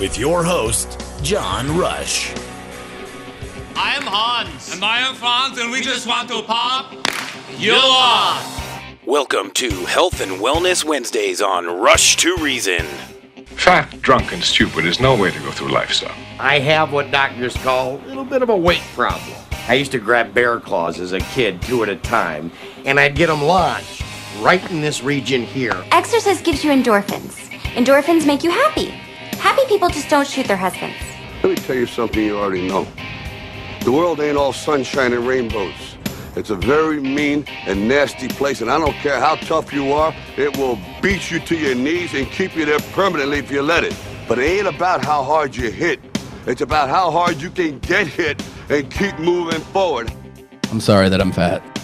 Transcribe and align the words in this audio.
With 0.00 0.16
your 0.16 0.42
host, 0.42 0.98
John 1.22 1.76
Rush. 1.76 2.32
I 3.76 3.96
am 3.96 4.04
Hans. 4.04 4.72
And 4.72 4.82
I 4.82 5.06
am 5.06 5.14
Franz, 5.14 5.58
and 5.58 5.70
we 5.70 5.82
just 5.82 6.06
want 6.06 6.30
to 6.30 6.40
pop 6.40 6.94
you 7.58 7.74
off. 7.74 8.96
Welcome 9.04 9.50
to 9.50 9.68
Health 9.84 10.22
and 10.22 10.40
Wellness 10.40 10.86
Wednesdays 10.86 11.42
on 11.42 11.66
Rush 11.66 12.16
to 12.16 12.34
Reason. 12.38 12.86
Fat, 13.44 14.00
drunk, 14.00 14.32
and 14.32 14.42
stupid 14.42 14.86
is 14.86 15.00
no 15.00 15.14
way 15.14 15.32
to 15.32 15.38
go 15.40 15.50
through 15.50 15.68
life, 15.68 15.92
son. 15.92 16.10
I 16.38 16.60
have 16.60 16.94
what 16.94 17.10
doctors 17.10 17.54
call 17.58 17.98
a 17.98 18.06
little 18.06 18.24
bit 18.24 18.40
of 18.40 18.48
a 18.48 18.56
weight 18.56 18.82
problem. 18.94 19.36
I 19.68 19.74
used 19.74 19.92
to 19.92 19.98
grab 19.98 20.32
bear 20.32 20.60
claws 20.60 20.98
as 20.98 21.12
a 21.12 21.20
kid, 21.20 21.60
two 21.60 21.82
at 21.82 21.90
a 21.90 21.96
time, 21.96 22.50
and 22.86 22.98
I'd 22.98 23.16
get 23.16 23.26
them 23.26 23.42
lodged 23.42 24.02
right 24.38 24.66
in 24.70 24.80
this 24.80 25.02
region 25.02 25.42
here. 25.42 25.76
Exercise 25.92 26.40
gives 26.40 26.64
you 26.64 26.70
endorphins. 26.70 27.50
Endorphins 27.74 28.26
make 28.26 28.42
you 28.42 28.50
happy. 28.50 28.94
Happy 29.40 29.62
people 29.66 29.88
just 29.88 30.10
don't 30.10 30.26
shoot 30.26 30.46
their 30.46 30.56
husbands. 30.56 30.96
Let 31.42 31.48
me 31.48 31.56
tell 31.56 31.74
you 31.74 31.86
something 31.86 32.22
you 32.22 32.38
already 32.38 32.68
know. 32.68 32.86
The 33.84 33.90
world 33.90 34.20
ain't 34.20 34.36
all 34.36 34.52
sunshine 34.52 35.14
and 35.14 35.26
rainbows. 35.26 35.96
It's 36.36 36.50
a 36.50 36.56
very 36.56 37.00
mean 37.00 37.46
and 37.66 37.88
nasty 37.88 38.28
place, 38.28 38.60
and 38.60 38.70
I 38.70 38.78
don't 38.78 38.92
care 38.96 39.18
how 39.18 39.36
tough 39.36 39.72
you 39.72 39.92
are, 39.92 40.14
it 40.36 40.54
will 40.58 40.78
beat 41.00 41.30
you 41.30 41.40
to 41.40 41.56
your 41.56 41.74
knees 41.74 42.12
and 42.12 42.26
keep 42.30 42.54
you 42.54 42.66
there 42.66 42.80
permanently 42.92 43.38
if 43.38 43.50
you 43.50 43.62
let 43.62 43.82
it. 43.82 43.96
But 44.28 44.38
it 44.38 44.42
ain't 44.42 44.68
about 44.68 45.02
how 45.02 45.22
hard 45.22 45.56
you 45.56 45.70
hit. 45.70 46.00
It's 46.46 46.60
about 46.60 46.90
how 46.90 47.10
hard 47.10 47.40
you 47.40 47.48
can 47.48 47.78
get 47.78 48.06
hit 48.06 48.44
and 48.68 48.90
keep 48.90 49.18
moving 49.18 49.60
forward. 49.72 50.12
I'm 50.70 50.80
sorry 50.80 51.08
that 51.08 51.20
I'm 51.20 51.32
fat. 51.32 51.79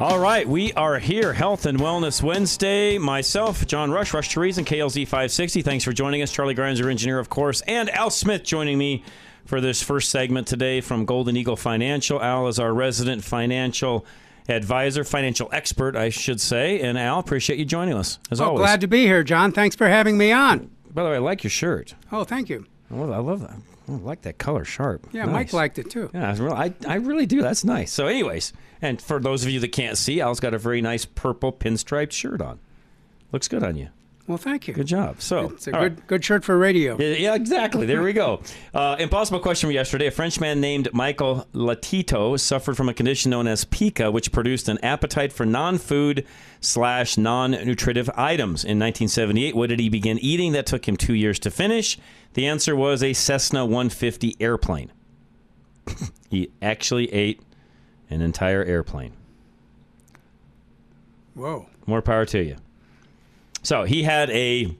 All 0.00 0.18
right, 0.18 0.48
we 0.48 0.72
are 0.72 0.98
here, 0.98 1.34
Health 1.34 1.66
and 1.66 1.78
Wellness 1.78 2.22
Wednesday. 2.22 2.96
Myself, 2.96 3.66
John 3.66 3.90
Rush, 3.90 4.14
Rush 4.14 4.30
to 4.30 4.40
and 4.40 4.66
KLZ 4.66 5.04
560. 5.04 5.60
Thanks 5.60 5.84
for 5.84 5.92
joining 5.92 6.22
us. 6.22 6.32
Charlie 6.32 6.54
Grimes, 6.54 6.80
our 6.80 6.88
engineer, 6.88 7.18
of 7.18 7.28
course, 7.28 7.60
and 7.66 7.90
Al 7.90 8.08
Smith 8.08 8.42
joining 8.42 8.78
me 8.78 9.04
for 9.44 9.60
this 9.60 9.82
first 9.82 10.08
segment 10.08 10.46
today 10.46 10.80
from 10.80 11.04
Golden 11.04 11.36
Eagle 11.36 11.54
Financial. 11.54 12.18
Al 12.22 12.48
is 12.48 12.58
our 12.58 12.72
resident 12.72 13.22
financial 13.22 14.06
advisor, 14.48 15.04
financial 15.04 15.50
expert, 15.52 15.94
I 15.94 16.08
should 16.08 16.40
say. 16.40 16.80
And 16.80 16.96
Al, 16.96 17.18
appreciate 17.18 17.58
you 17.58 17.66
joining 17.66 17.92
us, 17.92 18.20
as 18.30 18.40
oh, 18.40 18.46
always. 18.46 18.60
Glad 18.60 18.80
to 18.80 18.86
be 18.86 19.04
here, 19.04 19.22
John. 19.22 19.52
Thanks 19.52 19.76
for 19.76 19.86
having 19.86 20.16
me 20.16 20.32
on. 20.32 20.70
By 20.94 21.02
the 21.02 21.10
way, 21.10 21.16
I 21.16 21.18
like 21.18 21.44
your 21.44 21.50
shirt. 21.50 21.94
Oh, 22.10 22.24
thank 22.24 22.48
you. 22.48 22.64
Oh, 22.90 23.12
I 23.12 23.18
love 23.18 23.42
that. 23.42 23.58
I 23.90 23.96
like 23.96 24.22
that 24.22 24.38
color, 24.38 24.64
sharp. 24.64 25.08
Yeah, 25.12 25.24
nice. 25.24 25.32
Mike 25.32 25.52
liked 25.52 25.78
it 25.78 25.90
too. 25.90 26.10
Yeah, 26.14 26.34
I, 26.52 26.72
I 26.86 26.94
really 26.96 27.26
do. 27.26 27.42
That's 27.42 27.64
nice. 27.64 27.92
So, 27.92 28.06
anyways, 28.06 28.52
and 28.80 29.00
for 29.00 29.18
those 29.20 29.44
of 29.44 29.50
you 29.50 29.60
that 29.60 29.72
can't 29.72 29.98
see, 29.98 30.20
Al's 30.20 30.40
got 30.40 30.54
a 30.54 30.58
very 30.58 30.80
nice 30.80 31.04
purple 31.04 31.52
pinstriped 31.52 32.12
shirt 32.12 32.40
on. 32.40 32.60
Looks 33.32 33.48
good 33.48 33.62
on 33.62 33.76
you. 33.76 33.88
Well, 34.30 34.38
thank 34.38 34.68
you. 34.68 34.74
Good 34.74 34.86
job. 34.86 35.20
So 35.20 35.50
it's 35.50 35.66
a 35.66 35.72
good 35.72 35.78
right. 35.78 36.06
good 36.06 36.24
shirt 36.24 36.44
for 36.44 36.56
radio. 36.56 36.96
Yeah, 36.98 37.34
exactly. 37.34 37.84
There 37.84 38.00
we 38.00 38.12
go. 38.12 38.42
Uh, 38.72 38.94
impossible 39.00 39.40
question 39.40 39.66
from 39.66 39.74
yesterday. 39.74 40.06
A 40.06 40.12
Frenchman 40.12 40.60
named 40.60 40.88
Michael 40.92 41.48
Lotito 41.52 42.38
suffered 42.38 42.76
from 42.76 42.88
a 42.88 42.94
condition 42.94 43.32
known 43.32 43.48
as 43.48 43.64
pica, 43.64 44.08
which 44.12 44.30
produced 44.30 44.68
an 44.68 44.78
appetite 44.84 45.32
for 45.32 45.44
non-food 45.44 46.24
slash 46.60 47.16
non-nutritive 47.16 48.10
items. 48.14 48.64
In 48.64 48.78
1978, 48.78 49.56
what 49.56 49.68
did 49.68 49.80
he 49.80 49.88
begin 49.88 50.18
eating 50.18 50.52
that 50.52 50.66
took 50.66 50.86
him 50.86 50.96
two 50.96 51.14
years 51.14 51.38
to 51.40 51.50
finish? 51.50 51.98
The 52.34 52.46
answer 52.46 52.76
was 52.76 53.02
a 53.02 53.12
Cessna 53.12 53.64
150 53.64 54.36
airplane. 54.40 54.92
he 56.30 56.50
actually 56.60 57.12
ate 57.12 57.42
an 58.10 58.20
entire 58.20 58.62
airplane. 58.64 59.12
Whoa. 61.34 61.66
More 61.86 62.02
power 62.02 62.26
to 62.26 62.42
you. 62.42 62.56
So 63.62 63.84
he 63.84 64.02
had 64.02 64.30
a 64.30 64.76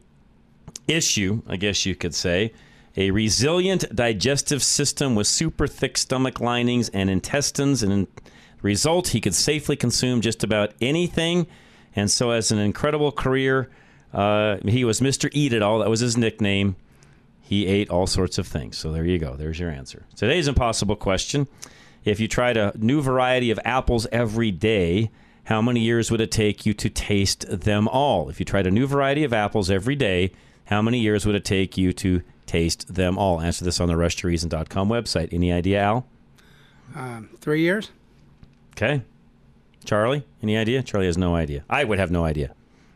issue, 0.89 1.43
I 1.47 1.57
guess 1.57 1.87
you 1.87 1.95
could 1.95 2.15
say, 2.15 2.53
a 2.97 3.11
resilient 3.11 3.85
digestive 3.95 4.63
system 4.63 5.15
with 5.15 5.27
super 5.27 5.67
thick 5.67 5.97
stomach 5.97 6.41
linings 6.41 6.89
and 6.91 7.09
intestines, 7.09 7.83
and 7.83 7.93
in 7.93 8.09
result, 8.63 9.09
he 9.09 9.21
could 9.21 9.35
safely 9.35 9.77
consume 9.77 10.21
just 10.21 10.43
about 10.43 10.75
anything. 10.81 11.47
And 11.97 12.11
so, 12.11 12.31
as 12.31 12.51
an 12.51 12.59
incredible 12.59 13.13
career, 13.13 13.69
uh, 14.13 14.59
he 14.65 14.85
was 14.85 15.01
Mr. 15.01 15.29
Eat 15.33 15.53
It 15.53 15.63
All. 15.63 15.81
That 15.81 15.91
was 15.91 16.01
his 16.01 16.17
nickname. 16.17 16.77
He 17.41 17.67
ate 17.67 17.91
all 17.91 18.07
sorts 18.07 18.39
of 18.39 18.47
things. 18.47 18.79
So 18.79 18.93
there 18.93 19.05
you 19.05 19.19
go. 19.19 19.35
There's 19.35 19.59
your 19.59 19.71
answer. 19.71 20.07
Today's 20.15 20.47
impossible 20.47 20.97
question: 20.97 21.49
If 22.05 22.21
you 22.21 22.29
tried 22.29 22.57
a 22.57 22.73
new 22.77 23.03
variety 23.03 23.51
of 23.51 23.59
apples 23.65 24.07
every 24.13 24.53
day, 24.53 25.11
how 25.45 25.61
many 25.61 25.81
years 25.81 26.11
would 26.13 26.21
it 26.21 26.31
take 26.31 26.65
you 26.65 26.73
to 26.75 26.89
taste 26.89 27.45
them 27.49 27.89
all? 27.89 28.29
If 28.29 28.39
you 28.39 28.47
tried 28.47 28.69
a 28.69 28.71
new 28.71 28.87
variety 28.87 29.25
of 29.25 29.33
apples 29.33 29.69
every 29.69 29.97
day, 29.97 30.33
how 30.67 30.81
many 30.81 31.01
years 31.01 31.27
would 31.27 31.35
it 31.35 31.45
take 31.45 31.77
you 31.77 31.93
to 31.95 32.23
taste 32.47 32.95
them 32.95 33.19
all? 33.19 33.41
Answer 33.41 33.65
this 33.65 33.81
on 33.81 33.89
the 33.89 33.95
rushtoreason.com 33.95 34.89
website. 34.89 35.33
Any 35.33 35.53
idea, 35.53 35.83
Al? 35.83 36.07
Um, 36.95 37.31
three 37.41 37.63
years. 37.63 37.91
Okay. 38.73 39.03
Charlie, 39.85 40.25
any 40.43 40.57
idea? 40.57 40.83
Charlie 40.83 41.07
has 41.07 41.19
no 41.19 41.35
idea. 41.35 41.65
I 41.69 41.85
would 41.85 41.99
have 41.99 42.11
no 42.11 42.25
idea. 42.25 42.55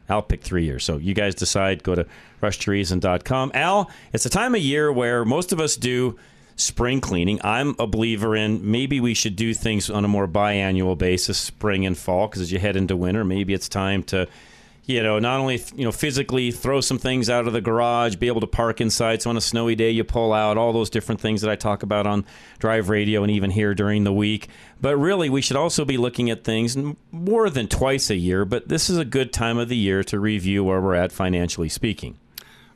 I'll 0.08 0.22
pick 0.22 0.42
three 0.42 0.64
years. 0.64 0.84
So 0.84 0.98
you 0.98 1.14
guys 1.14 1.34
decide. 1.34 1.82
Go 1.82 1.94
to 1.94 2.06
rushtoreason.com. 2.42 3.52
Al, 3.54 3.90
it's 4.12 4.26
a 4.26 4.30
time 4.30 4.54
of 4.54 4.60
year 4.60 4.92
where 4.92 5.24
most 5.24 5.52
of 5.52 5.60
us 5.60 5.76
do 5.76 6.18
spring 6.56 7.00
cleaning. 7.00 7.40
I'm 7.42 7.74
a 7.78 7.86
believer 7.86 8.36
in 8.36 8.70
maybe 8.70 9.00
we 9.00 9.14
should 9.14 9.36
do 9.36 9.54
things 9.54 9.90
on 9.90 10.04
a 10.04 10.08
more 10.08 10.28
biannual 10.28 10.96
basis, 10.96 11.38
spring 11.38 11.84
and 11.86 11.96
fall, 11.96 12.28
because 12.28 12.42
as 12.42 12.52
you 12.52 12.58
head 12.58 12.76
into 12.76 12.96
winter, 12.96 13.24
maybe 13.24 13.54
it's 13.54 13.68
time 13.68 14.02
to, 14.04 14.28
you 14.86 15.02
know, 15.02 15.18
not 15.18 15.40
only 15.40 15.62
you 15.74 15.84
know 15.84 15.92
physically 15.92 16.50
throw 16.50 16.80
some 16.80 16.98
things 16.98 17.30
out 17.30 17.46
of 17.46 17.52
the 17.52 17.60
garage, 17.60 18.16
be 18.16 18.26
able 18.26 18.42
to 18.42 18.46
park 18.46 18.80
inside. 18.80 19.22
So 19.22 19.30
on 19.30 19.36
a 19.36 19.40
snowy 19.40 19.74
day, 19.74 19.90
you 19.90 20.04
pull 20.04 20.32
out 20.32 20.58
all 20.58 20.72
those 20.72 20.90
different 20.90 21.20
things 21.20 21.40
that 21.40 21.50
I 21.50 21.56
talk 21.56 21.82
about 21.82 22.06
on 22.06 22.24
Drive 22.58 22.90
Radio 22.90 23.22
and 23.22 23.30
even 23.30 23.50
here 23.50 23.74
during 23.74 24.04
the 24.04 24.12
week. 24.12 24.48
But 24.80 24.96
really, 24.96 25.30
we 25.30 25.40
should 25.40 25.56
also 25.56 25.84
be 25.84 25.96
looking 25.96 26.28
at 26.28 26.44
things 26.44 26.76
more 27.10 27.48
than 27.48 27.66
twice 27.68 28.10
a 28.10 28.16
year. 28.16 28.44
But 28.44 28.68
this 28.68 28.90
is 28.90 28.98
a 28.98 29.04
good 29.06 29.32
time 29.32 29.56
of 29.56 29.70
the 29.70 29.76
year 29.76 30.04
to 30.04 30.20
review 30.20 30.62
where 30.64 30.80
we're 30.80 30.94
at 30.94 31.12
financially 31.12 31.70
speaking. 31.70 32.18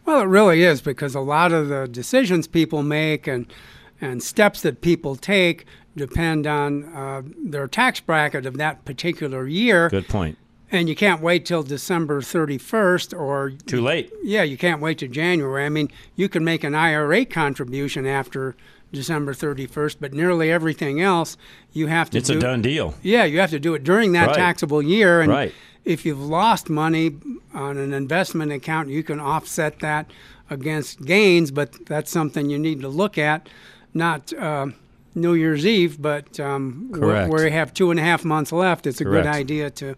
Well, 0.06 0.20
it 0.20 0.26
really 0.26 0.62
is 0.62 0.80
because 0.80 1.14
a 1.14 1.20
lot 1.20 1.52
of 1.52 1.68
the 1.68 1.86
decisions 1.86 2.46
people 2.46 2.82
make 2.82 3.26
and 3.26 3.52
and 4.00 4.22
steps 4.22 4.62
that 4.62 4.80
people 4.80 5.16
take 5.16 5.66
depend 5.96 6.46
on 6.46 6.84
uh, 6.94 7.22
their 7.36 7.68
tax 7.68 8.00
bracket 8.00 8.46
of 8.46 8.56
that 8.56 8.84
particular 8.84 9.46
year. 9.46 9.90
Good 9.90 10.08
point. 10.08 10.38
And 10.70 10.88
you 10.88 10.94
can't 10.94 11.22
wait 11.22 11.46
till 11.46 11.62
December 11.62 12.20
31st 12.20 13.18
or 13.18 13.50
too 13.50 13.80
late. 13.80 14.12
Yeah, 14.22 14.42
you 14.42 14.58
can't 14.58 14.82
wait 14.82 14.98
till 14.98 15.08
January. 15.08 15.64
I 15.64 15.70
mean, 15.70 15.90
you 16.14 16.28
can 16.28 16.44
make 16.44 16.62
an 16.62 16.74
IRA 16.74 17.24
contribution 17.24 18.06
after 18.06 18.54
December 18.92 19.32
31st, 19.32 19.96
but 20.00 20.12
nearly 20.12 20.50
everything 20.50 21.00
else 21.00 21.36
you 21.72 21.86
have 21.86 22.10
to 22.10 22.18
it's 22.18 22.28
do. 22.28 22.38
a 22.38 22.40
done 22.40 22.62
deal. 22.62 22.94
Yeah, 23.02 23.24
you 23.24 23.40
have 23.40 23.50
to 23.50 23.58
do 23.58 23.74
it 23.74 23.84
during 23.84 24.12
that 24.12 24.28
right. 24.28 24.36
taxable 24.36 24.82
year. 24.82 25.20
And 25.20 25.30
right. 25.30 25.54
if 25.84 26.04
you've 26.04 26.20
lost 26.20 26.68
money 26.68 27.16
on 27.54 27.76
an 27.78 27.92
investment 27.92 28.52
account, 28.52 28.88
you 28.88 29.02
can 29.02 29.20
offset 29.20 29.78
that 29.80 30.10
against 30.50 31.04
gains, 31.04 31.50
but 31.50 31.86
that's 31.86 32.10
something 32.10 32.48
you 32.48 32.58
need 32.58 32.80
to 32.80 32.88
look 32.88 33.18
at, 33.18 33.48
not 33.92 34.32
uh, 34.34 34.66
New 35.14 35.34
Year's 35.34 35.66
Eve, 35.66 36.00
but 36.00 36.38
um, 36.40 36.88
where, 36.90 37.00
Correct. 37.00 37.30
where 37.30 37.44
we 37.44 37.50
have 37.50 37.74
two 37.74 37.90
and 37.90 38.00
a 38.00 38.02
half 38.02 38.24
months 38.24 38.52
left, 38.52 38.86
it's 38.86 39.00
a 39.00 39.04
good 39.04 39.26
idea 39.26 39.70
to 39.70 39.94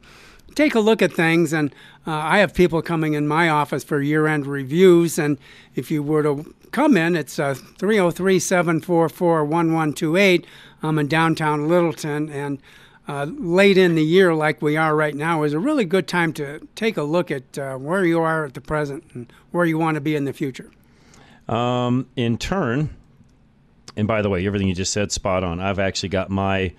take 0.55 0.75
a 0.75 0.81
look 0.81 1.02
at 1.02 1.12
things. 1.12 1.52
And 1.52 1.75
uh, 2.06 2.12
I 2.12 2.38
have 2.38 2.55
people 2.55 2.82
coming 2.82 3.14
in 3.14 3.26
my 3.26 3.49
office 3.49 3.85
for 3.85 4.00
year 4.00 4.26
end 4.26 4.47
reviews. 4.47 5.19
And 5.19 5.38
if 5.75 5.91
you 5.91 6.02
were 6.02 6.23
to 6.23 6.55
come 6.73 6.97
in, 6.97 7.17
it's 7.17 7.38
uh, 7.38 7.55
303 7.55 8.38
744 8.38 9.44
1128. 9.44 10.47
I'm 10.82 10.99
in 10.99 11.08
downtown 11.08 11.69
Littleton. 11.69 12.31
And 12.31 12.61
uh, 13.08 13.25
late 13.25 13.76
in 13.76 13.97
the 13.97 14.05
year, 14.05 14.35
like 14.35 14.62
we 14.62 14.76
are 14.76 14.94
right 14.94 15.14
now, 15.14 15.43
is 15.43 15.52
a 15.52 15.58
really 15.58 15.85
good 15.85 16.06
time 16.06 16.32
to 16.35 16.67
take 16.75 16.97
a 16.97 17.02
look 17.02 17.31
at 17.31 17.58
uh, 17.58 17.76
where 17.76 18.05
you 18.05 18.20
are 18.20 18.44
at 18.47 18.55
the 18.55 18.61
present 18.61 19.05
and 19.14 19.32
where 19.50 19.64
you 19.64 19.79
want 19.79 19.97
to 19.97 20.00
be 20.00 20.14
in 20.14 20.25
the 20.25 20.32
future. 20.32 20.70
Um, 21.49 22.06
in 22.14 22.38
turn, 22.38 22.91
and 23.97 24.06
by 24.06 24.23
the 24.23 24.31
way, 24.31 24.47
everything 24.47 24.69
you 24.69 24.75
just 24.75 24.93
said, 24.93 25.11
spot 25.11 25.43
on. 25.43 25.58
I've 25.58 25.81
actually 25.81 26.11
got 26.11 26.31
my 26.31 26.73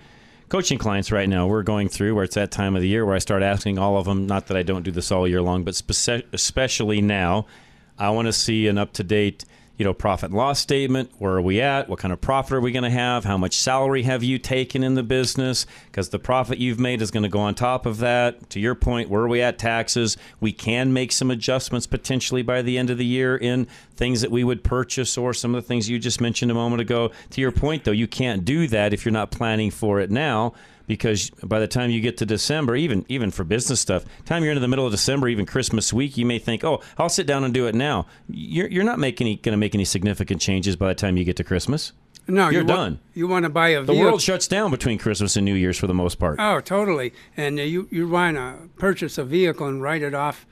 coaching 0.52 0.76
clients 0.76 1.10
right 1.10 1.30
now. 1.30 1.46
We're 1.46 1.62
going 1.62 1.88
through 1.88 2.14
where 2.14 2.24
it's 2.24 2.34
that 2.34 2.50
time 2.50 2.76
of 2.76 2.82
the 2.82 2.88
year 2.88 3.06
where 3.06 3.14
I 3.14 3.20
start 3.20 3.42
asking 3.42 3.78
all 3.78 3.96
of 3.96 4.04
them. 4.04 4.26
Not 4.26 4.48
that 4.48 4.56
I 4.58 4.62
don't 4.62 4.82
do 4.82 4.90
this 4.90 5.10
all 5.10 5.26
year 5.26 5.40
long, 5.40 5.64
but 5.64 5.74
spec- 5.74 6.26
especially 6.30 7.00
now, 7.00 7.46
I 7.98 8.10
want 8.10 8.26
to 8.26 8.34
see 8.34 8.68
an 8.68 8.76
up 8.76 8.92
to 8.92 9.02
date. 9.02 9.46
You 9.78 9.86
know, 9.86 9.94
profit 9.94 10.30
and 10.30 10.36
loss 10.36 10.60
statement. 10.60 11.10
Where 11.18 11.32
are 11.32 11.42
we 11.42 11.60
at? 11.60 11.88
What 11.88 11.98
kind 11.98 12.12
of 12.12 12.20
profit 12.20 12.52
are 12.52 12.60
we 12.60 12.72
going 12.72 12.84
to 12.84 12.90
have? 12.90 13.24
How 13.24 13.38
much 13.38 13.56
salary 13.56 14.02
have 14.02 14.22
you 14.22 14.38
taken 14.38 14.82
in 14.82 14.94
the 14.94 15.02
business? 15.02 15.66
Because 15.86 16.10
the 16.10 16.18
profit 16.18 16.58
you've 16.58 16.78
made 16.78 17.00
is 17.02 17.10
going 17.10 17.22
to 17.22 17.28
go 17.28 17.40
on 17.40 17.54
top 17.54 17.86
of 17.86 17.98
that. 17.98 18.50
To 18.50 18.60
your 18.60 18.74
point, 18.74 19.08
where 19.08 19.22
are 19.22 19.28
we 19.28 19.40
at? 19.40 19.58
Taxes. 19.58 20.16
We 20.40 20.52
can 20.52 20.92
make 20.92 21.10
some 21.10 21.30
adjustments 21.30 21.86
potentially 21.86 22.42
by 22.42 22.62
the 22.62 22.78
end 22.78 22.90
of 22.90 22.98
the 22.98 23.06
year 23.06 23.36
in 23.36 23.66
things 23.96 24.20
that 24.20 24.30
we 24.30 24.44
would 24.44 24.62
purchase 24.62 25.16
or 25.16 25.32
some 25.34 25.54
of 25.54 25.62
the 25.62 25.66
things 25.66 25.88
you 25.88 25.98
just 25.98 26.20
mentioned 26.20 26.50
a 26.50 26.54
moment 26.54 26.82
ago. 26.82 27.10
To 27.30 27.40
your 27.40 27.52
point, 27.52 27.84
though, 27.84 27.92
you 27.92 28.06
can't 28.06 28.44
do 28.44 28.68
that 28.68 28.92
if 28.92 29.04
you're 29.04 29.12
not 29.12 29.30
planning 29.30 29.70
for 29.70 30.00
it 30.00 30.10
now 30.10 30.52
because 30.86 31.30
by 31.42 31.58
the 31.58 31.68
time 31.68 31.90
you 31.90 32.00
get 32.00 32.16
to 32.18 32.26
December, 32.26 32.76
even 32.76 33.04
even 33.08 33.30
for 33.30 33.44
business 33.44 33.80
stuff, 33.80 34.04
time 34.24 34.42
you're 34.42 34.52
into 34.52 34.60
the 34.60 34.68
middle 34.68 34.86
of 34.86 34.92
December, 34.92 35.28
even 35.28 35.46
Christmas 35.46 35.92
week, 35.92 36.16
you 36.16 36.26
may 36.26 36.38
think, 36.38 36.64
"Oh, 36.64 36.80
I'll 36.98 37.08
sit 37.08 37.26
down 37.26 37.44
and 37.44 37.52
do 37.54 37.66
it 37.66 37.74
now." 37.74 38.06
You're 38.28 38.68
you're 38.68 38.84
not 38.84 38.98
making 38.98 39.26
going 39.42 39.52
to 39.52 39.56
make 39.56 39.74
any 39.74 39.84
significant 39.84 40.40
changes 40.40 40.76
by 40.76 40.88
the 40.88 40.94
time 40.94 41.16
you 41.16 41.24
get 41.24 41.36
to 41.36 41.44
Christmas. 41.44 41.92
No, 42.28 42.50
you're 42.50 42.60
you 42.62 42.66
done. 42.68 43.00
you 43.14 43.26
want 43.26 43.44
to 43.44 43.48
buy 43.48 43.70
a 43.70 43.80
The 43.80 43.86
vehicle. 43.92 44.04
world 44.04 44.22
shuts 44.22 44.46
down 44.46 44.70
between 44.70 44.96
Christmas 44.96 45.34
and 45.36 45.44
New 45.44 45.54
Year's 45.56 45.76
for 45.76 45.88
the 45.88 45.94
most 45.94 46.20
part. 46.20 46.36
Oh, 46.38 46.60
totally. 46.60 47.12
And 47.36 47.58
uh, 47.58 47.62
you 47.62 47.88
you 47.90 48.08
want 48.08 48.36
to 48.36 48.54
purchase 48.78 49.18
a 49.18 49.24
vehicle 49.24 49.66
and 49.66 49.82
write 49.82 50.02
it 50.02 50.14
off 50.14 50.46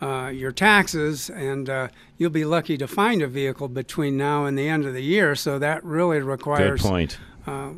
uh, 0.00 0.32
your 0.34 0.50
taxes, 0.50 1.30
and 1.30 1.70
uh, 1.70 1.86
you'll 2.18 2.30
be 2.30 2.44
lucky 2.44 2.76
to 2.76 2.88
find 2.88 3.22
a 3.22 3.28
vehicle 3.28 3.68
between 3.68 4.16
now 4.16 4.46
and 4.46 4.58
the 4.58 4.68
end 4.68 4.84
of 4.84 4.94
the 4.94 5.02
year. 5.02 5.36
So 5.36 5.60
that 5.60 5.84
really 5.84 6.18
requires 6.18 6.82
Good 6.82 6.88
point. 6.88 7.18
Uh, 7.46 7.70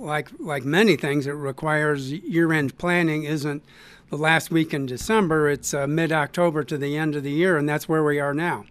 like 0.00 0.28
like 0.38 0.64
many 0.64 0.96
things, 0.96 1.26
it 1.26 1.32
requires 1.32 2.12
year-end 2.12 2.78
planning. 2.78 3.24
Isn't 3.24 3.62
the 4.08 4.16
last 4.16 4.50
week 4.50 4.74
in 4.74 4.86
December? 4.86 5.48
It's 5.48 5.72
uh, 5.72 5.86
mid-October 5.86 6.64
to 6.64 6.78
the 6.78 6.96
end 6.96 7.14
of 7.14 7.22
the 7.22 7.30
year, 7.30 7.56
and 7.56 7.68
that's 7.68 7.88
where 7.88 8.02
we 8.02 8.18
are 8.18 8.34
now. 8.34 8.64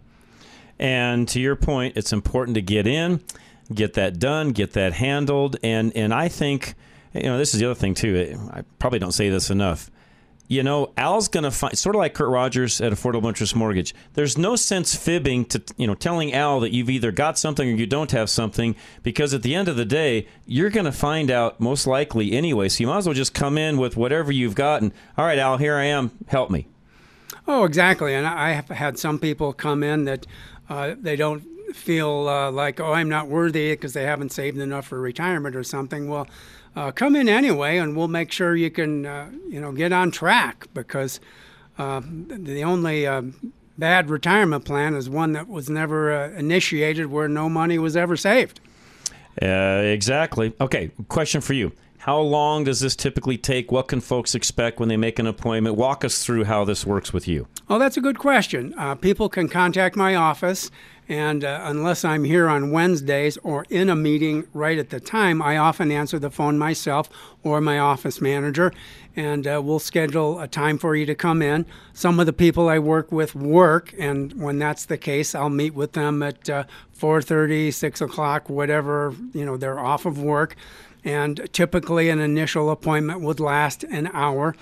And 0.78 1.28
to 1.30 1.40
your 1.40 1.56
point, 1.56 1.98
it's 1.98 2.14
important 2.14 2.56
to 2.56 2.62
get 2.62 2.88
in, 2.88 3.22
get 3.74 3.94
that 3.96 4.18
done, 4.20 4.52
get 4.52 4.74
that 4.74 4.94
handled, 4.94 5.58
and 5.64 5.96
and 5.96 6.14
I 6.14 6.28
think 6.28 6.76
you 7.14 7.24
know 7.24 7.38
this 7.38 7.54
is 7.54 7.60
the 7.60 7.66
other 7.66 7.80
thing 7.80 7.94
too. 7.94 8.38
I 8.52 8.64
probably 8.80 9.00
don't 9.00 9.12
say 9.12 9.30
this 9.30 9.50
enough. 9.50 9.92
You 10.50 10.64
know, 10.64 10.92
Al's 10.98 11.28
going 11.28 11.44
to 11.44 11.52
find 11.52 11.78
sort 11.78 11.96
of 11.96 12.00
like 12.00 12.16
Kurt 12.16 12.28
Rogers 12.28 12.82
at 12.82 12.92
Affordable 12.92 13.28
Interest 13.28 13.56
Mortgage. 13.56 13.94
There's 14.16 14.36
no 14.36 14.56
sense 14.56 14.96
fibbing 14.96 15.46
to 15.46 15.62
you 15.78 15.86
know 15.86 15.94
telling 15.94 16.34
Al 16.34 16.60
that 16.62 16.72
you've 16.72 16.90
either 16.90 17.12
got 17.12 17.38
something 17.38 17.70
or 17.70 17.76
you 17.76 17.86
don't 17.86 18.12
have 18.12 18.32
something 18.32 18.76
because 19.04 19.36
at 19.36 19.44
the 19.44 19.54
end 19.54 19.68
of 19.68 19.76
the 19.76 19.86
day, 19.86 20.28
you're 20.48 20.72
going 20.72 20.88
to 20.88 20.92
find 20.92 21.30
out 21.30 21.60
most 21.60 21.86
likely 21.86 22.32
anyway. 22.32 22.68
So 22.68 22.82
you 22.82 22.88
might 22.88 22.98
as 22.98 23.06
well 23.06 23.14
just 23.14 23.36
come 23.36 23.60
in 23.60 23.78
with 23.78 23.96
whatever 23.96 24.32
you've 24.32 24.56
got 24.56 24.82
and 24.82 24.92
all 25.20 25.26
right, 25.26 25.38
Al, 25.38 25.58
here 25.58 25.76
I 25.76 25.86
am. 25.86 26.12
Help 26.28 26.50
me. 26.50 26.68
Oh, 27.48 27.64
exactly. 27.64 28.16
And 28.16 28.26
I 28.26 28.54
have 28.54 28.70
had 28.70 28.98
some 28.98 29.20
people 29.20 29.54
come 29.54 29.84
in 29.84 30.06
that 30.06 30.26
uh, 30.68 30.96
they 31.00 31.16
don't 31.16 31.44
feel 31.76 32.28
uh, 32.28 32.52
like, 32.52 32.80
oh, 32.80 32.94
I'm 32.94 33.10
not 33.10 33.28
worthy 33.28 33.72
because 33.74 33.94
they 33.94 34.04
haven't 34.04 34.32
saved 34.32 34.58
enough 34.58 34.88
for 34.88 35.00
retirement 35.00 35.56
or 35.56 35.64
something. 35.64 36.10
Well, 36.10 36.28
uh, 36.80 36.92
come 36.92 37.14
in 37.14 37.28
anyway, 37.28 37.78
and 37.78 37.98
we'll 37.98 38.08
make 38.08 38.32
sure 38.32 38.56
you 38.56 38.72
can, 38.72 39.06
uh, 39.06 39.30
you 39.50 39.60
know, 39.60 39.74
get 39.74 39.92
on 39.92 40.12
track 40.12 40.66
because 40.74 41.20
uh, 41.78 42.02
the 42.02 42.64
only 42.64 43.06
uh, 43.06 43.22
bad 43.78 44.10
retirement 44.10 44.64
plan 44.64 44.96
is 44.96 45.10
one 45.10 45.34
that 45.34 45.50
was 45.50 45.70
never 45.70 46.14
uh, 46.14 46.30
initiated 46.30 47.08
where 47.08 47.28
no 47.28 47.50
money 47.50 47.78
was 47.78 47.98
ever 47.98 48.16
saved. 48.16 48.62
Uh, 49.42 49.82
exactly. 49.84 50.54
Okay, 50.62 50.92
question 51.10 51.42
for 51.42 51.52
you. 51.52 51.74
How 51.98 52.18
long 52.18 52.64
does 52.64 52.80
this 52.80 52.96
typically 52.96 53.38
take? 53.38 53.74
What 53.74 53.90
can 53.90 54.00
folks 54.00 54.34
expect 54.34 54.80
when 54.80 54.88
they 54.88 54.96
make 54.96 55.20
an 55.20 55.28
appointment? 55.28 55.76
Walk 55.76 56.06
us 56.06 56.24
through 56.24 56.46
how 56.46 56.64
this 56.64 56.86
works 56.86 57.12
with 57.12 57.28
you. 57.28 57.48
Oh, 57.70 57.78
that's 57.78 57.98
a 57.98 58.02
good 58.02 58.18
question. 58.18 58.74
Uh, 58.78 58.96
people 58.96 59.28
can 59.28 59.50
contact 59.50 59.98
my 59.98 60.16
office, 60.16 60.72
and 61.10 61.44
uh, 61.44 61.62
unless 61.64 62.06
I'm 62.06 62.24
here 62.24 62.48
on 62.48 62.70
Wednesdays 62.70 63.38
or 63.38 63.66
in 63.72 63.90
a 63.90 63.96
meeting 63.96 64.46
right 64.54 64.78
at 64.78 64.92
the 64.92 65.00
time, 65.00 65.42
I 65.42 65.58
often 65.58 65.92
answer 65.92 66.20
the 66.20 66.30
phone 66.30 66.60
myself 66.60 67.10
or 67.44 67.60
my 67.60 67.80
office 67.80 68.22
manager, 68.22 68.72
and 69.16 69.48
uh, 69.48 69.60
we'll 69.64 69.80
schedule 69.80 70.40
a 70.40 70.48
time 70.48 70.78
for 70.78 70.96
you 70.96 71.08
to 71.08 71.16
come 71.16 71.42
in. 71.42 71.66
Some 71.94 72.20
of 72.20 72.28
the 72.28 72.34
people 72.34 72.70
I 72.70 72.78
work 72.78 73.12
with 73.12 73.34
work, 73.34 73.92
and 73.98 74.40
when 74.40 74.60
that's 74.60 74.86
the 74.86 75.00
case, 75.00 75.34
I'll 75.34 75.50
meet 75.50 75.74
with 75.74 75.94
them 75.94 76.22
at 76.22 76.48
uh, 76.48 76.66
4:30, 76.96 77.74
6 77.74 78.02
o'clock, 78.02 78.48
whatever 78.48 79.16
you 79.34 79.46
know 79.46 79.58
they're 79.58 79.80
off 79.80 80.06
of 80.06 80.22
work, 80.22 80.56
and 81.04 81.50
typically 81.52 82.10
an 82.12 82.20
initial 82.20 82.70
appointment 82.70 83.22
would 83.22 83.40
last 83.40 83.84
an 83.86 84.12
hour. 84.14 84.56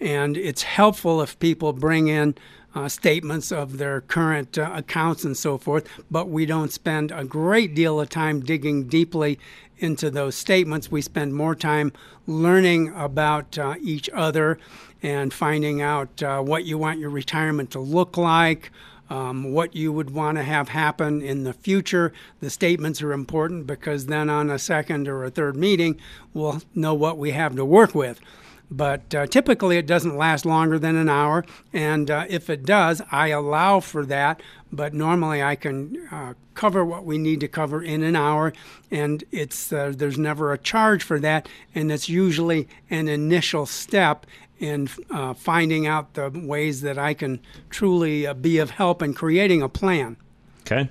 And 0.00 0.36
it's 0.38 0.62
helpful 0.62 1.20
if 1.20 1.38
people 1.38 1.74
bring 1.74 2.08
in 2.08 2.34
uh, 2.74 2.88
statements 2.88 3.52
of 3.52 3.78
their 3.78 4.00
current 4.00 4.58
uh, 4.58 4.70
accounts 4.74 5.24
and 5.24 5.36
so 5.36 5.58
forth, 5.58 5.88
but 6.10 6.28
we 6.28 6.46
don't 6.46 6.72
spend 6.72 7.10
a 7.10 7.24
great 7.24 7.74
deal 7.74 8.00
of 8.00 8.08
time 8.08 8.40
digging 8.40 8.88
deeply 8.88 9.38
into 9.78 10.10
those 10.10 10.34
statements. 10.34 10.90
We 10.90 11.02
spend 11.02 11.34
more 11.34 11.54
time 11.54 11.92
learning 12.26 12.94
about 12.94 13.58
uh, 13.58 13.74
each 13.80 14.08
other 14.10 14.58
and 15.02 15.34
finding 15.34 15.82
out 15.82 16.22
uh, 16.22 16.40
what 16.40 16.64
you 16.64 16.78
want 16.78 17.00
your 17.00 17.10
retirement 17.10 17.70
to 17.72 17.80
look 17.80 18.16
like. 18.16 18.70
Um, 19.10 19.52
what 19.52 19.76
you 19.76 19.92
would 19.92 20.08
want 20.08 20.38
to 20.38 20.42
have 20.42 20.70
happen 20.70 21.20
in 21.20 21.44
the 21.44 21.52
future. 21.52 22.14
The 22.40 22.48
statements 22.48 23.02
are 23.02 23.12
important 23.12 23.66
because 23.66 24.06
then 24.06 24.30
on 24.30 24.48
a 24.48 24.58
second 24.58 25.06
or 25.06 25.22
a 25.22 25.30
third 25.30 25.54
meeting, 25.54 26.00
we'll 26.32 26.62
know 26.74 26.94
what 26.94 27.18
we 27.18 27.32
have 27.32 27.54
to 27.56 27.64
work 27.64 27.94
with 27.94 28.22
but 28.72 29.14
uh, 29.14 29.26
typically 29.26 29.76
it 29.76 29.86
doesn't 29.86 30.16
last 30.16 30.46
longer 30.46 30.78
than 30.78 30.96
an 30.96 31.08
hour. 31.08 31.44
And 31.72 32.10
uh, 32.10 32.24
if 32.28 32.48
it 32.48 32.64
does, 32.64 33.02
I 33.12 33.28
allow 33.28 33.80
for 33.80 34.06
that. 34.06 34.42
But 34.72 34.94
normally 34.94 35.42
I 35.42 35.54
can 35.56 36.08
uh, 36.10 36.32
cover 36.54 36.82
what 36.82 37.04
we 37.04 37.18
need 37.18 37.40
to 37.40 37.48
cover 37.48 37.82
in 37.82 38.02
an 38.02 38.16
hour, 38.16 38.54
and 38.90 39.22
it's 39.30 39.70
uh, 39.70 39.92
there's 39.94 40.16
never 40.16 40.52
a 40.52 40.58
charge 40.58 41.02
for 41.02 41.20
that, 41.20 41.46
and 41.74 41.92
it's 41.92 42.08
usually 42.08 42.68
an 42.88 43.06
initial 43.06 43.66
step 43.66 44.24
in 44.58 44.88
uh, 45.10 45.34
finding 45.34 45.86
out 45.86 46.14
the 46.14 46.30
ways 46.34 46.80
that 46.80 46.96
I 46.96 47.12
can 47.12 47.40
truly 47.68 48.26
uh, 48.26 48.32
be 48.32 48.56
of 48.56 48.70
help 48.70 49.02
in 49.02 49.12
creating 49.12 49.60
a 49.60 49.68
plan. 49.68 50.16
Okay. 50.60 50.88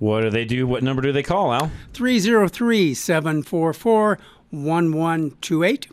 What 0.00 0.22
do 0.22 0.30
they 0.30 0.44
do? 0.44 0.66
What 0.66 0.82
number 0.82 1.02
do 1.02 1.12
they 1.12 1.22
call, 1.22 1.52
Al? 1.52 1.70
303 1.92 2.94
744 2.94 4.18
1128. 4.50 5.86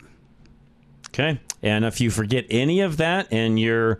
Okay. 1.17 1.39
And 1.63 1.83
if 1.83 1.99
you 1.99 2.11
forget 2.11 2.45
any 2.51 2.81
of 2.81 2.97
that 2.97 3.27
and 3.31 3.59
you're 3.59 3.97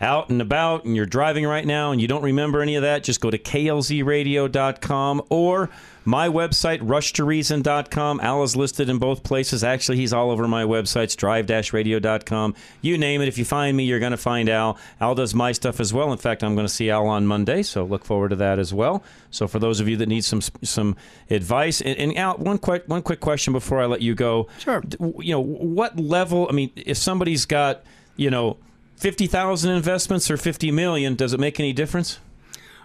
out 0.00 0.30
and 0.30 0.40
about 0.40 0.84
and 0.84 0.94
you're 0.94 1.06
driving 1.06 1.46
right 1.46 1.66
now 1.66 1.90
and 1.92 2.00
you 2.00 2.08
don't 2.08 2.22
remember 2.22 2.60
any 2.60 2.76
of 2.76 2.82
that, 2.82 3.02
just 3.02 3.20
go 3.20 3.30
to 3.30 3.38
klzradio.com 3.38 5.22
or 5.28 5.70
my 6.08 6.28
website, 6.28 6.80
rushtoreason.com. 6.80 8.20
Al 8.20 8.42
is 8.42 8.56
listed 8.56 8.88
in 8.88 8.98
both 8.98 9.22
places. 9.22 9.62
Actually, 9.62 9.98
he's 9.98 10.12
all 10.12 10.30
over 10.30 10.48
my 10.48 10.64
websites, 10.64 11.14
drive-radio.com. 11.14 12.54
You 12.80 12.96
name 12.96 13.20
it. 13.20 13.28
If 13.28 13.36
you 13.36 13.44
find 13.44 13.76
me, 13.76 13.84
you're 13.84 14.00
going 14.00 14.12
to 14.12 14.16
find 14.16 14.48
Al. 14.48 14.78
Al 15.02 15.14
does 15.14 15.34
my 15.34 15.52
stuff 15.52 15.80
as 15.80 15.92
well. 15.92 16.10
In 16.10 16.16
fact, 16.16 16.42
I'm 16.42 16.54
going 16.54 16.66
to 16.66 16.72
see 16.72 16.88
Al 16.90 17.06
on 17.06 17.26
Monday, 17.26 17.62
so 17.62 17.84
look 17.84 18.06
forward 18.06 18.30
to 18.30 18.36
that 18.36 18.58
as 18.58 18.72
well. 18.72 19.04
So 19.30 19.46
for 19.46 19.58
those 19.58 19.80
of 19.80 19.88
you 19.88 19.98
that 19.98 20.08
need 20.08 20.24
some 20.24 20.40
some 20.40 20.96
advice, 21.28 21.82
and, 21.82 21.98
and 21.98 22.16
Al, 22.16 22.38
one 22.38 22.56
quick 22.56 22.84
one 22.86 23.02
quick 23.02 23.20
question 23.20 23.52
before 23.52 23.82
I 23.82 23.84
let 23.84 24.00
you 24.00 24.14
go. 24.14 24.48
Sure. 24.58 24.82
You 24.98 25.32
know, 25.32 25.40
what 25.40 25.98
level? 26.00 26.46
I 26.48 26.52
mean, 26.52 26.70
if 26.74 26.96
somebody's 26.96 27.44
got, 27.44 27.82
you 28.16 28.30
know, 28.30 28.56
fifty 28.98 29.26
thousand 29.26 29.70
investments 29.72 30.30
or 30.30 30.36
fifty 30.36 30.70
million, 30.70 31.14
does 31.14 31.32
it 31.32 31.40
make 31.40 31.58
any 31.58 31.72
difference? 31.72 32.20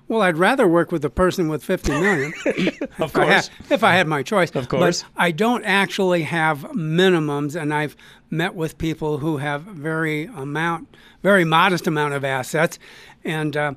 Well, 0.08 0.22
I'd 0.22 0.38
rather 0.38 0.68
work 0.68 0.92
with 0.92 1.04
a 1.06 1.10
person 1.10 1.48
with 1.48 1.64
50 1.64 1.92
million. 1.94 2.34
of 2.46 2.46
if 2.46 3.16
I, 3.16 3.26
had, 3.26 3.44
course. 3.44 3.50
if 3.70 3.84
I 3.84 3.96
had 3.96 4.06
my 4.06 4.22
choice. 4.22 4.52
Of 4.52 4.68
course. 4.68 5.04
But 5.04 5.10
I 5.16 5.32
don't 5.32 5.64
actually 5.64 6.24
have 6.24 6.60
minimums, 6.74 7.60
and 7.60 7.74
I've 7.74 7.96
met 8.30 8.54
with 8.54 8.78
people 8.78 9.20
who 9.20 9.38
have 9.38 9.62
very 9.62 10.26
amount, 10.26 10.94
very 11.22 11.46
modest 11.46 11.88
amount 11.88 12.16
of 12.16 12.26
assets, 12.26 12.80
and 13.24 13.56
uh, 13.56 13.74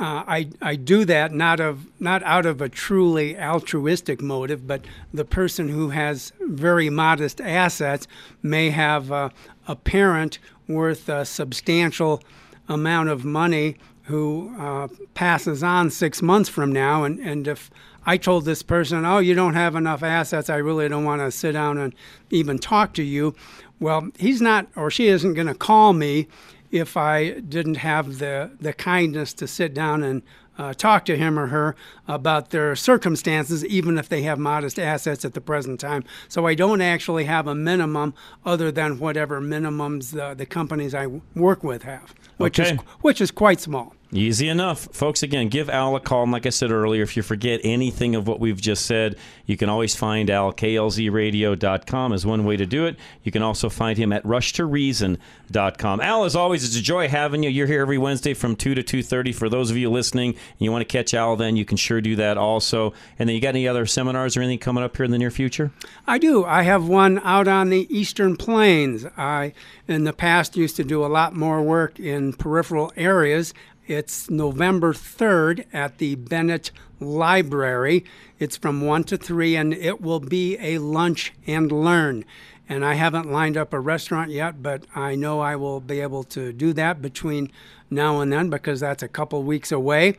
uh, 0.00 0.24
I, 0.26 0.48
I 0.62 0.76
do 0.76 1.04
that 1.04 1.32
not 1.32 1.60
of 1.60 1.86
not 2.00 2.22
out 2.22 2.46
of 2.46 2.60
a 2.60 2.68
truly 2.68 3.38
altruistic 3.38 4.20
motive, 4.20 4.66
but 4.66 4.84
the 5.12 5.24
person 5.24 5.68
who 5.68 5.90
has 5.90 6.32
very 6.40 6.90
modest 6.90 7.40
assets 7.40 8.06
may 8.42 8.70
have 8.70 9.12
uh, 9.12 9.28
a 9.68 9.76
parent 9.76 10.38
worth 10.68 11.08
a 11.08 11.24
substantial 11.24 12.22
amount 12.68 13.08
of 13.08 13.24
money 13.24 13.76
who 14.04 14.54
uh, 14.58 14.88
passes 15.14 15.62
on 15.62 15.90
six 15.90 16.20
months 16.20 16.48
from 16.48 16.70
now, 16.72 17.04
and, 17.04 17.18
and 17.20 17.48
if 17.48 17.70
I 18.06 18.18
told 18.18 18.44
this 18.44 18.62
person, 18.62 19.04
"Oh, 19.04 19.18
you 19.18 19.34
don't 19.34 19.54
have 19.54 19.76
enough 19.76 20.02
assets. 20.02 20.50
I 20.50 20.56
really 20.56 20.88
don't 20.88 21.04
want 21.04 21.22
to 21.22 21.30
sit 21.30 21.52
down 21.52 21.78
and 21.78 21.94
even 22.30 22.58
talk 22.58 22.92
to 22.94 23.02
you." 23.02 23.34
Well, 23.80 24.10
he's 24.18 24.40
not, 24.40 24.68
or 24.76 24.90
she 24.90 25.08
isn't 25.08 25.34
going 25.34 25.46
to 25.46 25.54
call 25.54 25.94
me 25.94 26.28
if 26.70 26.96
I 26.96 27.40
didn't 27.40 27.76
have 27.76 28.18
the 28.18 28.50
the 28.60 28.72
kindness 28.72 29.32
to 29.34 29.46
sit 29.46 29.72
down 29.72 30.02
and 30.02 30.22
uh, 30.58 30.72
talk 30.74 31.04
to 31.06 31.16
him 31.16 31.38
or 31.38 31.48
her 31.48 31.74
about 32.06 32.50
their 32.50 32.76
circumstances, 32.76 33.64
even 33.66 33.98
if 33.98 34.08
they 34.08 34.22
have 34.22 34.38
modest 34.38 34.78
assets 34.78 35.24
at 35.24 35.34
the 35.34 35.40
present 35.40 35.80
time. 35.80 36.04
So 36.28 36.46
I 36.46 36.54
don't 36.54 36.80
actually 36.80 37.24
have 37.24 37.46
a 37.46 37.54
minimum 37.54 38.14
other 38.44 38.70
than 38.70 38.98
whatever 38.98 39.40
minimums 39.40 40.12
the, 40.12 40.34
the 40.34 40.46
companies 40.46 40.94
I 40.94 41.06
work 41.34 41.64
with 41.64 41.82
have, 41.82 42.14
which 42.36 42.58
Okay. 42.60 42.74
is 42.74 42.78
which 43.00 43.20
is 43.20 43.30
quite 43.30 43.60
small. 43.60 43.94
Easy 44.14 44.48
enough. 44.48 44.86
Folks, 44.92 45.24
again, 45.24 45.48
give 45.48 45.68
Al 45.68 45.96
a 45.96 46.00
call. 46.00 46.22
And 46.22 46.30
like 46.30 46.46
I 46.46 46.50
said 46.50 46.70
earlier, 46.70 47.02
if 47.02 47.16
you 47.16 47.22
forget 47.24 47.60
anything 47.64 48.14
of 48.14 48.28
what 48.28 48.38
we've 48.38 48.60
just 48.60 48.86
said, 48.86 49.16
you 49.44 49.56
can 49.56 49.68
always 49.68 49.96
find 49.96 50.30
Al. 50.30 50.52
KLZradio.com 50.52 52.12
is 52.12 52.24
one 52.24 52.44
way 52.44 52.56
to 52.56 52.64
do 52.64 52.86
it. 52.86 52.96
You 53.24 53.32
can 53.32 53.42
also 53.42 53.68
find 53.68 53.98
him 53.98 54.12
at 54.12 54.22
rushtoreason.com. 54.22 56.00
Al, 56.00 56.24
as 56.24 56.36
always, 56.36 56.64
it's 56.64 56.76
a 56.76 56.80
joy 56.80 57.08
having 57.08 57.42
you. 57.42 57.50
You're 57.50 57.66
here 57.66 57.80
every 57.80 57.98
Wednesday 57.98 58.34
from 58.34 58.54
2 58.54 58.76
to 58.76 58.84
2.30. 58.84 59.34
For 59.34 59.48
those 59.48 59.72
of 59.72 59.76
you 59.76 59.90
listening 59.90 60.30
and 60.30 60.60
you 60.60 60.70
want 60.70 60.88
to 60.88 60.92
catch 60.96 61.12
Al 61.12 61.34
then, 61.34 61.56
you 61.56 61.64
can 61.64 61.76
sure 61.76 62.00
do 62.00 62.14
that 62.14 62.38
also. 62.38 62.92
And 63.18 63.28
then 63.28 63.34
you 63.34 63.42
got 63.42 63.48
any 63.48 63.66
other 63.66 63.84
seminars 63.84 64.36
or 64.36 64.42
anything 64.42 64.60
coming 64.60 64.84
up 64.84 64.96
here 64.96 65.04
in 65.04 65.10
the 65.10 65.18
near 65.18 65.32
future? 65.32 65.72
I 66.06 66.18
do. 66.18 66.44
I 66.44 66.62
have 66.62 66.86
one 66.86 67.18
out 67.24 67.48
on 67.48 67.70
the 67.70 67.88
Eastern 67.90 68.36
Plains. 68.36 69.06
I, 69.16 69.54
in 69.88 70.04
the 70.04 70.12
past, 70.12 70.56
used 70.56 70.76
to 70.76 70.84
do 70.84 71.04
a 71.04 71.08
lot 71.08 71.34
more 71.34 71.60
work 71.62 71.98
in 71.98 72.32
peripheral 72.34 72.92
areas. 72.96 73.52
It's 73.86 74.30
November 74.30 74.94
3rd 74.94 75.66
at 75.72 75.98
the 75.98 76.14
Bennett 76.14 76.70
Library. 77.00 78.04
It's 78.38 78.56
from 78.56 78.80
1 78.80 79.04
to 79.04 79.18
3, 79.18 79.56
and 79.56 79.74
it 79.74 80.00
will 80.00 80.20
be 80.20 80.56
a 80.58 80.78
lunch 80.78 81.34
and 81.46 81.70
learn. 81.70 82.24
And 82.66 82.82
I 82.82 82.94
haven't 82.94 83.30
lined 83.30 83.58
up 83.58 83.74
a 83.74 83.80
restaurant 83.80 84.30
yet, 84.30 84.62
but 84.62 84.86
I 84.94 85.16
know 85.16 85.40
I 85.40 85.56
will 85.56 85.80
be 85.80 86.00
able 86.00 86.24
to 86.24 86.50
do 86.50 86.72
that 86.72 87.02
between 87.02 87.52
now 87.90 88.20
and 88.20 88.32
then 88.32 88.48
because 88.48 88.80
that's 88.80 89.02
a 89.02 89.08
couple 89.08 89.42
weeks 89.42 89.70
away. 89.70 90.16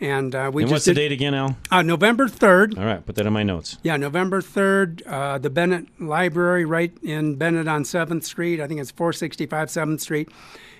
And 0.00 0.34
uh, 0.34 0.50
we 0.52 0.64
and 0.64 0.68
just 0.68 0.72
what's 0.72 0.84
the 0.86 0.94
did- 0.94 1.08
date 1.08 1.12
again, 1.12 1.32
Al? 1.32 1.56
Uh, 1.70 1.82
November 1.82 2.26
3rd. 2.26 2.76
All 2.76 2.84
right, 2.84 3.06
put 3.06 3.14
that 3.14 3.24
in 3.24 3.32
my 3.32 3.44
notes. 3.44 3.78
Yeah, 3.84 3.96
November 3.96 4.42
3rd, 4.42 5.06
uh, 5.06 5.38
the 5.38 5.48
Bennett 5.48 5.86
Library 6.00 6.64
right 6.64 6.92
in 7.04 7.36
Bennett 7.36 7.68
on 7.68 7.84
7th 7.84 8.24
Street. 8.24 8.60
I 8.60 8.66
think 8.66 8.80
it's 8.80 8.90
465 8.90 9.68
7th 9.68 10.00
Street. 10.00 10.28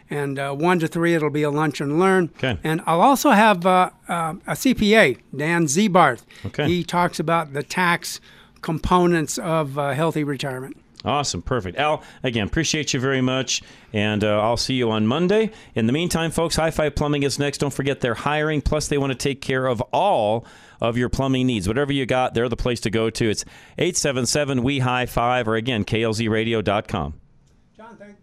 And 0.09 0.39
uh, 0.39 0.55
1 0.55 0.79
to 0.81 0.89
3, 0.89 1.15
it'll 1.15 1.31
be 1.31 1.43
a 1.43 1.51
lunch 1.51 1.81
and 1.81 1.99
learn. 1.99 2.31
Okay. 2.37 2.59
And 2.63 2.81
I'll 2.87 3.01
also 3.01 3.31
have 3.31 3.67
uh, 3.67 3.91
uh, 4.09 4.35
a 4.47 4.53
CPA, 4.53 5.19
Dan 5.37 5.67
Zebarth. 5.67 6.23
Okay. 6.45 6.67
He 6.69 6.85
talks 6.85 7.19
about 7.19 7.53
the 7.53 7.63
tax 7.63 8.21
components 8.63 9.39
of 9.39 9.79
uh, 9.79 9.93
healthy 9.93 10.25
retirement. 10.25 10.77
Awesome. 11.05 11.41
Perfect. 11.41 11.79
Al, 11.79 12.03
again, 12.25 12.47
appreciate 12.47 12.93
you 12.93 12.99
very 12.99 13.21
much. 13.21 13.63
And 13.93 14.25
uh, 14.25 14.41
I'll 14.41 14.57
see 14.57 14.75
you 14.75 14.91
on 14.91 15.07
Monday. 15.07 15.53
In 15.75 15.87
the 15.87 15.93
meantime, 15.93 16.33
folks, 16.33 16.57
High 16.57 16.73
Five 16.73 16.97
Plumbing 16.97 17.23
is 17.23 17.39
next. 17.39 17.59
Don't 17.59 17.73
forget 17.73 18.01
they're 18.01 18.15
hiring. 18.15 18.61
Plus, 18.61 18.89
they 18.89 18.99
want 18.99 19.13
to 19.13 19.19
take 19.19 19.41
care 19.41 19.67
of 19.67 19.81
all 19.93 20.45
of 20.81 20.99
your 20.99 21.09
plumbing 21.09 21.47
needs. 21.47 21.69
Whatever 21.69 21.93
you 21.93 22.07
got, 22.07 22.35
they're 22.35 22.49
the 22.49 22.57
place 22.57 22.81
to 22.81 22.91
go 22.91 23.09
to. 23.09 23.31
It's 23.31 23.45
877 23.79 24.63
We 24.63 24.81
High 24.81 25.07
Five 25.07 25.47
or 25.47 25.55
again, 25.55 25.85
klzradio.com. 25.85 27.15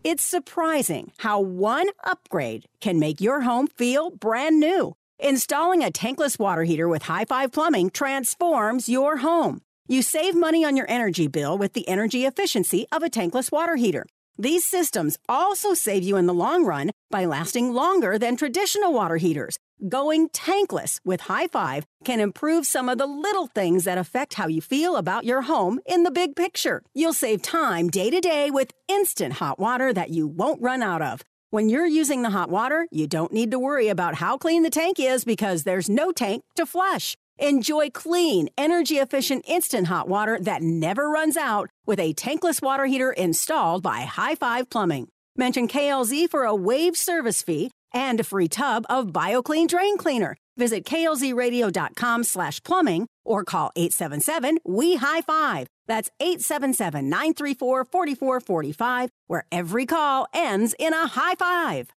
It's 0.03 0.24
surprising 0.24 1.12
how 1.17 1.39
one 1.39 1.89
upgrade 2.03 2.67
can 2.82 3.00
make 3.00 3.22
your 3.22 3.41
home 3.41 3.67
feel 3.67 4.10
brand 4.10 4.60
new. 4.60 4.96
Installing 5.20 5.84
a 5.84 5.91
tankless 5.91 6.38
water 6.39 6.63
heater 6.63 6.88
with 6.88 7.03
High 7.03 7.25
Five 7.25 7.51
Plumbing 7.51 7.89
transforms 7.91 8.89
your 8.89 9.17
home. 9.17 9.62
You 9.88 10.01
save 10.01 10.36
money 10.36 10.65
on 10.65 10.77
your 10.77 10.89
energy 10.89 11.27
bill 11.27 11.58
with 11.58 11.74
the 11.74 11.88
energy 11.88 12.25
efficiency 12.25 12.86
of 12.91 13.03
a 13.03 13.10
tankless 13.10 13.51
water 13.51 13.75
heater. 13.75 14.05
These 14.38 14.65
systems 14.65 15.17
also 15.29 15.74
save 15.74 16.03
you 16.03 16.17
in 16.17 16.25
the 16.25 16.34
long 16.34 16.65
run 16.65 16.91
by 17.12 17.25
lasting 17.25 17.74
longer 17.74 18.17
than 18.17 18.36
traditional 18.36 18.91
water 18.91 19.17
heaters. 19.17 19.58
Going 19.90 20.30
tankless 20.30 21.02
with 21.04 21.20
High 21.20 21.48
Five 21.48 21.86
can 22.06 22.22
improve 22.22 22.66
some 22.66 22.88
of 22.88 22.98
the 22.98 23.06
little 23.06 23.48
things 23.48 23.84
that 23.84 23.98
affect 23.98 24.36
how 24.36 24.48
you 24.48 24.62
feel 24.62 24.96
about 24.96 25.25
your 25.25 25.42
home 25.42 25.82
in 25.86 26.04
the 26.04 26.12
big 26.12 26.38
picture. 26.38 26.82
You'll 26.94 27.12
save 27.12 27.42
time 27.42 27.90
day 27.90 28.10
to 28.10 28.22
day 28.22 28.50
with 28.50 28.72
instant 28.88 29.34
hot 29.34 29.60
water 29.60 29.92
that 29.92 30.10
you 30.10 30.25
won't 30.25 30.62
run 30.62 30.82
out 30.82 31.02
of. 31.02 31.22
When 31.50 31.68
you're 31.68 31.86
using 31.86 32.22
the 32.22 32.30
hot 32.30 32.50
water, 32.50 32.88
you 32.92 33.08
don't 33.08 33.34
need 33.34 33.52
to 33.52 33.60
worry 33.60 33.90
about 33.90 34.16
how 34.16 34.38
clean 34.38 34.63
the 34.63 34.70
tank 34.70 35.02
is 35.02 35.25
because 35.25 35.63
there's 35.63 35.90
no 35.90 36.13
tank 36.13 36.46
to 36.56 36.66
flush. 36.66 37.18
Enjoy 37.38 37.90
clean, 37.90 38.48
energy 38.58 39.00
efficient 39.00 39.44
instant 39.50 39.88
hot 39.88 40.08
water 40.08 40.40
that 40.40 40.62
never 40.62 41.10
runs 41.10 41.36
out 41.36 41.70
with 41.86 42.00
a 42.00 42.13
tankless 42.13 42.62
water 42.62 42.86
heater 42.86 43.12
installed 43.12 43.84
by 43.84 44.04
High 44.04 44.36
Five 44.36 44.70
Plumbing. 44.70 45.10
Mention 45.36 45.68
KLZ 45.68 46.30
for 46.30 46.46
a 46.46 46.56
waived 46.56 46.96
service 46.96 47.42
fee 47.42 47.70
and 47.94 48.20
a 48.20 48.24
free 48.24 48.48
tub 48.48 48.86
of 48.90 49.08
BioClean 49.08 49.68
Drain 49.68 49.98
Cleaner. 49.98 50.36
Visit 50.58 50.86
klzradio.com 50.86 52.24
slash 52.24 52.62
plumbing 52.64 53.08
or 53.26 53.44
call 53.44 53.72
877 53.76 54.60
we 54.66 54.98
high 54.98 55.22
five. 55.22 55.68
That's 55.88 56.10
877 56.20 57.10
934 57.10 57.86
4445, 57.86 59.10
where 59.28 59.46
every 59.52 59.86
call 59.86 60.28
ends 60.34 60.76
in 60.78 60.94
a 60.94 61.08
high 61.08 61.36
five. 61.36 61.90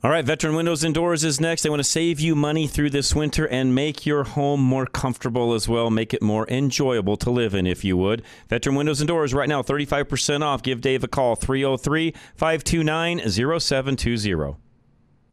All 0.00 0.10
right, 0.10 0.24
Veteran 0.24 0.54
Windows 0.54 0.84
and 0.84 0.94
Doors 0.94 1.24
is 1.24 1.40
next. 1.40 1.62
They 1.62 1.70
want 1.70 1.80
to 1.80 1.84
save 1.84 2.20
you 2.20 2.36
money 2.36 2.68
through 2.68 2.90
this 2.90 3.16
winter 3.16 3.48
and 3.48 3.74
make 3.74 4.06
your 4.06 4.22
home 4.22 4.60
more 4.60 4.86
comfortable 4.86 5.54
as 5.54 5.68
well, 5.68 5.90
make 5.90 6.14
it 6.14 6.22
more 6.22 6.48
enjoyable 6.48 7.16
to 7.16 7.30
live 7.30 7.52
in, 7.52 7.66
if 7.66 7.84
you 7.84 7.96
would. 7.96 8.22
Veteran 8.48 8.76
Windows 8.76 9.00
and 9.00 9.08
Doors 9.08 9.34
right 9.34 9.48
now, 9.48 9.60
35% 9.60 10.42
off. 10.42 10.62
Give 10.62 10.80
Dave 10.80 11.02
a 11.02 11.08
call, 11.08 11.34
303 11.34 12.14
529 12.36 13.28
0720. 13.28 14.56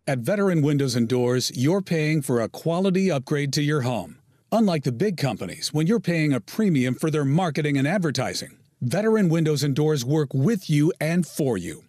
At 0.07 0.19
Veteran 0.19 0.63
Windows 0.63 0.95
and 0.95 1.07
Doors, 1.07 1.51
you're 1.53 1.83
paying 1.83 2.23
for 2.23 2.41
a 2.41 2.49
quality 2.49 3.11
upgrade 3.11 3.53
to 3.53 3.61
your 3.61 3.81
home. 3.81 4.17
Unlike 4.51 4.83
the 4.85 4.91
big 4.91 5.17
companies, 5.17 5.75
when 5.75 5.85
you're 5.85 5.99
paying 5.99 6.33
a 6.33 6.41
premium 6.41 6.95
for 6.95 7.11
their 7.11 7.23
marketing 7.23 7.77
and 7.77 7.87
advertising, 7.87 8.57
Veteran 8.81 9.29
Windows 9.29 9.61
and 9.61 9.75
Doors 9.75 10.03
work 10.03 10.33
with 10.33 10.71
you 10.71 10.91
and 10.99 11.27
for 11.27 11.55
you. 11.55 11.84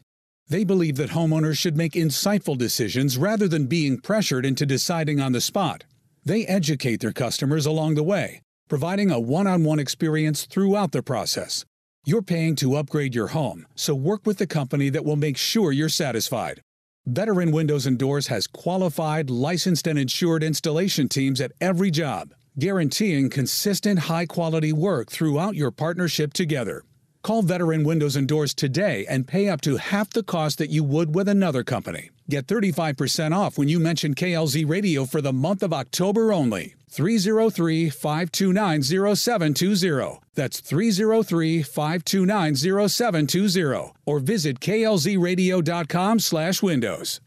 They 0.48 0.62
believe 0.62 0.96
that 0.96 1.10
homeowners 1.10 1.58
should 1.58 1.76
make 1.76 1.94
insightful 1.94 2.56
decisions 2.56 3.18
rather 3.18 3.48
than 3.48 3.66
being 3.66 3.98
pressured 3.98 4.46
into 4.46 4.64
deciding 4.64 5.20
on 5.20 5.32
the 5.32 5.40
spot. 5.40 5.84
They 6.24 6.46
educate 6.46 7.00
their 7.00 7.12
customers 7.12 7.66
along 7.66 7.96
the 7.96 8.04
way, 8.04 8.42
providing 8.68 9.10
a 9.10 9.18
one 9.18 9.48
on 9.48 9.64
one 9.64 9.80
experience 9.80 10.44
throughout 10.44 10.92
the 10.92 11.02
process. 11.02 11.64
You're 12.04 12.22
paying 12.22 12.54
to 12.56 12.76
upgrade 12.76 13.12
your 13.12 13.28
home, 13.28 13.66
so 13.74 13.96
work 13.96 14.24
with 14.24 14.38
the 14.38 14.46
company 14.46 14.88
that 14.90 15.04
will 15.04 15.16
make 15.16 15.36
sure 15.36 15.72
you're 15.72 15.88
satisfied. 15.88 16.60
Veteran 17.06 17.50
Windows 17.50 17.84
and 17.84 17.98
Doors 17.98 18.28
has 18.28 18.46
qualified, 18.46 19.30
licensed, 19.30 19.88
and 19.88 19.98
insured 19.98 20.44
installation 20.44 21.08
teams 21.08 21.40
at 21.40 21.52
every 21.60 21.90
job, 21.90 22.32
guaranteeing 22.56 23.30
consistent, 23.30 23.98
high 24.00 24.26
quality 24.26 24.72
work 24.72 25.10
throughout 25.10 25.56
your 25.56 25.72
partnership 25.72 26.32
together. 26.32 26.84
Call 27.26 27.42
Veteran 27.42 27.82
Windows 27.82 28.14
and 28.14 28.28
Doors 28.28 28.54
today 28.54 29.04
and 29.08 29.26
pay 29.26 29.48
up 29.48 29.60
to 29.62 29.78
half 29.78 30.10
the 30.10 30.22
cost 30.22 30.58
that 30.58 30.70
you 30.70 30.84
would 30.84 31.12
with 31.12 31.28
another 31.28 31.64
company. 31.64 32.10
Get 32.30 32.46
35% 32.46 33.36
off 33.36 33.58
when 33.58 33.66
you 33.66 33.80
mention 33.80 34.14
KLZ 34.14 34.68
Radio 34.68 35.04
for 35.04 35.20
the 35.20 35.32
month 35.32 35.64
of 35.64 35.72
October 35.72 36.32
only. 36.32 36.76
303 36.88 37.90
529 37.90 39.16
0720. 39.16 40.20
That's 40.36 40.60
303 40.60 41.64
529 41.64 42.54
0720. 42.54 43.92
Or 44.06 44.20
visit 44.20 44.60
klzradio.com 44.60 46.20
slash 46.20 46.62
windows. 46.62 47.20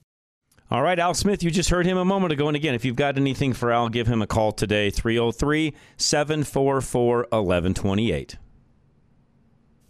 All 0.71 0.81
right, 0.81 0.97
Al 0.97 1.13
Smith, 1.13 1.43
you 1.43 1.51
just 1.51 1.71
heard 1.71 1.85
him 1.85 1.97
a 1.97 2.05
moment 2.05 2.31
ago. 2.31 2.47
And 2.47 2.55
again, 2.55 2.73
if 2.73 2.85
you've 2.85 2.95
got 2.95 3.17
anything 3.17 3.51
for 3.51 3.69
Al, 3.69 3.89
give 3.89 4.07
him 4.07 4.21
a 4.21 4.27
call 4.27 4.53
today, 4.53 4.91
303 4.91 5.73
744 5.97 7.27
1128. 7.31 8.37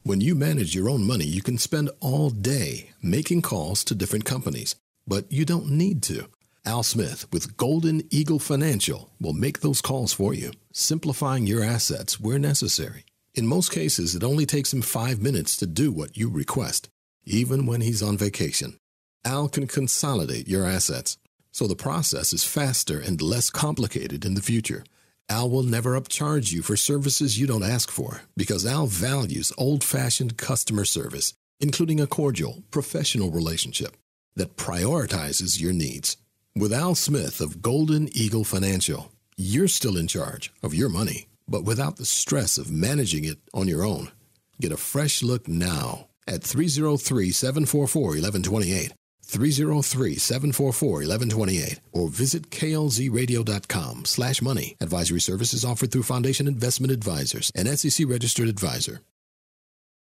When 0.03 0.21
you 0.21 0.33
manage 0.33 0.73
your 0.73 0.89
own 0.89 1.05
money, 1.05 1.25
you 1.25 1.41
can 1.41 1.57
spend 1.57 1.89
all 1.99 2.29
day 2.29 2.91
making 3.01 3.41
calls 3.41 3.83
to 3.83 3.93
different 3.93 4.23
companies, 4.23 4.75
but 5.05 5.29
you 5.29 5.43
don't 5.43 5.69
need 5.69 6.01
to. 6.03 6.29
Al 6.65 6.83
Smith 6.83 7.27
with 7.33 7.57
Golden 7.57 8.03
Eagle 8.09 8.39
Financial 8.39 9.09
will 9.19 9.33
make 9.33 9.59
those 9.59 9.81
calls 9.81 10.13
for 10.13 10.33
you, 10.33 10.51
simplifying 10.71 11.47
your 11.47 11.63
assets 11.63 12.17
where 12.17 12.39
necessary. 12.39 13.03
In 13.35 13.45
most 13.45 13.73
cases, 13.73 14.15
it 14.15 14.23
only 14.23 14.45
takes 14.45 14.73
him 14.73 14.81
five 14.81 15.21
minutes 15.21 15.57
to 15.57 15.67
do 15.67 15.91
what 15.91 16.15
you 16.15 16.29
request, 16.29 16.87
even 17.25 17.65
when 17.65 17.81
he's 17.81 18.01
on 18.01 18.17
vacation. 18.17 18.77
Al 19.25 19.49
can 19.49 19.67
consolidate 19.67 20.47
your 20.47 20.65
assets, 20.65 21.17
so 21.51 21.67
the 21.67 21.75
process 21.75 22.31
is 22.31 22.45
faster 22.45 22.99
and 22.99 23.21
less 23.21 23.49
complicated 23.49 24.23
in 24.23 24.35
the 24.35 24.41
future. 24.41 24.85
Al 25.29 25.49
will 25.49 25.63
never 25.63 25.99
upcharge 25.99 26.51
you 26.51 26.61
for 26.63 26.75
services 26.75 27.39
you 27.39 27.45
don't 27.45 27.63
ask 27.63 27.91
for 27.91 28.21
because 28.35 28.65
Al 28.65 28.87
values 28.87 29.53
old 29.57 29.83
fashioned 29.83 30.37
customer 30.37 30.85
service, 30.85 31.33
including 31.59 31.99
a 31.99 32.07
cordial, 32.07 32.63
professional 32.71 33.29
relationship 33.29 33.95
that 34.35 34.57
prioritizes 34.57 35.61
your 35.61 35.73
needs. 35.73 36.17
With 36.55 36.73
Al 36.73 36.95
Smith 36.95 37.41
of 37.41 37.61
Golden 37.61 38.09
Eagle 38.17 38.43
Financial, 38.43 39.11
you're 39.37 39.67
still 39.67 39.97
in 39.97 40.07
charge 40.07 40.51
of 40.63 40.73
your 40.73 40.89
money, 40.89 41.27
but 41.47 41.63
without 41.63 41.97
the 41.97 42.05
stress 42.05 42.57
of 42.57 42.71
managing 42.71 43.23
it 43.23 43.37
on 43.53 43.67
your 43.67 43.85
own. 43.85 44.11
Get 44.59 44.71
a 44.71 44.77
fresh 44.77 45.21
look 45.21 45.47
now 45.47 46.07
at 46.27 46.43
303 46.43 47.31
744 47.31 48.01
1128. 48.01 48.93
303 49.29 50.15
744 50.15 50.89
1128 50.89 51.79
or 51.91 52.09
visit 52.09 52.49
klzradio.com 52.49 54.05
slash 54.05 54.41
money. 54.41 54.75
Advisory 54.81 55.21
services 55.21 55.63
offered 55.63 55.91
through 55.91 56.03
Foundation 56.03 56.47
Investment 56.47 56.91
Advisors, 56.91 57.51
an 57.55 57.65
SEC 57.77 58.07
registered 58.07 58.47
advisor. 58.47 59.01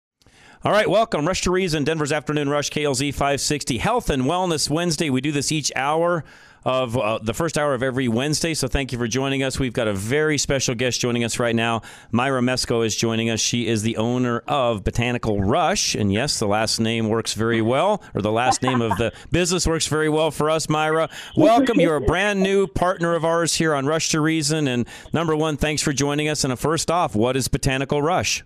All 0.65 0.73
right, 0.73 0.89
welcome. 0.89 1.27
Rush 1.27 1.43
to 1.43 1.51
Reason, 1.51 1.85
Denver's 1.85 2.11
Afternoon 2.11 2.49
Rush, 2.49 2.71
KLZ 2.71 3.13
560. 3.13 3.77
Health 3.77 4.09
and 4.09 4.23
Wellness 4.23 4.71
Wednesday. 4.71 5.11
We 5.11 5.21
do 5.21 5.31
this 5.31 5.53
each 5.53 5.71
hour 5.77 6.25
of 6.65 6.97
uh, 6.97 7.19
the 7.21 7.35
first 7.35 7.59
hour 7.59 7.75
of 7.75 7.83
every 7.83 8.09
Wednesday. 8.09 8.55
So 8.55 8.67
thank 8.67 8.91
you 8.91 8.97
for 8.97 9.07
joining 9.07 9.43
us. 9.43 9.59
We've 9.59 9.75
got 9.75 9.89
a 9.89 9.93
very 9.93 10.39
special 10.39 10.75
guest 10.75 11.03
joining 11.03 11.23
us 11.23 11.39
right 11.39 11.55
now. 11.55 11.83
Myra 12.13 12.41
Mesko 12.41 12.83
is 12.83 12.97
joining 12.97 13.29
us. 13.29 13.41
She 13.41 13.67
is 13.67 13.83
the 13.83 13.99
owner 13.99 14.39
of 14.49 14.85
Botanical 14.85 15.39
Rush. 15.43 15.95
And 15.95 16.11
yes, 16.11 16.39
the 16.39 16.49
last 16.49 16.81
name 16.81 17.11
works 17.11 17.35
very 17.35 17.61
well, 17.61 18.03
or 18.15 18.23
the 18.23 18.33
last 18.33 18.63
name 18.63 18.81
of 18.81 18.97
the 18.97 19.13
business 19.31 19.67
works 19.67 19.87
very 19.87 20.09
well 20.09 20.31
for 20.31 20.49
us, 20.49 20.71
Myra. 20.71 21.11
Welcome. 21.37 21.79
You're 21.79 21.97
a 21.97 22.01
brand 22.01 22.43
new 22.43 22.69
partner 22.69 23.15
of 23.15 23.23
ours 23.23 23.55
here 23.55 23.75
on 23.75 23.85
Rush 23.85 24.09
to 24.13 24.21
Reason. 24.23 24.67
And 24.67 24.89
number 25.13 25.37
one, 25.37 25.59
thanks 25.59 25.83
for 25.83 25.93
joining 25.93 26.31
us. 26.31 26.43
And 26.43 26.59
first 26.59 26.91
off, 26.91 27.15
what 27.15 27.37
is 27.37 27.49
Botanical 27.49 28.01
Rush? 28.01 28.43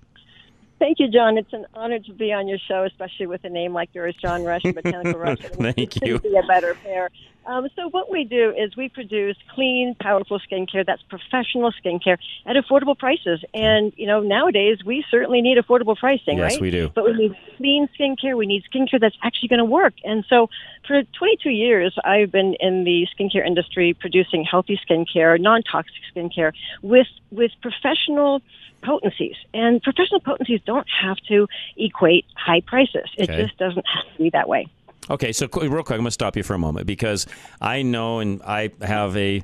Thank 0.78 1.00
you, 1.00 1.08
John. 1.08 1.38
It's 1.38 1.52
an 1.52 1.66
honor 1.74 1.98
to 1.98 2.12
be 2.12 2.32
on 2.32 2.46
your 2.46 2.58
show, 2.58 2.84
especially 2.84 3.26
with 3.26 3.44
a 3.44 3.48
name 3.48 3.72
like 3.72 3.90
yours, 3.94 4.14
John 4.20 4.44
Rush, 4.44 4.62
Botanical 4.62 5.14
Rush. 5.18 5.38
Thank 5.40 6.00
you. 6.02 6.20
Be 6.20 6.36
a 6.36 6.46
better 6.46 6.74
pair. 6.74 7.10
Um, 7.46 7.66
so 7.76 7.88
what 7.88 8.10
we 8.10 8.24
do 8.24 8.52
is 8.56 8.76
we 8.76 8.90
produce 8.90 9.36
clean, 9.54 9.96
powerful 9.98 10.38
skincare 10.40 10.84
that's 10.84 11.02
professional 11.02 11.72
skincare 11.72 12.18
at 12.44 12.56
affordable 12.56 12.96
prices. 12.98 13.42
And 13.54 13.92
you 13.96 14.06
know, 14.06 14.20
nowadays 14.20 14.78
we 14.84 15.04
certainly 15.10 15.40
need 15.40 15.56
affordable 15.56 15.96
pricing, 15.96 16.38
Yes, 16.38 16.52
right? 16.52 16.60
we 16.60 16.70
do. 16.70 16.90
But 16.94 17.04
we 17.04 17.12
need 17.14 17.36
clean 17.56 17.88
skincare. 17.98 18.36
We 18.36 18.46
need 18.46 18.64
skincare 18.72 19.00
that's 19.00 19.16
actually 19.22 19.48
going 19.48 19.60
to 19.60 19.64
work. 19.64 19.94
And 20.04 20.24
so, 20.28 20.50
for 20.86 21.02
22 21.18 21.50
years, 21.50 21.96
I've 22.04 22.30
been 22.30 22.54
in 22.60 22.84
the 22.84 23.06
skincare 23.16 23.46
industry 23.46 23.94
producing 23.94 24.44
healthy 24.44 24.78
skincare, 24.88 25.40
non-toxic 25.40 26.02
skincare 26.14 26.52
with 26.82 27.06
with 27.30 27.52
professional 27.62 28.42
potencies. 28.82 29.36
And 29.54 29.82
professional 29.82 30.20
potencies 30.20 30.60
don't 30.66 30.86
have 31.02 31.16
to 31.28 31.48
equate 31.76 32.26
high 32.36 32.60
prices. 32.60 33.08
It 33.16 33.30
Okay. 33.30 33.42
just 33.42 33.56
doesn't 33.58 33.86
have 33.86 34.04
to 34.16 34.22
be 34.22 34.30
that 34.30 34.48
way. 34.48 34.66
Okay, 35.10 35.32
so 35.32 35.48
real 35.54 35.82
quick, 35.82 35.92
I'm 35.92 36.00
going 36.00 36.04
to 36.04 36.10
stop 36.10 36.36
you 36.36 36.42
for 36.42 36.54
a 36.54 36.58
moment 36.58 36.86
because 36.86 37.26
I 37.60 37.82
know 37.82 38.18
and 38.18 38.42
I 38.42 38.70
have 38.82 39.16
a, 39.16 39.42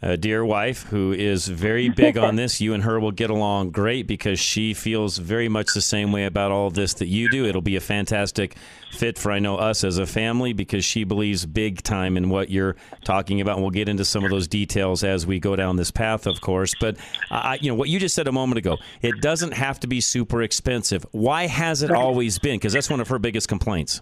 a 0.00 0.16
dear 0.16 0.42
wife 0.42 0.84
who 0.84 1.12
is 1.12 1.46
very 1.46 1.90
big 1.90 2.16
on 2.16 2.36
this. 2.36 2.62
You 2.62 2.72
and 2.72 2.82
her 2.82 2.98
will 2.98 3.12
get 3.12 3.28
along 3.28 3.72
great 3.72 4.06
because 4.06 4.40
she 4.40 4.72
feels 4.72 5.18
very 5.18 5.50
much 5.50 5.74
the 5.74 5.82
same 5.82 6.12
way 6.12 6.24
about 6.24 6.50
all 6.50 6.66
of 6.66 6.72
this 6.72 6.94
that 6.94 7.08
you 7.08 7.28
do. 7.28 7.44
It'll 7.44 7.60
be 7.60 7.76
a 7.76 7.80
fantastic 7.80 8.56
fit 8.90 9.18
for 9.18 9.30
I 9.30 9.38
know 9.38 9.56
us 9.56 9.84
as 9.84 9.98
a 9.98 10.06
family 10.06 10.54
because 10.54 10.82
she 10.82 11.04
believes 11.04 11.44
big 11.44 11.82
time 11.82 12.16
in 12.16 12.30
what 12.30 12.48
you're 12.50 12.76
talking 13.04 13.42
about. 13.42 13.56
And 13.56 13.62
we'll 13.62 13.70
get 13.70 13.90
into 13.90 14.06
some 14.06 14.24
of 14.24 14.30
those 14.30 14.48
details 14.48 15.04
as 15.04 15.26
we 15.26 15.38
go 15.40 15.56
down 15.56 15.76
this 15.76 15.90
path, 15.90 16.26
of 16.26 16.40
course. 16.40 16.74
But 16.80 16.96
I, 17.30 17.58
you 17.60 17.70
know 17.70 17.76
what 17.76 17.90
you 17.90 18.00
just 18.00 18.14
said 18.14 18.28
a 18.28 18.32
moment 18.32 18.56
ago, 18.56 18.78
it 19.02 19.20
doesn't 19.20 19.52
have 19.52 19.78
to 19.80 19.86
be 19.86 20.00
super 20.00 20.42
expensive. 20.42 21.04
Why 21.10 21.48
has 21.48 21.82
it 21.82 21.90
always 21.90 22.38
been? 22.38 22.56
Because 22.56 22.72
that's 22.72 22.88
one 22.88 23.00
of 23.00 23.08
her 23.08 23.18
biggest 23.18 23.46
complaints. 23.46 24.00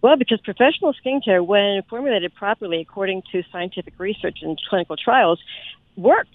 Well, 0.00 0.16
because 0.16 0.40
professional 0.40 0.94
skincare, 0.94 1.44
when 1.44 1.82
formulated 1.88 2.34
properly 2.34 2.80
according 2.80 3.22
to 3.32 3.42
scientific 3.50 3.94
research 3.98 4.38
and 4.42 4.58
clinical 4.68 4.96
trials, 4.96 5.40
works. 5.96 6.30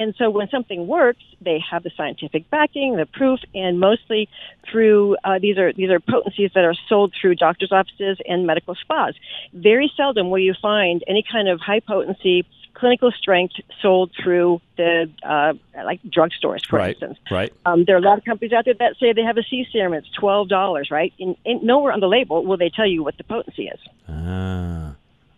And 0.00 0.14
so 0.16 0.30
when 0.30 0.48
something 0.48 0.86
works, 0.86 1.22
they 1.40 1.58
have 1.70 1.82
the 1.82 1.90
scientific 1.96 2.48
backing, 2.50 2.96
the 2.96 3.06
proof, 3.06 3.40
and 3.52 3.80
mostly 3.80 4.28
through 4.70 5.16
uh, 5.24 5.40
these 5.40 5.58
are 5.58 5.72
these 5.72 5.90
are 5.90 5.98
potencies 5.98 6.52
that 6.54 6.64
are 6.64 6.74
sold 6.88 7.12
through 7.20 7.34
doctors' 7.34 7.72
offices 7.72 8.18
and 8.24 8.46
medical 8.46 8.76
spas. 8.76 9.14
Very 9.52 9.90
seldom 9.96 10.30
will 10.30 10.38
you 10.38 10.54
find 10.62 11.02
any 11.08 11.24
kind 11.28 11.48
of 11.48 11.58
high 11.58 11.80
potency 11.80 12.46
clinical 12.78 13.10
strength 13.12 13.54
sold 13.82 14.10
through 14.22 14.60
the 14.76 15.10
uh, 15.22 15.54
like 15.84 16.00
drugstores, 16.02 16.64
for 16.66 16.76
right, 16.78 16.90
instance. 16.90 17.18
right. 17.30 17.52
Um, 17.66 17.84
there 17.84 17.96
are 17.96 17.98
a 17.98 18.02
lot 18.02 18.18
of 18.18 18.24
companies 18.24 18.52
out 18.52 18.64
there 18.64 18.74
that 18.74 18.96
say 19.00 19.12
they 19.12 19.22
have 19.22 19.36
a 19.36 19.42
C 19.42 19.66
serum. 19.72 19.94
It's 19.94 20.10
twelve 20.10 20.48
dollars, 20.48 20.90
right? 20.90 21.12
And, 21.18 21.36
and 21.44 21.62
nowhere 21.62 21.92
on 21.92 22.00
the 22.00 22.08
label 22.08 22.44
will 22.44 22.56
they 22.56 22.70
tell 22.70 22.86
you 22.86 23.02
what 23.02 23.16
the 23.16 23.24
potency 23.24 23.68
is. 23.68 23.80
Ah, 24.08 24.94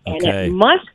Okay. 0.06 0.16
And 0.16 0.26
it 0.26 0.52
must, 0.52 0.88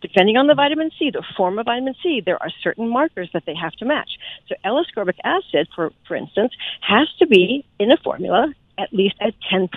depending 0.00 0.36
on 0.36 0.46
the 0.46 0.54
vitamin 0.54 0.90
C, 0.96 1.10
the 1.10 1.24
form 1.36 1.58
of 1.58 1.66
vitamin 1.66 1.94
C, 2.02 2.22
there 2.24 2.40
are 2.40 2.50
certain 2.62 2.88
markers 2.88 3.28
that 3.32 3.44
they 3.44 3.54
have 3.54 3.72
to 3.74 3.84
match. 3.84 4.10
So 4.48 4.54
L-ascorbic 4.64 5.18
acid, 5.24 5.68
for 5.74 5.92
for 6.06 6.16
instance, 6.16 6.52
has 6.80 7.08
to 7.18 7.26
be 7.26 7.64
in 7.80 7.90
a 7.90 7.96
formula 7.96 8.54
at 8.82 8.92
least 8.92 9.14
at 9.20 9.34
10% 9.52 9.68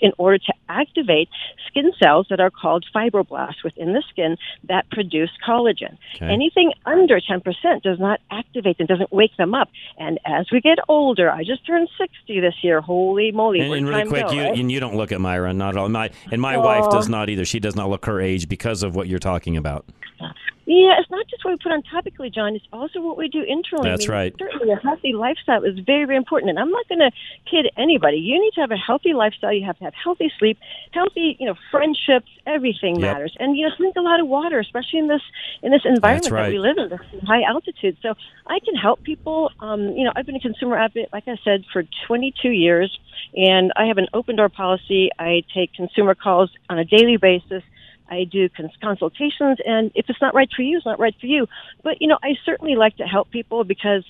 in 0.00 0.12
order 0.18 0.38
to 0.38 0.52
activate 0.68 1.28
skin 1.68 1.92
cells 2.02 2.26
that 2.30 2.40
are 2.40 2.50
called 2.50 2.84
fibroblasts 2.94 3.62
within 3.64 3.92
the 3.92 4.02
skin 4.10 4.36
that 4.68 4.88
produce 4.90 5.30
collagen. 5.46 5.96
Okay. 6.16 6.26
Anything 6.26 6.72
under 6.84 7.20
10% 7.20 7.42
does 7.82 7.98
not 7.98 8.20
activate 8.30 8.78
them, 8.78 8.86
doesn't 8.86 9.12
wake 9.12 9.36
them 9.36 9.54
up. 9.54 9.68
And 9.98 10.18
as 10.26 10.46
we 10.52 10.60
get 10.60 10.78
older, 10.88 11.30
I 11.30 11.44
just 11.44 11.66
turned 11.66 11.88
60 11.98 12.40
this 12.40 12.54
year. 12.62 12.80
Holy 12.80 13.32
moly, 13.32 13.60
And, 13.60 13.72
and 13.72 13.88
really 13.88 14.08
quick, 14.08 14.26
go, 14.26 14.32
you 14.32 14.42
right? 14.42 14.58
and 14.58 14.70
you 14.70 14.80
don't 14.80 14.96
look 14.96 15.12
at 15.12 15.20
Myra, 15.20 15.52
not 15.52 15.70
at 15.70 15.76
all. 15.78 15.88
My 15.88 16.10
and 16.30 16.40
my 16.40 16.56
wife 16.56 16.90
does 16.90 17.08
not 17.08 17.28
either. 17.30 17.44
She 17.44 17.60
does 17.60 17.76
not 17.76 17.88
look 17.88 18.06
her 18.06 18.20
age 18.20 18.48
because 18.48 18.82
of 18.82 18.94
what 18.94 19.08
you're 19.08 19.18
talking 19.18 19.56
about. 19.56 19.84
Uh, 20.20 20.28
Yeah, 20.70 21.00
it's 21.00 21.10
not 21.10 21.26
just 21.26 21.44
what 21.44 21.50
we 21.50 21.56
put 21.56 21.72
on 21.72 21.82
topically, 21.82 22.32
John. 22.32 22.54
It's 22.54 22.64
also 22.72 23.00
what 23.00 23.16
we 23.16 23.26
do 23.26 23.42
internally. 23.42 23.90
That's 23.90 24.04
I 24.04 24.06
mean, 24.06 24.16
right. 24.16 24.34
Certainly, 24.38 24.72
a 24.72 24.76
healthy 24.76 25.12
lifestyle 25.14 25.64
is 25.64 25.76
very, 25.80 26.04
very 26.04 26.16
important. 26.16 26.50
And 26.50 26.60
I'm 26.60 26.70
not 26.70 26.86
going 26.86 27.00
to 27.00 27.10
kid 27.50 27.66
anybody. 27.76 28.18
You 28.18 28.40
need 28.40 28.52
to 28.54 28.60
have 28.60 28.70
a 28.70 28.76
healthy 28.76 29.12
lifestyle. 29.12 29.52
You 29.52 29.66
have 29.66 29.76
to 29.78 29.84
have 29.84 29.94
healthy 29.94 30.30
sleep, 30.38 30.58
healthy, 30.92 31.36
you 31.40 31.46
know, 31.46 31.56
friendships. 31.72 32.28
Everything 32.46 33.00
Yep. 33.00 33.02
matters. 33.02 33.36
And 33.40 33.56
you 33.56 33.68
know, 33.68 33.74
drink 33.76 33.96
a 33.96 34.00
lot 34.00 34.20
of 34.20 34.28
water, 34.28 34.60
especially 34.60 35.00
in 35.00 35.08
this 35.08 35.22
in 35.60 35.72
this 35.72 35.82
environment 35.84 36.30
right. 36.30 36.42
that 36.44 36.52
we 36.52 36.60
live 36.60 36.78
in, 36.78 36.88
this 36.88 37.00
high 37.26 37.42
altitude. 37.42 37.96
So 38.00 38.14
I 38.46 38.60
can 38.60 38.76
help 38.76 39.02
people. 39.02 39.50
Um, 39.58 39.96
you 39.96 40.04
know, 40.04 40.12
I've 40.14 40.26
been 40.26 40.36
a 40.36 40.40
consumer 40.40 40.78
advocate, 40.78 41.08
like 41.12 41.26
I 41.26 41.36
said, 41.42 41.64
for 41.72 41.82
22 42.06 42.48
years, 42.48 42.96
and 43.34 43.72
I 43.74 43.86
have 43.86 43.98
an 43.98 44.06
open 44.14 44.36
door 44.36 44.48
policy. 44.48 45.10
I 45.18 45.42
take 45.52 45.74
consumer 45.74 46.14
calls 46.14 46.50
on 46.68 46.78
a 46.78 46.84
daily 46.84 47.16
basis. 47.16 47.64
I 48.10 48.24
do 48.24 48.48
cons- 48.48 48.76
consultations, 48.82 49.58
and 49.64 49.90
if 49.94 50.06
it's 50.08 50.20
not 50.20 50.34
right 50.34 50.50
for 50.54 50.62
you, 50.62 50.76
it's 50.76 50.86
not 50.86 50.98
right 50.98 51.14
for 51.20 51.26
you. 51.26 51.46
But 51.82 52.00
you 52.00 52.08
know, 52.08 52.18
I 52.22 52.34
certainly 52.44 52.74
like 52.76 52.96
to 52.96 53.04
help 53.04 53.30
people 53.30 53.64
because, 53.64 54.04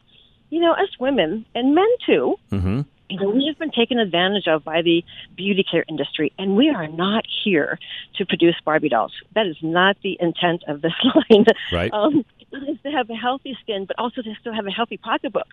you 0.50 0.60
know, 0.60 0.72
us 0.72 0.88
women 0.98 1.46
and 1.54 1.74
men 1.74 1.88
too, 2.06 2.36
Mm-hmm. 2.50 2.80
you 3.10 3.20
know, 3.20 3.30
we 3.30 3.46
have 3.48 3.58
been 3.58 3.70
taken 3.70 3.98
advantage 3.98 4.46
of 4.48 4.64
by 4.64 4.82
the 4.82 5.04
beauty 5.36 5.64
care 5.70 5.84
industry, 5.88 6.32
and 6.38 6.56
we 6.56 6.68
are 6.70 6.88
not 6.88 7.24
here 7.44 7.78
to 8.16 8.24
produce 8.26 8.56
Barbie 8.64 8.88
dolls. 8.88 9.12
That 9.34 9.46
is 9.46 9.56
not 9.62 9.96
the 10.02 10.16
intent 10.20 10.62
of 10.66 10.80
this 10.82 10.92
line. 11.30 11.44
Right. 11.72 11.92
Um, 11.92 12.24
it 12.52 12.68
is 12.68 12.78
to 12.82 12.90
have 12.90 13.08
a 13.10 13.14
healthy 13.14 13.56
skin, 13.62 13.84
but 13.84 13.98
also 13.98 14.22
to 14.22 14.34
still 14.40 14.52
have 14.52 14.66
a 14.66 14.70
healthy 14.70 14.96
pocketbook. 14.96 15.46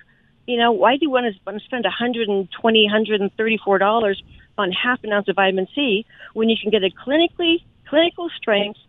You 0.47 0.57
know, 0.57 0.71
why 0.71 0.93
do 0.95 0.99
you 1.01 1.09
want 1.09 1.25
to, 1.31 1.39
want 1.45 1.59
to 1.59 1.65
spend 1.65 1.83
120 1.83 2.89
$134 2.89 4.15
on 4.57 4.71
half 4.71 5.03
an 5.03 5.11
ounce 5.11 5.27
of 5.27 5.35
vitamin 5.35 5.67
C 5.75 6.05
when 6.33 6.49
you 6.49 6.55
can 6.59 6.71
get 6.71 6.83
a 6.83 6.89
clinically, 6.89 7.63
clinical 7.89 8.29
strength, 8.37 8.79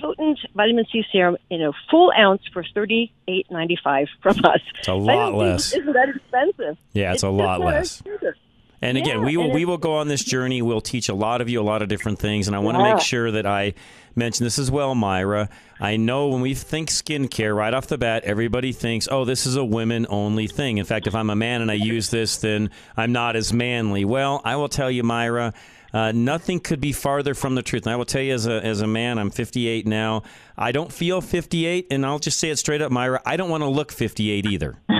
potent 0.00 0.38
vitamin 0.54 0.84
C 0.92 1.04
serum 1.12 1.36
in 1.50 1.62
a 1.62 1.72
full 1.90 2.12
ounce 2.16 2.42
for 2.52 2.64
thirty 2.74 3.12
eight 3.26 3.46
ninety 3.50 3.78
five 3.82 4.06
from 4.22 4.36
us? 4.44 4.60
It's 4.78 4.88
a 4.88 4.94
lot 4.94 5.34
less. 5.34 5.72
Isn't 5.74 5.92
that 5.92 6.08
expensive? 6.10 6.76
Yeah, 6.92 7.12
it's 7.12 7.22
a 7.22 7.28
lot 7.30 7.60
less. 7.60 8.00
expensive. 8.00 8.34
And 8.80 8.96
again, 8.96 9.24
we 9.24 9.36
will 9.36 9.50
we 9.52 9.64
will 9.64 9.76
go 9.78 9.94
on 9.96 10.06
this 10.06 10.22
journey. 10.22 10.62
We'll 10.62 10.80
teach 10.80 11.08
a 11.08 11.14
lot 11.14 11.40
of 11.40 11.48
you 11.48 11.60
a 11.60 11.64
lot 11.64 11.82
of 11.82 11.88
different 11.88 12.20
things, 12.20 12.46
and 12.46 12.54
I 12.54 12.60
want 12.60 12.76
to 12.78 12.84
Yeah. 12.84 12.94
make 12.94 13.02
sure 13.02 13.28
that 13.32 13.44
I 13.44 13.74
mention 14.14 14.44
this 14.44 14.56
as 14.56 14.70
well, 14.70 14.94
Myra. 14.94 15.48
I 15.80 15.96
know 15.96 16.28
when 16.28 16.40
we 16.42 16.54
think 16.54 16.88
skincare 16.88 17.56
right 17.56 17.74
off 17.74 17.88
the 17.88 17.98
bat, 17.98 18.22
everybody 18.24 18.70
thinks, 18.70 19.08
"Oh, 19.10 19.24
this 19.24 19.46
is 19.46 19.56
a 19.56 19.64
women 19.64 20.06
only 20.08 20.46
thing." 20.46 20.78
In 20.78 20.84
fact, 20.84 21.08
if 21.08 21.14
I'm 21.16 21.28
a 21.28 21.34
man 21.34 21.60
and 21.60 21.72
I 21.72 21.74
use 21.74 22.10
this, 22.10 22.36
then 22.36 22.70
I'm 22.96 23.10
not 23.10 23.34
as 23.34 23.52
manly. 23.52 24.04
Well, 24.04 24.40
I 24.44 24.54
will 24.54 24.68
tell 24.68 24.92
you, 24.92 25.02
Myra. 25.02 25.54
Uh, 25.92 26.12
nothing 26.12 26.60
could 26.60 26.80
be 26.80 26.92
farther 26.92 27.34
from 27.34 27.54
the 27.54 27.62
truth. 27.62 27.86
And 27.86 27.92
I 27.92 27.96
will 27.96 28.04
tell 28.04 28.22
you, 28.22 28.34
as 28.34 28.46
a 28.46 28.64
as 28.64 28.80
a 28.80 28.86
man, 28.86 29.18
I'm 29.18 29.30
58 29.30 29.86
now. 29.86 30.22
I 30.56 30.72
don't 30.72 30.92
feel 30.92 31.20
58, 31.20 31.86
and 31.90 32.04
I'll 32.04 32.18
just 32.18 32.38
say 32.38 32.50
it 32.50 32.58
straight 32.58 32.82
up, 32.82 32.92
Myra. 32.92 33.20
I 33.24 33.36
don't 33.36 33.50
want 33.50 33.62
to 33.62 33.68
look 33.68 33.92
58 33.92 34.46
either. 34.46 34.78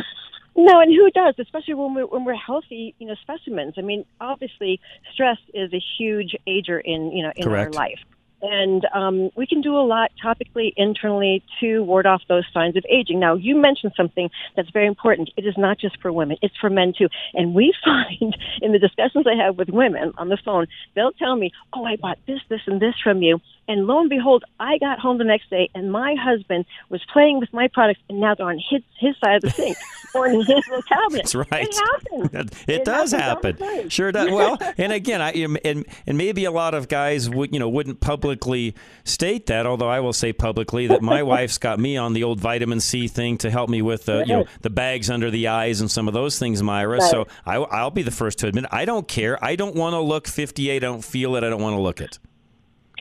No, 0.60 0.80
and 0.80 0.92
who 0.92 1.08
does? 1.12 1.36
Especially 1.38 1.74
when 1.74 1.94
we're 1.94 2.06
when 2.06 2.24
we're 2.24 2.34
healthy, 2.34 2.92
you 2.98 3.06
know, 3.06 3.14
specimens. 3.22 3.74
I 3.78 3.82
mean, 3.82 4.04
obviously, 4.20 4.80
stress 5.14 5.38
is 5.54 5.72
a 5.72 5.80
huge 5.96 6.34
ager 6.48 6.80
in 6.80 7.12
you 7.12 7.22
know 7.22 7.32
in 7.36 7.44
Correct. 7.44 7.76
our 7.76 7.80
life, 7.80 8.00
and 8.42 8.86
um, 8.94 9.30
we 9.36 9.46
can 9.46 9.60
do 9.60 9.76
a 9.76 9.82
lot 9.84 10.10
topically, 10.22 10.72
internally 10.76 11.42
to 11.60 11.82
ward 11.82 12.06
off 12.06 12.22
those 12.28 12.44
signs 12.52 12.76
of 12.76 12.84
aging. 12.88 13.18
Now, 13.18 13.34
you 13.34 13.56
mentioned 13.56 13.92
something 13.96 14.30
that's 14.56 14.70
very 14.70 14.86
important. 14.86 15.30
It 15.36 15.44
is 15.44 15.56
not 15.56 15.78
just 15.78 16.00
for 16.00 16.12
women; 16.12 16.36
it's 16.42 16.56
for 16.56 16.70
men 16.70 16.92
too. 16.96 17.08
And 17.34 17.54
we 17.54 17.74
find 17.84 18.36
in 18.60 18.72
the 18.72 18.78
discussions 18.78 19.26
I 19.26 19.42
have 19.42 19.56
with 19.56 19.68
women 19.68 20.12
on 20.18 20.28
the 20.28 20.38
phone, 20.44 20.66
they'll 20.94 21.12
tell 21.12 21.36
me, 21.36 21.52
"Oh, 21.72 21.84
I 21.84 21.96
bought 21.96 22.18
this, 22.26 22.40
this, 22.48 22.62
and 22.66 22.80
this 22.80 22.94
from 23.02 23.22
you." 23.22 23.40
And 23.66 23.86
lo 23.86 24.00
and 24.00 24.08
behold, 24.08 24.44
I 24.58 24.78
got 24.78 24.98
home 24.98 25.18
the 25.18 25.24
next 25.24 25.50
day, 25.50 25.68
and 25.74 25.92
my 25.92 26.14
husband 26.18 26.64
was 26.88 27.02
playing 27.12 27.38
with 27.40 27.52
my 27.52 27.68
products, 27.68 28.00
and 28.08 28.20
now 28.20 28.34
they're 28.34 28.46
on 28.46 28.60
his 28.70 28.82
his 28.98 29.16
side 29.22 29.36
of 29.36 29.42
the 29.42 29.50
sink 29.50 29.76
or 30.14 30.26
in 30.26 30.42
his 30.44 30.64
cabinet. 30.88 31.12
That's 31.12 31.34
right. 31.34 31.68
It. 31.70 32.54
It, 32.68 32.84
does 32.84 33.12
happens 33.12 33.12
all 33.12 33.40
the 33.40 33.72
happen. 33.74 33.88
Sure 33.88 34.12
does. 34.12 34.30
Well, 34.30 34.58
and 34.78 34.92
again, 34.92 35.20
I 35.20 35.30
and 35.32 35.86
and 36.06 36.18
maybe 36.18 36.44
a 36.44 36.50
lot 36.50 36.74
of 36.74 36.88
guys 36.88 37.28
would 37.28 37.52
you 37.52 37.58
know 37.58 37.68
wouldn't 37.68 38.00
publicly 38.00 38.74
state 39.04 39.46
that. 39.46 39.66
Although 39.66 39.88
I 39.88 40.00
will 40.00 40.12
say 40.12 40.32
publicly 40.32 40.86
that 40.88 41.02
my 41.02 41.22
wife's 41.34 41.58
got 41.58 41.78
me 41.78 41.96
on 41.96 42.12
the 42.12 42.24
old 42.24 42.40
vitamin 42.40 42.80
C 42.80 43.08
thing 43.08 43.38
to 43.38 43.50
help 43.50 43.70
me 43.70 43.82
with 43.82 44.08
uh, 44.08 44.24
you 44.26 44.34
know 44.34 44.44
the 44.62 44.70
bags 44.70 45.10
under 45.10 45.30
the 45.30 45.48
eyes 45.48 45.80
and 45.80 45.90
some 45.90 46.08
of 46.08 46.14
those 46.14 46.38
things, 46.38 46.62
Myra. 46.62 47.00
So 47.00 47.26
I, 47.46 47.56
I'll 47.56 47.90
be 47.90 48.02
the 48.02 48.10
first 48.10 48.38
to 48.40 48.46
admit 48.46 48.66
I 48.70 48.84
don't 48.84 49.06
care. 49.08 49.42
I 49.44 49.56
don't 49.56 49.74
want 49.74 49.94
to 49.94 50.00
look 50.00 50.26
58. 50.26 50.76
I 50.76 50.78
don't 50.78 51.04
feel 51.04 51.36
it. 51.36 51.44
I 51.44 51.50
don't 51.50 51.62
want 51.62 51.74
to 51.74 51.80
look 51.80 52.00
it. 52.00 52.18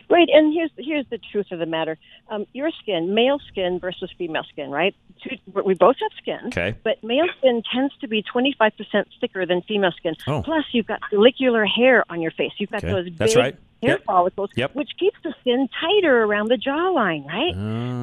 Right, 0.09 0.29
and 0.31 0.53
here's 0.53 0.71
here's 0.77 1.05
the 1.09 1.17
truth 1.17 1.47
of 1.51 1.59
the 1.59 1.65
matter: 1.65 1.97
um, 2.29 2.45
your 2.53 2.71
skin, 2.81 3.13
male 3.13 3.39
skin 3.49 3.77
versus 3.79 4.09
female 4.17 4.43
skin, 4.49 4.71
right? 4.71 4.95
Two, 5.21 5.35
we 5.65 5.73
both 5.73 5.97
have 6.01 6.11
skin, 6.17 6.39
Okay. 6.47 6.75
but 6.83 7.03
male 7.03 7.25
skin 7.39 7.61
tends 7.73 7.93
to 7.97 8.07
be 8.07 8.23
25% 8.23 8.71
thicker 9.19 9.45
than 9.45 9.61
female 9.63 9.91
skin. 9.91 10.15
Oh. 10.25 10.41
Plus, 10.43 10.63
you've 10.71 10.85
got 10.87 11.01
follicular 11.11 11.65
hair 11.65 12.05
on 12.09 12.21
your 12.21 12.31
face. 12.31 12.53
You've 12.57 12.69
got 12.69 12.85
Okay. 12.85 12.93
those 12.93 13.09
That's 13.17 13.33
big 13.33 13.37
right. 13.43 13.55
hair 13.83 13.91
Yep. 13.95 14.03
follicles, 14.05 14.49
Yep. 14.55 14.75
which 14.75 14.91
keeps 14.97 15.17
the 15.23 15.33
skin 15.41 15.67
tighter 15.81 16.23
around 16.23 16.47
the 16.47 16.55
jawline, 16.57 17.25
right? 17.25 17.53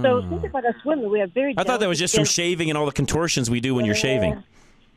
So 0.03 0.29
think 0.29 0.45
about 0.45 0.67
us 0.67 0.75
women; 0.85 1.09
we 1.11 1.21
have 1.21 1.33
very. 1.33 1.55
Ah. 1.57 1.63
I 1.63 1.65
thought 1.65 1.81
that 1.81 1.89
was 1.89 1.99
just 1.99 2.15
from 2.15 2.25
shaving 2.27 2.69
and 2.69 2.77
all 2.77 2.85
the 2.85 2.93
contortions 2.93 3.49
we 3.49 3.61
do 3.61 3.75
when 3.75 3.87
you're 3.87 3.95
shaving. 3.95 4.43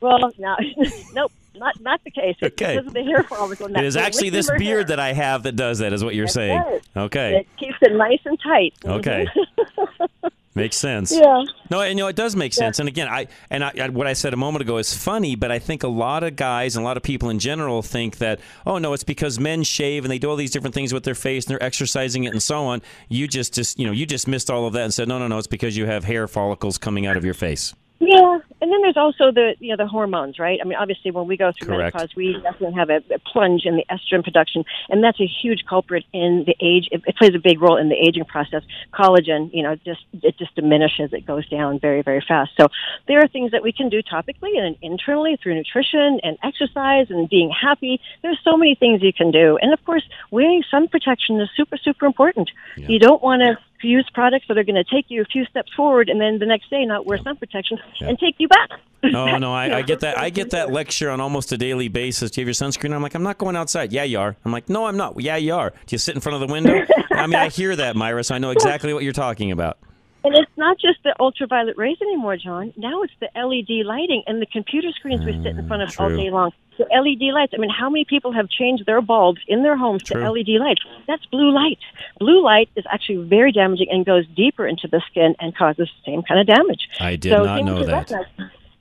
Well, 0.01 0.31
no, 0.37 0.55
nope, 1.13 1.31
not 1.57 1.79
not 1.81 2.03
the 2.03 2.11
case. 2.11 2.35
It's 2.41 2.53
Okay. 2.53 2.75
because 2.75 2.87
of 2.87 2.93
the 2.93 3.03
hair 3.03 3.23
follicle. 3.23 3.67
It 3.75 3.83
is 3.83 3.95
actually 3.97 4.29
this 4.29 4.49
beard 4.57 4.87
that 4.87 4.99
I 4.99 5.13
have 5.13 5.43
that 5.43 5.55
does 5.55 5.79
that, 5.79 5.93
is 5.93 6.03
what 6.03 6.15
you're 6.15 6.27
saying. 6.27 6.61
Okay. 6.95 7.37
It 7.39 7.47
keeps 7.57 7.77
it 7.81 7.93
nice 7.95 8.19
and 8.25 8.39
tight. 8.41 8.73
Okay. 8.85 9.27
Mm-hmm. 9.35 10.27
Makes 10.55 10.77
sense. 10.77 11.11
Yeah. 11.11 11.43
No, 11.69 11.81
and 11.81 11.99
you 11.99 12.03
know 12.03 12.07
it 12.07 12.15
does 12.15 12.35
make 12.35 12.51
sense. 12.51 12.79
And 12.79 12.89
again, 12.89 13.07
I 13.07 13.27
and 13.51 13.63
I, 13.63 13.71
I- 13.79 13.89
what 13.89 14.07
I 14.07 14.13
said 14.13 14.33
a 14.33 14.37
moment 14.37 14.63
ago 14.63 14.77
is 14.79 14.91
funny, 14.91 15.35
but 15.35 15.51
I 15.51 15.59
think 15.59 15.83
a 15.83 15.87
lot 15.87 16.23
of 16.23 16.35
guys 16.35 16.75
and 16.75 16.83
a 16.83 16.87
lot 16.87 16.97
of 16.97 17.03
people 17.03 17.29
in 17.29 17.37
general 17.37 17.83
think 17.83 18.17
that 18.17 18.39
oh 18.65 18.79
no, 18.79 18.93
it's 18.93 19.03
because 19.03 19.39
men 19.39 19.61
shave 19.61 20.03
and 20.03 20.11
they 20.11 20.17
do 20.17 20.27
all 20.31 20.35
these 20.35 20.49
different 20.49 20.73
things 20.73 20.93
with 20.95 21.03
their 21.03 21.13
face 21.13 21.45
and 21.45 21.51
they're 21.51 21.63
exercising 21.63 22.23
it 22.23 22.31
and 22.31 22.41
so 22.41 22.63
on. 22.65 22.81
You 23.07 23.27
just 23.27 23.53
just 23.53 23.77
you 23.77 23.85
know 23.85 23.91
you 23.91 24.07
just 24.07 24.27
missed 24.27 24.49
all 24.49 24.65
of 24.65 24.73
that 24.73 24.81
and 24.81 24.91
said 24.91 25.07
no 25.07 25.19
no 25.19 25.27
no, 25.27 25.37
it's 25.37 25.45
because 25.45 25.77
you 25.77 25.85
have 25.85 26.03
hair 26.05 26.27
follicles 26.27 26.79
coming 26.79 27.05
out 27.05 27.17
of 27.17 27.23
your 27.23 27.35
face. 27.35 27.75
Yeah, 27.99 28.39
and 28.62 28.71
then 28.71 28.81
there's 28.83 28.97
also 28.97 29.31
the 29.31 29.55
you 29.60 29.75
know 29.75 29.83
the 29.83 29.88
hormones, 29.88 30.38
right? 30.38 30.60
I 30.62 30.65
mean, 30.65 30.77
obviously, 30.77 31.10
when 31.10 31.25
we 31.25 31.36
go 31.36 31.51
through 31.51 31.69
Correct. 31.69 31.95
menopause, 31.95 32.15
we 32.15 32.33
definitely 32.43 32.75
have 32.75 32.89
a, 32.91 33.01
a 33.12 33.19
plunge 33.19 33.63
in 33.65 33.75
the 33.75 33.86
estrogen 33.89 34.23
production, 34.23 34.65
and 34.89 35.03
that's 35.03 35.19
a 35.19 35.25
huge 35.25 35.65
culprit 35.67 36.05
in 36.13 36.43
the 36.45 36.55
age. 36.62 36.89
It, 36.91 37.01
it 37.07 37.17
plays 37.17 37.33
a 37.33 37.39
big 37.39 37.60
role 37.60 37.75
in 37.75 37.89
the 37.89 37.95
aging 37.95 38.25
process. 38.25 38.62
Collagen, 38.93 39.49
you 39.51 39.63
know, 39.63 39.75
just 39.77 40.01
it 40.13 40.38
just 40.38 40.53
diminishes. 40.53 41.12
It 41.12 41.25
goes 41.25 41.47
down 41.49 41.79
very 41.79 42.03
very 42.03 42.23
fast. 42.27 42.51
So 42.60 42.67
there 43.07 43.19
are 43.19 43.27
things 43.27 43.51
that 43.51 43.63
we 43.63 43.71
can 43.71 43.89
do 43.89 44.03
topically 44.03 44.60
and 44.60 44.77
internally 44.83 45.39
through 45.41 45.55
nutrition 45.55 46.19
and 46.21 46.38
exercise 46.43 47.07
and 47.10 47.27
being 47.27 47.49
happy. 47.49 47.99
There's 48.21 48.39
so 48.43 48.57
many 48.57 48.75
things 48.75 49.01
you 49.01 49.13
can 49.13 49.31
do, 49.31 49.57
and 49.60 49.73
of 49.73 49.83
course, 49.86 50.03
wearing 50.29 50.63
sun 50.69 50.88
protection 50.88 51.41
is 51.41 51.49
super 51.57 51.77
super 51.77 52.05
important. 52.05 52.51
You 52.75 52.99
don't 52.99 53.23
want 53.23 53.41
to 53.41 53.57
use 53.83 54.09
products 54.13 54.45
that 54.47 54.57
are 54.57 54.63
going 54.63 54.75
to 54.75 54.83
take 54.83 55.05
you 55.09 55.21
a 55.21 55.25
few 55.25 55.45
steps 55.45 55.71
forward 55.75 56.09
and 56.09 56.19
then 56.19 56.39
the 56.39 56.45
next 56.45 56.69
day 56.69 56.85
not 56.85 57.05
wear 57.05 57.17
sun 57.17 57.35
protection 57.35 57.77
and 57.99 58.17
take 58.17 58.35
you 58.39 58.47
back. 58.47 58.69
Oh 59.03 59.09
no, 59.37 59.53
I, 59.53 59.77
I 59.77 59.81
get 59.83 59.99
that. 59.99 60.17
I 60.17 60.29
get 60.29 60.51
that 60.51 60.71
lecture 60.71 61.09
on 61.09 61.21
almost 61.21 61.51
a 61.51 61.57
daily 61.57 61.87
basis. 61.87 62.31
Do 62.31 62.41
you 62.41 62.47
have 62.47 62.57
your 62.57 62.69
sunscreen? 62.69 62.93
I'm 62.93 63.03
like, 63.03 63.13
I'm 63.13 63.23
not 63.23 63.37
going 63.37 63.55
outside. 63.55 63.93
Yeah, 63.93 64.03
you 64.03 64.19
are. 64.19 64.35
I'm 64.43 64.51
like, 64.51 64.69
no, 64.69 64.85
I'm 64.85 64.97
not. 64.97 65.19
Yeah, 65.21 65.35
you 65.35 65.53
are. 65.53 65.69
Do 65.69 65.93
you 65.93 65.97
sit 65.97 66.15
in 66.15 66.21
front 66.21 66.41
of 66.41 66.47
the 66.47 66.51
window? 66.51 66.85
I 67.11 67.27
mean, 67.27 67.35
I 67.35 67.49
hear 67.49 67.75
that, 67.75 67.95
Myra, 67.95 68.23
so 68.23 68.35
I 68.35 68.37
know 68.37 68.51
exactly 68.51 68.93
what 68.93 69.03
you're 69.03 69.13
talking 69.13 69.51
about. 69.51 69.77
And 70.23 70.36
it's 70.36 70.51
not 70.58 70.77
just 70.80 71.01
the 71.03 71.15
ultraviolet 71.19 71.77
rays 71.77 71.97
anymore, 72.01 72.38
John. 72.38 72.73
Now 72.75 73.03
it's 73.03 73.13
the 73.19 73.30
LED 73.36 73.86
lighting 73.86 74.23
and 74.27 74.41
the 74.41 74.45
computer 74.45 74.91
screens 74.91 75.23
we 75.23 75.34
sit 75.43 75.58
in 75.58 75.67
front 75.67 75.84
of 75.84 75.95
all 75.99 76.10
mm, 76.10 76.17
day 76.17 76.30
long. 76.30 76.51
The 76.77 76.86
LED 76.86 77.34
lights. 77.34 77.53
I 77.56 77.60
mean, 77.60 77.69
how 77.69 77.89
many 77.89 78.06
people 78.06 78.32
have 78.34 78.49
changed 78.49 78.86
their 78.86 79.01
bulbs 79.01 79.39
in 79.47 79.63
their 79.63 79.77
homes 79.77 80.03
True. 80.03 80.21
to 80.21 80.32
LED 80.32 80.60
lights? 80.60 80.82
That's 81.08 81.25
blue 81.27 81.51
light. 81.51 81.80
Blue 82.19 82.43
light 82.43 82.69
is 82.75 82.86
actually 82.91 83.27
very 83.27 83.51
damaging 83.51 83.88
and 83.89 84.06
goes 84.06 84.27
deeper 84.36 84.67
into 84.67 84.88
the 84.88 85.01
skin 85.10 85.36
and 85.39 85.56
causes 85.56 85.89
the 85.89 86.12
same 86.12 86.21
kind 86.23 86.39
of 86.39 86.47
damage. 86.47 86.89
I 86.99 87.15
did 87.15 87.32
so 87.32 87.45
not 87.45 87.63
know 87.63 87.84
that. 87.84 88.12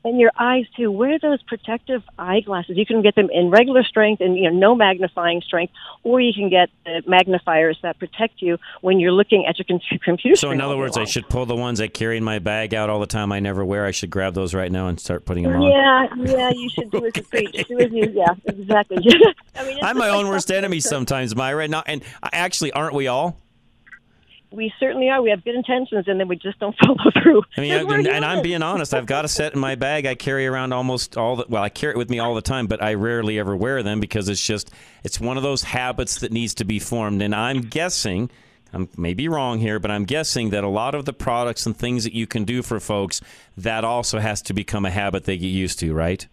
And 0.06 0.20
your 0.20 0.30
eyes 0.38 0.66
too. 0.76 0.92
Wear 0.92 1.18
those 1.18 1.42
protective 1.42 2.00
eyeglasses. 2.16 2.76
You 2.76 2.86
can 2.86 3.02
get 3.02 3.16
them 3.16 3.28
in 3.32 3.50
regular 3.50 3.82
strength 3.82 4.20
and 4.20 4.36
you 4.36 4.48
know 4.48 4.56
no 4.56 4.74
magnifying 4.76 5.42
strength, 5.42 5.72
or 6.04 6.20
you 6.20 6.32
can 6.32 6.48
get 6.48 6.68
the 6.84 7.02
magnifiers 7.08 7.76
that 7.82 7.98
protect 7.98 8.40
you 8.40 8.56
when 8.82 9.00
you're 9.00 9.10
looking 9.10 9.46
at 9.48 9.58
your 9.58 9.64
com- 9.64 9.98
computer 10.04 10.36
So, 10.36 10.52
in 10.52 10.60
other 10.60 10.76
words, 10.76 10.96
I 10.96 11.06
should 11.06 11.28
pull 11.28 11.44
the 11.44 11.56
ones 11.56 11.80
I 11.80 11.88
carry 11.88 12.16
in 12.16 12.22
my 12.22 12.38
bag 12.38 12.72
out 12.72 12.88
all 12.88 13.00
the 13.00 13.08
time. 13.08 13.32
I 13.32 13.40
never 13.40 13.64
wear. 13.64 13.84
I 13.84 13.90
should 13.90 14.10
grab 14.10 14.34
those 14.34 14.54
right 14.54 14.70
now 14.70 14.86
and 14.86 15.00
start 15.00 15.24
putting 15.24 15.42
them 15.42 15.56
on. 15.56 15.62
Yeah, 15.62 16.06
yeah, 16.24 16.50
you 16.50 16.70
should 16.70 16.88
do 16.92 17.04
as 17.04 17.16
you 17.16 17.22
preach. 17.24 17.66
Do 17.66 17.80
as 17.80 17.90
you, 17.90 18.12
yeah, 18.14 18.32
exactly. 18.44 18.98
I 19.56 19.66
mean, 19.66 19.78
I'm 19.82 19.98
my 19.98 20.10
own 20.10 20.28
worst 20.28 20.52
enemy 20.52 20.78
sometimes, 20.78 21.34
Myra. 21.34 21.66
Now, 21.66 21.82
and 21.84 22.04
actually, 22.22 22.70
aren't 22.70 22.94
we 22.94 23.08
all? 23.08 23.40
We 24.56 24.72
certainly 24.80 25.10
are. 25.10 25.20
We 25.20 25.30
have 25.30 25.44
good 25.44 25.54
intentions, 25.54 26.08
and 26.08 26.18
then 26.18 26.28
we 26.28 26.36
just 26.36 26.58
don't 26.58 26.74
follow 26.84 27.10
through. 27.22 27.42
I 27.56 27.60
mean, 27.60 27.78
Because 27.78 27.98
and, 27.98 28.08
and 28.08 28.24
I'm 28.24 28.42
being 28.42 28.62
honest. 28.62 28.94
I've 28.94 29.06
got 29.06 29.24
a 29.24 29.28
set 29.28 29.52
in 29.52 29.60
my 29.60 29.74
bag. 29.74 30.06
I 30.06 30.14
carry 30.14 30.46
around 30.46 30.72
almost 30.72 31.16
all 31.16 31.36
the. 31.36 31.44
Well, 31.48 31.62
I 31.62 31.68
carry 31.68 31.92
it 31.92 31.98
with 31.98 32.08
me 32.08 32.18
all 32.18 32.34
the 32.34 32.42
time, 32.42 32.66
but 32.66 32.82
I 32.82 32.94
rarely 32.94 33.38
ever 33.38 33.54
wear 33.54 33.82
them 33.82 34.00
because 34.00 34.28
it's 34.28 34.44
just 34.44 34.70
it's 35.04 35.20
one 35.20 35.36
of 35.36 35.42
those 35.42 35.62
habits 35.62 36.20
that 36.20 36.32
needs 36.32 36.54
to 36.54 36.64
be 36.64 36.78
formed. 36.78 37.20
And 37.20 37.34
I'm 37.34 37.60
guessing, 37.60 38.30
I'm 38.72 38.88
maybe 38.96 39.28
wrong 39.28 39.58
here, 39.58 39.78
but 39.78 39.90
I'm 39.90 40.04
guessing 40.04 40.50
that 40.50 40.64
a 40.64 40.68
lot 40.68 40.94
of 40.94 41.04
the 41.04 41.12
products 41.12 41.66
and 41.66 41.76
things 41.76 42.04
that 42.04 42.14
you 42.14 42.26
can 42.26 42.44
do 42.44 42.62
for 42.62 42.80
folks 42.80 43.20
that 43.56 43.84
also 43.84 44.18
has 44.18 44.40
to 44.42 44.54
become 44.54 44.84
a 44.84 44.90
habit 44.90 45.24
they 45.24 45.36
get 45.36 45.48
used 45.48 45.78
to, 45.80 45.92
right? 45.92 46.26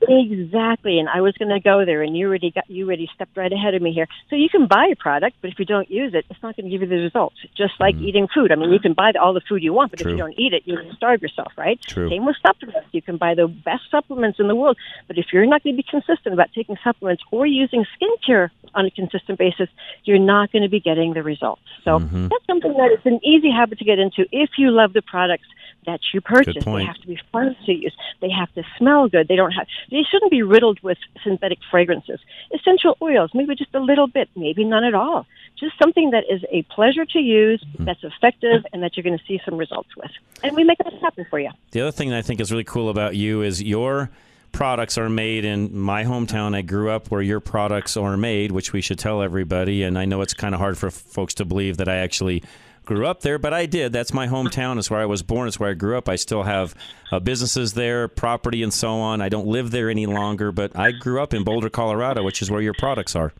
Exactly, 0.00 0.98
and 1.00 1.08
I 1.08 1.20
was 1.20 1.34
going 1.38 1.48
to 1.48 1.60
go 1.60 1.84
there, 1.84 2.02
and 2.02 2.16
you 2.16 2.28
already 2.28 2.50
got 2.52 2.64
you 2.68 2.86
already 2.86 3.08
stepped 3.14 3.36
right 3.36 3.52
ahead 3.52 3.74
of 3.74 3.82
me 3.82 3.92
here. 3.92 4.06
So 4.30 4.36
you 4.36 4.48
can 4.48 4.66
buy 4.68 4.86
a 4.92 4.96
product, 4.96 5.36
but 5.42 5.50
if 5.50 5.58
you 5.58 5.64
don't 5.64 5.90
use 5.90 6.14
it, 6.14 6.24
it's 6.30 6.42
not 6.42 6.54
going 6.56 6.66
to 6.66 6.70
give 6.70 6.82
you 6.82 6.88
the 6.88 7.02
results. 7.02 7.36
Just 7.56 7.74
like 7.80 7.96
eating 7.96 8.28
food. 8.32 8.52
I 8.52 8.54
mean, 8.54 8.70
you 8.70 8.78
can 8.78 8.94
buy 8.94 9.10
the, 9.12 9.20
all 9.20 9.34
the 9.34 9.40
food 9.48 9.62
you 9.62 9.72
want, 9.72 9.90
but 9.90 9.98
Mm. 9.98 10.02
True. 10.02 10.12
if 10.12 10.16
you 10.16 10.22
don't 10.22 10.38
eat 10.38 10.52
it, 10.52 10.62
you're 10.66 10.76
going 10.76 10.90
to 10.90 10.96
starve 10.96 11.20
yourself, 11.20 11.52
right? 11.58 11.80
True. 11.88 12.08
Same 12.10 12.24
with 12.24 12.36
supplements. 12.46 12.88
You 12.92 13.02
can 13.02 13.16
buy 13.16 13.34
the 13.34 13.48
best 13.48 13.82
supplements 13.90 14.38
in 14.38 14.46
the 14.46 14.54
world, 14.54 14.76
but 15.08 15.18
if 15.18 15.26
you're 15.32 15.46
not 15.46 15.62
going 15.64 15.74
to 15.76 15.82
be 15.82 15.86
consistent 15.88 16.32
about 16.32 16.50
taking 16.54 16.76
supplements 16.84 17.22
or 17.32 17.46
using 17.46 17.84
skincare 17.98 18.50
on 18.74 18.86
a 18.86 18.90
consistent 18.90 19.38
basis, 19.38 19.68
you're 20.04 20.18
not 20.20 20.52
going 20.52 20.62
to 20.62 20.68
be 20.68 20.80
getting 20.80 21.14
the 21.14 21.22
results. 21.22 21.62
So 21.84 21.98
Mm-hmm. 21.98 22.28
that's 22.28 22.46
something 22.46 22.72
that 22.74 22.92
is 22.92 23.00
an 23.04 23.18
easy 23.24 23.50
habit 23.50 23.78
to 23.80 23.84
get 23.84 23.98
into 23.98 24.26
if 24.30 24.50
you 24.58 24.70
love 24.70 24.92
the 24.92 25.02
products 25.02 25.48
that 25.88 26.00
you 26.12 26.20
purchase. 26.20 26.64
They 26.64 26.84
have 26.84 26.96
to 27.00 27.06
be 27.06 27.18
fun 27.32 27.56
to 27.66 27.72
use. 27.72 27.94
They 28.20 28.30
have 28.30 28.52
to 28.54 28.62
smell 28.76 29.08
good. 29.08 29.26
They 29.28 29.36
don't 29.36 29.52
have. 29.52 29.66
They 29.90 30.02
shouldn't 30.10 30.30
be 30.30 30.42
riddled 30.42 30.78
with 30.82 30.98
synthetic 31.24 31.58
fragrances. 31.70 32.20
Essential 32.54 32.96
oils, 33.02 33.30
maybe 33.34 33.54
just 33.54 33.74
a 33.74 33.80
little 33.80 34.06
bit, 34.06 34.28
maybe 34.36 34.64
none 34.64 34.84
at 34.84 34.94
all. 34.94 35.26
Just 35.58 35.76
something 35.82 36.10
that 36.10 36.24
is 36.30 36.44
a 36.52 36.62
pleasure 36.74 37.04
to 37.06 37.18
use, 37.18 37.64
Mm-hmm. 37.68 37.84
that's 37.84 38.04
effective, 38.04 38.64
and 38.72 38.82
that 38.82 38.96
you're 38.96 39.04
going 39.04 39.18
to 39.18 39.24
see 39.24 39.40
some 39.44 39.56
results 39.56 39.88
with. 39.96 40.10
And 40.42 40.54
we 40.54 40.62
make 40.64 40.78
that 40.78 40.92
happen 41.00 41.26
for 41.28 41.40
you. 41.40 41.50
The 41.72 41.80
other 41.82 41.90
thing 41.92 42.10
that 42.10 42.18
I 42.18 42.22
think 42.22 42.40
is 42.40 42.50
really 42.52 42.64
cool 42.64 42.88
about 42.88 43.16
you 43.16 43.42
is 43.42 43.62
your 43.62 44.10
products 44.52 44.96
are 44.98 45.08
made 45.08 45.44
in 45.44 45.76
my 45.76 46.04
hometown. 46.04 46.54
I 46.54 46.62
grew 46.62 46.90
up 46.90 47.10
where 47.10 47.22
your 47.22 47.40
products 47.40 47.96
are 47.96 48.16
made, 48.16 48.52
which 48.52 48.72
we 48.72 48.80
should 48.80 48.98
tell 48.98 49.22
everybody. 49.22 49.82
And 49.82 49.98
I 49.98 50.04
know 50.04 50.20
it's 50.22 50.34
kind 50.34 50.54
of 50.54 50.60
hard 50.60 50.78
for 50.78 50.90
folks 50.90 51.34
to 51.34 51.44
believe 51.44 51.76
that 51.78 51.88
I 51.88 51.96
actually 51.96 52.42
grew 52.88 53.06
up 53.06 53.20
there, 53.20 53.38
but 53.38 53.52
I 53.52 53.66
did. 53.66 53.92
That's 53.92 54.14
my 54.14 54.26
hometown. 54.26 54.78
It's 54.78 54.90
where 54.90 54.98
I 54.98 55.04
was 55.04 55.22
born. 55.22 55.46
It's 55.46 55.60
where 55.60 55.68
I 55.70 55.74
grew 55.74 55.98
up. 55.98 56.08
I 56.08 56.16
still 56.16 56.44
have 56.44 56.74
uh, 57.12 57.20
businesses 57.20 57.74
there, 57.74 58.08
property, 58.08 58.62
and 58.62 58.72
so 58.72 58.92
on. 58.94 59.20
I 59.20 59.28
don't 59.28 59.46
live 59.46 59.70
there 59.72 59.90
any 59.90 60.06
longer, 60.06 60.50
but 60.50 60.74
I 60.74 60.92
grew 60.92 61.22
up 61.22 61.34
in 61.34 61.44
Boulder, 61.44 61.68
Colorado, 61.68 62.22
which 62.24 62.40
is 62.40 62.50
where 62.50 62.62
your 62.62 62.72
products 62.72 63.14
are. 63.14 63.34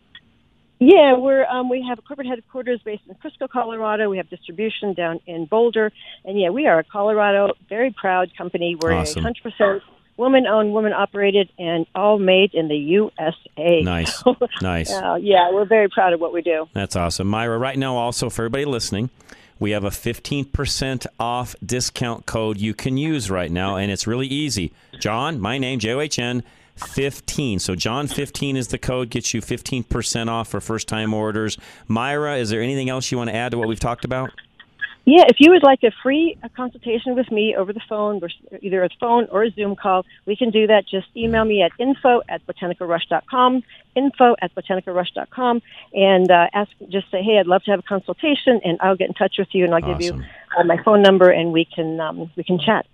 Yeah, 0.80 1.16
we're 1.16 1.46
um, 1.46 1.70
we 1.70 1.82
have 1.88 1.98
a 1.98 2.02
corporate 2.02 2.28
headquarters 2.28 2.80
based 2.84 3.02
in 3.08 3.14
Frisco, 3.16 3.48
Colorado. 3.48 4.10
We 4.10 4.18
have 4.18 4.28
distribution 4.28 4.92
down 4.92 5.18
in 5.26 5.46
Boulder, 5.46 5.90
and 6.26 6.38
yeah, 6.38 6.50
we 6.50 6.66
are 6.66 6.78
a 6.78 6.84
Colorado 6.84 7.54
very 7.70 7.90
proud 7.90 8.30
company. 8.36 8.76
We're 8.76 8.92
Awesome. 8.92 9.20
a 9.20 9.22
hundred 9.22 9.42
percent 9.42 9.82
woman 10.18 10.46
owned, 10.46 10.72
woman 10.72 10.92
operated, 10.92 11.48
and 11.58 11.86
all 11.94 12.18
made 12.18 12.52
in 12.52 12.68
the 12.68 12.76
USA. 12.76 13.80
Nice. 13.82 14.22
Nice. 14.60 14.92
Uh, 14.92 15.14
yeah, 15.20 15.50
we're 15.52 15.64
very 15.64 15.88
proud 15.88 16.12
of 16.12 16.20
what 16.20 16.32
we 16.34 16.42
do. 16.42 16.68
That's 16.74 16.96
awesome. 16.96 17.26
Myra, 17.28 17.56
right 17.56 17.78
now, 17.78 17.96
also 17.96 18.28
for 18.28 18.42
everybody 18.42 18.64
listening, 18.64 19.10
we 19.58 19.72
have 19.72 19.84
a 19.84 19.90
15% 19.90 21.06
off 21.18 21.54
discount 21.64 22.26
code 22.26 22.58
you 22.58 22.74
can 22.74 22.96
use 22.96 23.30
right 23.30 23.50
now, 23.50 23.76
and 23.76 23.90
it's 23.90 24.06
really 24.06 24.26
easy. 24.26 24.72
John, 24.98 25.40
my 25.40 25.58
name, 25.58 25.78
J 25.78 25.92
O 25.92 26.00
H 26.00 26.18
N, 26.18 26.42
15. 26.76 27.58
So, 27.58 27.74
John 27.74 28.06
15 28.06 28.56
is 28.56 28.68
the 28.68 28.78
code, 28.78 29.10
gets 29.10 29.34
you 29.34 29.40
15% 29.40 30.28
off 30.28 30.48
for 30.48 30.60
first 30.60 30.88
time 30.88 31.12
orders. 31.12 31.58
Myra, 31.86 32.36
is 32.36 32.50
there 32.50 32.62
anything 32.62 32.88
else 32.88 33.10
you 33.10 33.18
want 33.18 33.30
to 33.30 33.36
add 33.36 33.50
to 33.52 33.58
what 33.58 33.68
we've 33.68 33.80
talked 33.80 34.04
about? 34.04 34.30
Yeah, 35.10 35.24
if 35.26 35.36
you 35.38 35.52
would 35.52 35.62
like 35.62 35.82
a 35.84 35.90
free 36.02 36.36
a 36.42 36.50
consultation 36.50 37.14
with 37.14 37.30
me 37.30 37.56
over 37.56 37.72
the 37.72 37.80
phone, 37.88 38.20
either 38.60 38.84
a 38.84 38.90
phone 39.00 39.26
or 39.30 39.42
a 39.42 39.50
Zoom 39.50 39.74
call, 39.74 40.04
we 40.26 40.36
can 40.36 40.50
do 40.50 40.66
that. 40.66 40.86
Just 40.86 41.06
email 41.16 41.46
me 41.46 41.62
at 41.62 41.72
info 41.78 42.20
at 42.28 42.46
botanicalrush.com, 42.46 43.62
info 43.94 44.36
at 44.42 44.54
botanicalrush.com, 44.54 45.62
and 45.94 46.30
uh, 46.30 46.48
ask, 46.52 46.70
just 46.90 47.10
say, 47.10 47.22
hey, 47.22 47.38
I'd 47.38 47.46
love 47.46 47.62
to 47.62 47.70
have 47.70 47.80
a 47.80 47.84
consultation, 47.84 48.60
and 48.62 48.76
I'll 48.82 48.96
get 48.96 49.08
in 49.08 49.14
touch 49.14 49.36
with 49.38 49.48
you, 49.52 49.64
and 49.64 49.74
I'll 49.74 49.82
awesome. 49.82 49.98
give 49.98 50.16
you 50.16 50.24
uh, 50.58 50.64
my 50.64 50.76
phone 50.82 51.00
number, 51.00 51.30
and 51.30 51.54
we 51.54 51.64
can 51.64 51.98
um, 52.00 52.30
we 52.36 52.44
can 52.44 52.58
chat. 52.58 52.84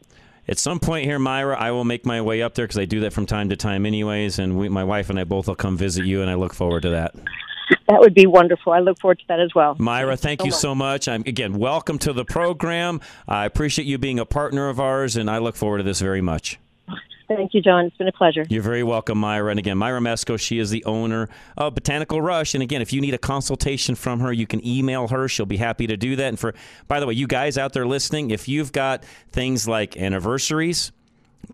At 0.47 0.61
some 0.61 0.79
point 0.79 1.07
here, 1.07 1.19
Myra, 1.19 1.59
I 1.59 1.73
will 1.73 1.85
make 1.85 2.07
my 2.07 2.21
way 2.21 2.43
up 2.43 2.55
there 2.55 2.65
because 2.65 2.79
I 2.79 2.85
do 2.85 3.01
that 3.01 3.13
from 3.13 3.27
time 3.27 3.49
to 3.49 3.57
time, 3.57 3.87
anyways. 3.87 4.39
And 4.39 4.57
we, 4.57 4.69
my 4.69 4.85
wife 4.85 5.11
and 5.11 5.19
I 5.19 5.25
both 5.25 5.49
will 5.49 5.57
come 5.57 5.77
visit 5.77 6.05
you, 6.05 6.23
and 6.23 6.31
I 6.31 6.35
look 6.35 6.55
forward 6.55 6.83
to 6.83 6.91
that. 6.91 7.17
That 7.89 8.01
would 8.01 8.15
be 8.15 8.27
wonderful. 8.27 8.73
I 8.73 8.81
look 8.81 9.01
forward 9.01 9.19
to 9.21 9.25
that 9.29 9.41
as 9.41 9.55
well. 9.55 9.77
Myra, 9.79 10.17
thank 10.17 10.45
you 10.45 10.51
so 10.51 10.75
much. 10.75 11.09
I'm, 11.09 11.23
again, 11.23 11.59
welcome 11.59 11.99
to 12.01 12.13
the 12.13 12.25
program. 12.25 13.01
I 13.27 13.45
appreciate 13.45 13.87
you 13.87 13.99
being 13.99 14.19
a 14.19 14.27
partner 14.27 14.69
of 14.69 14.81
ours, 14.81 15.17
and 15.17 15.31
I 15.31 15.39
look 15.39 15.57
forward 15.57 15.79
to 15.79 15.85
this 15.85 16.01
very 16.01 16.21
much. 16.21 16.59
Thank 17.27 17.55
you, 17.55 17.63
John. 17.63 17.87
It's 17.87 17.97
been 17.97 18.09
a 18.09 18.13
pleasure. 18.13 18.45
You're 18.51 18.63
very 18.63 18.83
welcome, 18.83 19.17
Myra. 19.17 19.51
And 19.51 19.59
again, 19.59 19.79
Myra 19.79 19.99
Mesko, 19.99 20.39
she 20.39 20.59
is 20.59 20.69
the 20.69 20.85
owner 20.85 21.31
of 21.57 21.75
Botanical 21.75 22.21
Rush. 22.21 22.53
And 22.53 22.63
again, 22.63 22.83
if 22.83 22.93
you 22.93 23.01
need 23.01 23.15
a 23.15 23.19
consultation 23.19 23.95
from 23.95 24.21
her, 24.21 24.31
you 24.31 24.47
can 24.47 24.65
email 24.67 25.09
her. 25.09 25.27
She'll 25.27 25.47
be 25.47 25.57
happy 25.57 25.87
to 25.87 25.97
do 25.97 26.17
that. 26.17 26.29
And 26.29 26.39
for, 26.39 26.55
by 26.87 27.01
the 27.01 27.07
way, 27.07 27.15
you 27.15 27.27
guys 27.27 27.57
out 27.57 27.73
there 27.73 27.87
listening, 27.87 28.31
if 28.31 28.47
you've 28.47 28.73
got 28.73 29.05
things 29.33 29.67
like 29.67 29.97
anniversaries, 29.97 30.93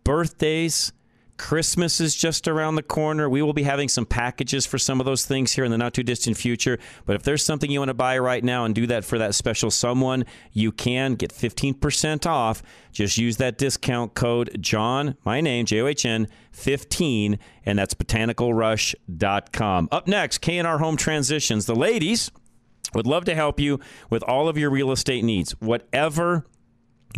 birthdays, 0.02 0.92
Christmas 1.40 2.02
is 2.02 2.14
just 2.14 2.46
around 2.46 2.74
the 2.74 2.82
corner. 2.82 3.26
We 3.26 3.40
will 3.40 3.54
be 3.54 3.62
having 3.62 3.88
some 3.88 4.04
packages 4.04 4.66
for 4.66 4.76
some 4.76 5.00
of 5.00 5.06
those 5.06 5.24
things 5.24 5.52
here 5.52 5.64
in 5.64 5.70
the 5.70 5.78
not 5.78 5.94
too 5.94 6.02
distant 6.02 6.36
future. 6.36 6.78
But 7.06 7.16
if 7.16 7.22
there's 7.22 7.42
something 7.42 7.70
you 7.70 7.78
want 7.78 7.88
to 7.88 7.94
buy 7.94 8.18
right 8.18 8.44
now 8.44 8.66
and 8.66 8.74
do 8.74 8.86
that 8.88 9.06
for 9.06 9.16
that 9.16 9.34
special 9.34 9.70
someone, 9.70 10.26
you 10.52 10.70
can 10.70 11.14
get 11.14 11.32
15% 11.32 12.26
off. 12.26 12.62
Just 12.92 13.16
use 13.16 13.38
that 13.38 13.56
discount 13.56 14.14
code 14.14 14.58
John, 14.60 15.16
my 15.24 15.40
name, 15.40 15.64
J 15.64 15.80
O 15.80 15.86
H 15.86 16.04
N, 16.04 16.28
15, 16.52 17.38
and 17.64 17.78
that's 17.78 17.94
botanicalrush.com. 17.94 19.88
Up 19.90 20.06
next, 20.06 20.38
K&R 20.38 20.78
Home 20.78 20.98
Transitions. 20.98 21.64
The 21.64 21.74
ladies 21.74 22.30
would 22.92 23.06
love 23.06 23.24
to 23.24 23.34
help 23.34 23.58
you 23.58 23.80
with 24.10 24.22
all 24.24 24.46
of 24.46 24.58
your 24.58 24.68
real 24.68 24.92
estate 24.92 25.24
needs, 25.24 25.52
whatever 25.52 26.44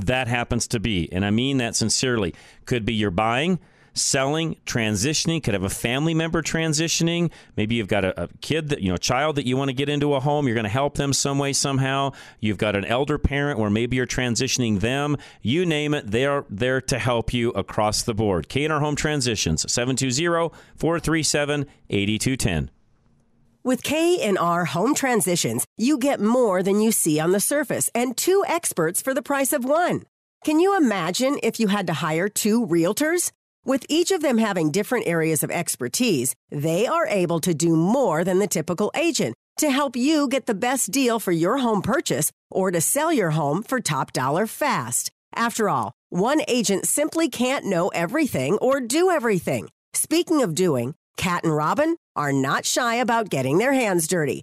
that 0.00 0.28
happens 0.28 0.68
to 0.68 0.78
be. 0.78 1.12
And 1.12 1.24
I 1.24 1.30
mean 1.30 1.56
that 1.58 1.74
sincerely. 1.74 2.36
Could 2.66 2.84
be 2.84 2.94
you're 2.94 3.10
buying 3.10 3.58
selling, 3.94 4.56
transitioning, 4.66 5.42
could 5.42 5.54
have 5.54 5.62
a 5.62 5.70
family 5.70 6.14
member 6.14 6.42
transitioning. 6.42 7.30
Maybe 7.56 7.74
you've 7.76 7.88
got 7.88 8.04
a, 8.04 8.24
a 8.24 8.28
kid 8.40 8.68
that, 8.70 8.82
you 8.82 8.88
know, 8.88 8.94
a 8.94 8.98
child 8.98 9.36
that 9.36 9.46
you 9.46 9.56
want 9.56 9.68
to 9.68 9.74
get 9.74 9.88
into 9.88 10.14
a 10.14 10.20
home. 10.20 10.46
You're 10.46 10.54
going 10.54 10.64
to 10.64 10.70
help 10.70 10.96
them 10.96 11.12
some 11.12 11.38
way, 11.38 11.52
somehow. 11.52 12.12
You've 12.40 12.58
got 12.58 12.76
an 12.76 12.84
elder 12.84 13.18
parent 13.18 13.58
where 13.58 13.70
maybe 13.70 13.96
you're 13.96 14.06
transitioning 14.06 14.80
them. 14.80 15.16
You 15.42 15.66
name 15.66 15.94
it, 15.94 16.10
they 16.10 16.26
are 16.26 16.46
there 16.48 16.80
to 16.80 16.98
help 16.98 17.32
you 17.32 17.50
across 17.50 18.02
the 18.02 18.14
board. 18.14 18.48
K&R 18.48 18.80
Home 18.80 18.96
Transitions, 18.96 19.70
720 19.70 20.54
437 20.76 21.66
8210. 21.90 22.70
With 23.64 23.84
K&R 23.84 24.64
Home 24.64 24.92
Transitions, 24.92 25.64
you 25.76 25.96
get 25.96 26.20
more 26.20 26.64
than 26.64 26.80
you 26.80 26.90
see 26.90 27.20
on 27.20 27.30
the 27.30 27.38
surface 27.38 27.88
and 27.94 28.16
two 28.16 28.44
experts 28.48 29.00
for 29.00 29.14
the 29.14 29.22
price 29.22 29.52
of 29.52 29.64
one. 29.64 30.02
Can 30.44 30.58
you 30.58 30.76
imagine 30.76 31.38
if 31.44 31.60
you 31.60 31.68
had 31.68 31.86
to 31.86 31.92
hire 31.92 32.28
two 32.28 32.66
realtors? 32.66 33.30
With 33.64 33.86
each 33.88 34.10
of 34.10 34.22
them 34.22 34.38
having 34.38 34.72
different 34.72 35.06
areas 35.06 35.44
of 35.44 35.50
expertise, 35.50 36.34
they 36.50 36.86
are 36.86 37.06
able 37.06 37.38
to 37.40 37.54
do 37.54 37.76
more 37.76 38.24
than 38.24 38.40
the 38.40 38.48
typical 38.48 38.90
agent 38.96 39.36
to 39.58 39.70
help 39.70 39.94
you 39.94 40.26
get 40.26 40.46
the 40.46 40.54
best 40.54 40.90
deal 40.90 41.20
for 41.20 41.30
your 41.30 41.58
home 41.58 41.80
purchase 41.80 42.32
or 42.50 42.72
to 42.72 42.80
sell 42.80 43.12
your 43.12 43.30
home 43.30 43.62
for 43.62 43.78
top 43.78 44.12
dollar 44.12 44.48
fast. 44.48 45.12
After 45.36 45.68
all, 45.68 45.92
one 46.08 46.42
agent 46.48 46.86
simply 46.86 47.28
can't 47.28 47.64
know 47.64 47.88
everything 47.90 48.58
or 48.58 48.80
do 48.80 49.10
everything. 49.10 49.68
Speaking 49.94 50.42
of 50.42 50.56
doing, 50.56 50.94
Cat 51.16 51.44
and 51.44 51.54
Robin 51.54 51.96
are 52.16 52.32
not 52.32 52.66
shy 52.66 52.96
about 52.96 53.30
getting 53.30 53.58
their 53.58 53.72
hands 53.74 54.08
dirty. 54.08 54.42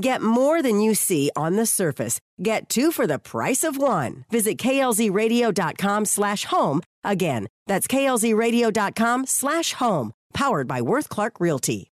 Get 0.00 0.22
more 0.22 0.60
than 0.62 0.80
you 0.80 0.94
see 0.94 1.30
on 1.36 1.56
the 1.56 1.66
surface. 1.66 2.20
Get 2.42 2.68
two 2.68 2.90
for 2.90 3.06
the 3.06 3.18
price 3.18 3.62
of 3.64 3.76
one. 3.76 4.24
Visit 4.30 4.58
klzradio.com 4.58 6.04
slash 6.06 6.44
home. 6.46 6.82
Again, 7.04 7.46
that's 7.66 7.86
klzradio.com 7.86 9.26
slash 9.26 9.74
home. 9.74 10.12
Powered 10.32 10.66
by 10.66 10.82
Worth 10.82 11.08
Clark 11.08 11.38
Realty. 11.40 11.90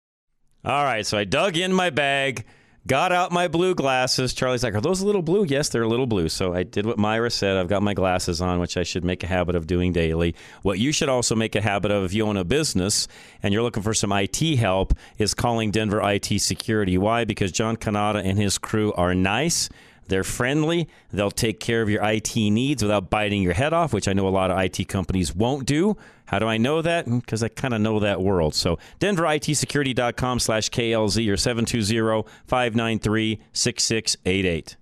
All 0.66 0.84
right, 0.84 1.06
so 1.06 1.18
I 1.18 1.24
dug 1.24 1.58
in 1.58 1.74
my 1.74 1.90
bag, 1.90 2.46
got 2.88 3.12
out 3.12 3.32
my 3.32 3.48
blue 3.48 3.76
glasses. 3.76 4.34
Charlie's 4.34 4.64
like, 4.64 4.74
Are 4.74 4.82
those 4.82 5.02
a 5.02 5.06
little 5.06 5.22
blue? 5.22 5.44
Yes, 5.44 5.70
they're 5.70 5.84
a 5.84 5.88
little 5.88 6.08
blue. 6.08 6.30
So 6.30 6.54
I 6.54 6.64
did 6.64 6.86
what 6.86 6.98
Myra 6.98 7.30
said. 7.30 7.58
I've 7.58 7.68
got 7.68 7.84
my 7.84 7.94
glasses 7.94 8.42
on, 8.42 8.60
which 8.60 8.78
I 8.78 8.84
should 8.84 9.04
make 9.04 9.24
a 9.24 9.28
habit 9.28 9.56
of 9.56 9.68
doing 9.68 9.94
daily. 9.94 10.36
What 10.62 10.80
you 10.80 10.92
should 10.92 11.10
also 11.10 11.36
make 11.36 11.56
a 11.56 11.62
habit 11.62 11.92
of 11.92 12.04
if 12.04 12.14
you 12.14 12.26
own 12.26 12.38
a 12.38 12.44
business 12.44 13.08
and 13.44 13.54
you're 13.54 13.64
looking 13.64 13.84
for 13.84 13.94
some 13.94 14.12
IT 14.12 14.40
help 14.58 14.94
is 15.18 15.34
calling 15.34 15.72
Denver 15.72 16.02
IT 16.04 16.40
Security. 16.42 16.98
Why? 16.98 17.26
Because 17.26 17.52
John 17.52 17.76
Canada 17.76 18.20
and 18.20 18.38
his 18.38 18.58
crew 18.58 18.94
are 18.94 19.14
nice. 19.14 19.70
They're 20.08 20.24
friendly. 20.24 20.88
They'll 21.12 21.32
take 21.32 21.60
care 21.60 21.82
of 21.82 21.90
your 21.90 22.04
IT 22.04 22.36
needs 22.36 22.84
without 22.84 23.10
biting 23.10 23.42
your 23.42 23.54
head 23.54 23.74
off, 23.74 23.94
which 23.94 24.08
I 24.08 24.14
know 24.14 24.28
a 24.28 24.30
lot 24.30 24.52
of 24.52 24.60
IT 24.60 24.88
companies 24.88 25.34
won't 25.34 25.66
do. 25.66 25.98
How 26.26 26.38
do 26.40 26.48
I 26.48 26.58
know 26.58 26.82
that? 26.82 27.06
Mm, 27.06 27.22
because 27.22 27.44
I 27.44 27.50
kind 27.50 27.74
of 27.74 27.82
know 27.82 28.00
that 28.00 28.22
world. 28.22 28.56
So 28.56 28.80
denveritsecurity.com 29.00 30.40
slash 30.40 30.70
KLZ 30.70 31.28
or 31.28 31.36
720-593-6688. 32.48 34.76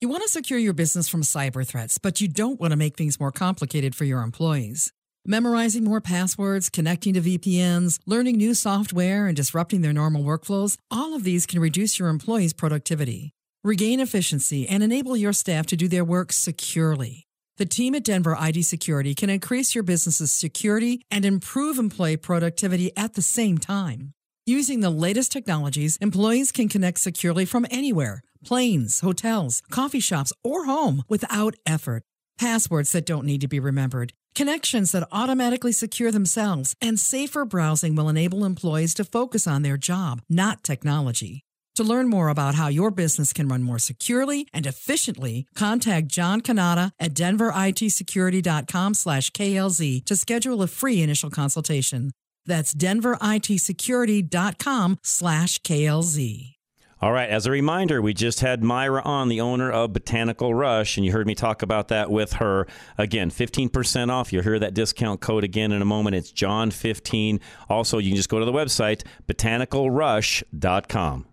You 0.00 0.08
want 0.08 0.22
to 0.22 0.28
secure 0.28 0.60
your 0.60 0.74
business 0.74 1.08
from 1.08 1.22
cyber 1.22 1.66
threats, 1.66 1.98
but 1.98 2.20
you 2.20 2.28
don't 2.28 2.60
want 2.60 2.70
to 2.70 2.76
make 2.76 2.96
things 2.96 3.18
more 3.18 3.32
complicated 3.32 3.96
for 3.96 4.04
your 4.04 4.22
employees. 4.22 4.92
Memorizing 5.26 5.82
more 5.82 6.00
passwords, 6.00 6.70
connecting 6.70 7.14
to 7.14 7.20
VPNs, 7.20 7.98
learning 8.06 8.36
new 8.36 8.54
software, 8.54 9.26
and 9.26 9.36
disrupting 9.36 9.82
their 9.82 9.92
normal 9.92 10.22
workflows, 10.22 10.78
all 10.90 11.14
of 11.14 11.24
these 11.24 11.46
can 11.46 11.60
reduce 11.60 11.98
your 11.98 12.08
employees' 12.08 12.52
productivity. 12.52 13.32
Regain 13.64 13.98
efficiency 13.98 14.68
and 14.68 14.84
enable 14.84 15.16
your 15.16 15.32
staff 15.32 15.66
to 15.66 15.76
do 15.76 15.88
their 15.88 16.04
work 16.04 16.32
securely. 16.32 17.26
The 17.56 17.66
team 17.66 17.96
at 17.96 18.04
Denver 18.04 18.36
IT 18.40 18.62
Security 18.62 19.16
can 19.16 19.30
increase 19.30 19.74
your 19.74 19.82
business's 19.82 20.30
security 20.30 21.02
and 21.10 21.24
improve 21.24 21.76
employee 21.76 22.18
productivity 22.18 22.96
at 22.96 23.14
the 23.14 23.22
same 23.22 23.58
time. 23.58 24.12
Using 24.46 24.78
the 24.78 24.90
latest 24.90 25.32
technologies, 25.32 25.96
employees 25.96 26.52
can 26.52 26.68
connect 26.68 27.00
securely 27.00 27.44
from 27.44 27.66
anywhere 27.68 28.22
planes, 28.44 29.00
hotels, 29.00 29.60
coffee 29.68 29.98
shops, 29.98 30.32
or 30.44 30.66
home 30.66 31.02
without 31.08 31.56
effort. 31.66 32.04
Passwords 32.38 32.92
that 32.92 33.04
don't 33.04 33.26
need 33.26 33.40
to 33.40 33.48
be 33.48 33.58
remembered, 33.58 34.12
connections 34.36 34.92
that 34.92 35.08
automatically 35.10 35.72
secure 35.72 36.12
themselves, 36.12 36.76
and 36.80 37.00
safer 37.00 37.44
browsing 37.44 37.96
will 37.96 38.08
enable 38.08 38.44
employees 38.44 38.94
to 38.94 39.04
focus 39.04 39.48
on 39.48 39.62
their 39.62 39.76
job, 39.76 40.22
not 40.30 40.62
technology. 40.62 41.42
To 41.78 41.84
learn 41.84 42.08
more 42.08 42.28
about 42.28 42.56
how 42.56 42.66
your 42.66 42.90
business 42.90 43.32
can 43.32 43.46
run 43.46 43.62
more 43.62 43.78
securely 43.78 44.48
and 44.52 44.66
efficiently, 44.66 45.46
contact 45.54 46.08
John 46.08 46.40
Canada 46.40 46.90
at 46.98 47.14
denveritsecurity.com 47.14 48.94
slash 48.94 49.30
KLZ 49.30 50.04
to 50.04 50.16
schedule 50.16 50.60
a 50.60 50.66
free 50.66 51.00
initial 51.02 51.30
consultation. 51.30 52.10
That's 52.44 52.74
denveritsecurity.com 52.74 54.98
slash 55.04 55.60
KLZ. 55.60 56.54
All 57.00 57.12
right. 57.12 57.30
As 57.30 57.46
a 57.46 57.52
reminder, 57.52 58.02
we 58.02 58.12
just 58.12 58.40
had 58.40 58.64
Myra 58.64 59.00
on, 59.04 59.28
the 59.28 59.40
owner 59.40 59.70
of 59.70 59.92
Botanical 59.92 60.52
Rush, 60.52 60.96
and 60.96 61.06
you 61.06 61.12
heard 61.12 61.28
me 61.28 61.36
talk 61.36 61.62
about 61.62 61.86
that 61.86 62.10
with 62.10 62.32
her. 62.32 62.66
Again, 62.98 63.30
15% 63.30 64.10
off. 64.10 64.32
You'll 64.32 64.42
hear 64.42 64.58
that 64.58 64.74
discount 64.74 65.20
code 65.20 65.44
again 65.44 65.70
in 65.70 65.80
a 65.80 65.84
moment. 65.84 66.16
It's 66.16 66.32
John15. 66.32 67.38
Also, 67.68 67.98
you 67.98 68.10
can 68.10 68.16
just 68.16 68.28
go 68.28 68.40
to 68.40 68.44
the 68.44 68.50
website, 68.50 69.04
botanicalrush.com. 69.28 71.27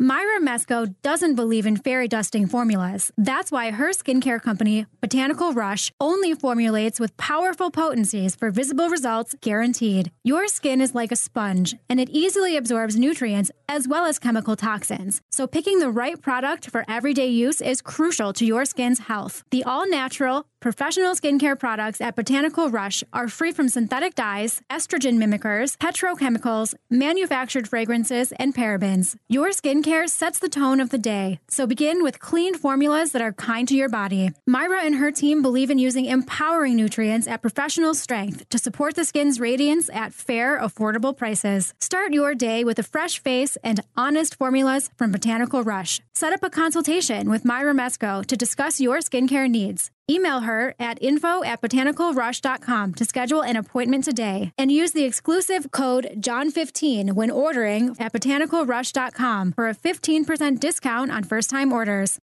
Myra 0.00 0.38
Mesco 0.40 0.94
doesn't 1.02 1.34
believe 1.34 1.66
in 1.66 1.76
fairy 1.76 2.06
dusting 2.06 2.46
formulas. 2.46 3.10
That's 3.16 3.50
why 3.50 3.72
her 3.72 3.90
skincare 3.90 4.40
company, 4.40 4.86
Botanical 5.00 5.52
Rush, 5.52 5.90
only 6.00 6.34
formulates 6.34 7.00
with 7.00 7.16
powerful 7.16 7.72
potencies 7.72 8.36
for 8.36 8.52
visible 8.52 8.90
results 8.90 9.34
guaranteed. 9.40 10.12
Your 10.22 10.46
skin 10.46 10.80
is 10.80 10.94
like 10.94 11.10
a 11.10 11.16
sponge, 11.16 11.74
and 11.88 11.98
it 11.98 12.10
easily 12.10 12.56
absorbs 12.56 12.94
nutrients 12.94 13.50
as 13.68 13.88
well 13.88 14.06
as 14.06 14.20
chemical 14.20 14.54
toxins. 14.54 15.20
So 15.32 15.48
picking 15.48 15.80
the 15.80 15.90
right 15.90 16.22
product 16.22 16.70
for 16.70 16.84
everyday 16.88 17.26
use 17.26 17.60
is 17.60 17.82
crucial 17.82 18.32
to 18.34 18.46
your 18.46 18.64
skin's 18.66 19.00
health. 19.00 19.42
The 19.50 19.64
all-natural, 19.64 20.46
professional 20.60 21.14
skincare 21.14 21.58
products 21.58 22.00
at 22.00 22.16
Botanical 22.16 22.68
Rush 22.70 23.04
are 23.12 23.28
free 23.28 23.52
from 23.52 23.68
synthetic 23.68 24.14
dyes, 24.14 24.60
estrogen 24.70 25.16
mimickers, 25.16 25.76
petrochemicals, 25.78 26.74
manufactured 26.90 27.68
fragrances, 27.68 28.32
and 28.32 28.54
parabens. 28.54 29.16
Your 29.28 29.48
skincare 29.48 30.08
sets 30.08 30.38
the 30.38 30.48
tone 30.48 30.80
of 30.80 30.90
the 30.90 30.98
day, 30.98 31.40
so 31.48 31.66
begin 31.66 32.02
with 32.02 32.18
clean 32.18 32.54
formulas 32.54 33.12
that 33.12 33.22
are 33.22 33.32
kind 33.32 33.68
to 33.68 33.76
your 33.76 33.88
body. 33.88 34.32
Myra 34.46 34.82
and 34.82 34.96
her 34.96 35.12
team 35.12 35.42
believe 35.42 35.70
in 35.70 35.78
using 35.78 36.06
empowering 36.06 36.76
nutrients 36.76 37.28
at 37.28 37.42
professional 37.42 37.94
strength 37.94 38.48
to 38.48 38.58
support 38.58 38.96
the 38.96 39.04
skin's 39.04 39.38
radiance 39.38 39.88
at 39.92 40.12
fair, 40.12 40.58
affordable 40.58 41.16
prices. 41.16 41.74
Start 41.80 42.12
your 42.12 42.34
day 42.34 42.64
with 42.64 42.78
a 42.78 42.82
fresh 42.82 43.20
face 43.20 43.56
and 43.62 43.80
honest 43.96 44.34
formulas 44.34 44.90
from 44.96 45.12
Botanical 45.12 45.62
Rush. 45.62 46.00
Set 46.14 46.32
up 46.32 46.42
a 46.42 46.50
consultation 46.50 47.30
with 47.30 47.44
Myra 47.44 47.74
Mesco 47.74 48.24
to 48.26 48.36
discuss 48.36 48.80
your 48.80 48.98
skincare 48.98 49.48
needs. 49.48 49.90
Email 50.10 50.40
her 50.40 50.74
at 50.78 51.02
info 51.02 51.44
at 51.44 51.60
botanicalrush.com 51.60 52.94
to 52.94 53.04
schedule 53.04 53.42
an 53.42 53.56
appointment 53.56 54.04
today 54.04 54.52
and 54.56 54.72
use 54.72 54.92
the 54.92 55.04
exclusive 55.04 55.70
code 55.70 56.08
JOHN15 56.18 57.12
when 57.12 57.30
ordering 57.30 57.94
at 57.98 58.14
botanicalrush.com 58.14 59.52
for 59.52 59.68
a 59.68 59.74
15% 59.74 60.60
discount 60.60 61.10
on 61.10 61.24
first 61.24 61.50
time 61.50 61.72
orders. 61.72 62.18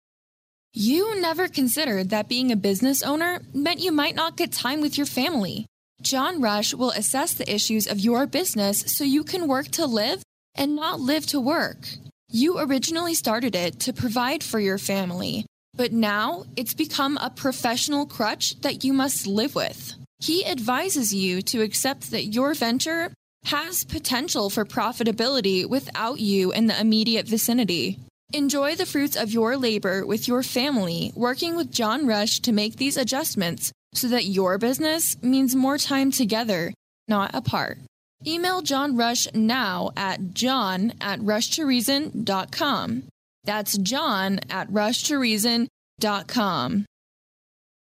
You 0.73 1.19
never 1.19 1.49
considered 1.49 2.09
that 2.09 2.29
being 2.29 2.51
a 2.51 2.55
business 2.55 3.03
owner 3.03 3.41
meant 3.53 3.81
you 3.81 3.91
might 3.91 4.15
not 4.15 4.37
get 4.37 4.53
time 4.53 4.79
with 4.79 4.97
your 4.97 5.05
family. 5.05 5.67
John 6.01 6.41
Rush 6.41 6.73
will 6.73 6.91
assess 6.91 7.33
the 7.33 7.53
issues 7.53 7.85
of 7.85 7.99
your 7.99 8.25
business 8.27 8.79
so 8.87 9.03
you 9.03 9.23
can 9.23 9.47
work 9.47 9.67
to 9.71 9.85
live 9.85 10.23
and 10.55 10.75
not 10.75 10.99
live 10.99 11.25
to 11.27 11.39
work. 11.39 11.89
You 12.29 12.59
originally 12.59 13.13
started 13.13 13.55
it 13.55 13.81
to 13.81 13.93
provide 13.93 14.41
for 14.41 14.59
your 14.59 14.77
family, 14.77 15.45
but 15.73 15.91
now 15.91 16.45
it's 16.55 16.73
become 16.73 17.17
a 17.17 17.29
professional 17.29 18.05
crutch 18.05 18.59
that 18.61 18.83
you 18.83 18.93
must 18.93 19.27
live 19.27 19.55
with. 19.55 19.93
He 20.19 20.45
advises 20.45 21.13
you 21.13 21.41
to 21.43 21.61
accept 21.61 22.11
that 22.11 22.25
your 22.25 22.53
venture 22.53 23.11
has 23.45 23.83
potential 23.83 24.49
for 24.49 24.65
profitability 24.65 25.67
without 25.67 26.19
you 26.19 26.51
in 26.51 26.67
the 26.67 26.79
immediate 26.79 27.27
vicinity. 27.27 27.99
Enjoy 28.31 28.75
the 28.75 28.85
fruits 28.85 29.15
of 29.15 29.31
your 29.31 29.57
labor 29.57 30.05
with 30.05 30.27
your 30.27 30.41
family, 30.43 31.11
working 31.15 31.55
with 31.55 31.71
John 31.71 32.07
Rush 32.07 32.39
to 32.41 32.51
make 32.51 32.77
these 32.77 32.97
adjustments 32.97 33.71
so 33.93 34.07
that 34.07 34.25
your 34.25 34.57
business 34.57 35.21
means 35.21 35.55
more 35.55 35.77
time 35.77 36.09
together, 36.09 36.73
not 37.07 37.35
apart. 37.35 37.79
Email 38.25 38.61
John 38.61 38.95
Rush 38.95 39.27
now 39.33 39.91
at 39.97 40.33
john 40.33 40.93
at 41.01 41.19
rushtoreason.com. 41.19 43.03
That's 43.45 43.77
john 43.77 44.39
at 44.49 44.71
rushtoreason.com. 44.71 46.85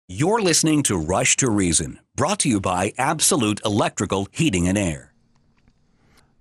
You're 0.09 0.43
listening 0.43 0.83
to 0.85 0.97
Rush 0.97 1.37
to 1.37 1.49
Reason, 1.49 2.01
brought 2.17 2.41
to 2.41 2.49
you 2.49 2.61
by 2.61 2.93
Absolute 2.99 3.61
Electrical 3.65 4.27
Heating 4.33 4.67
and 4.67 4.77
Air. 4.77 5.11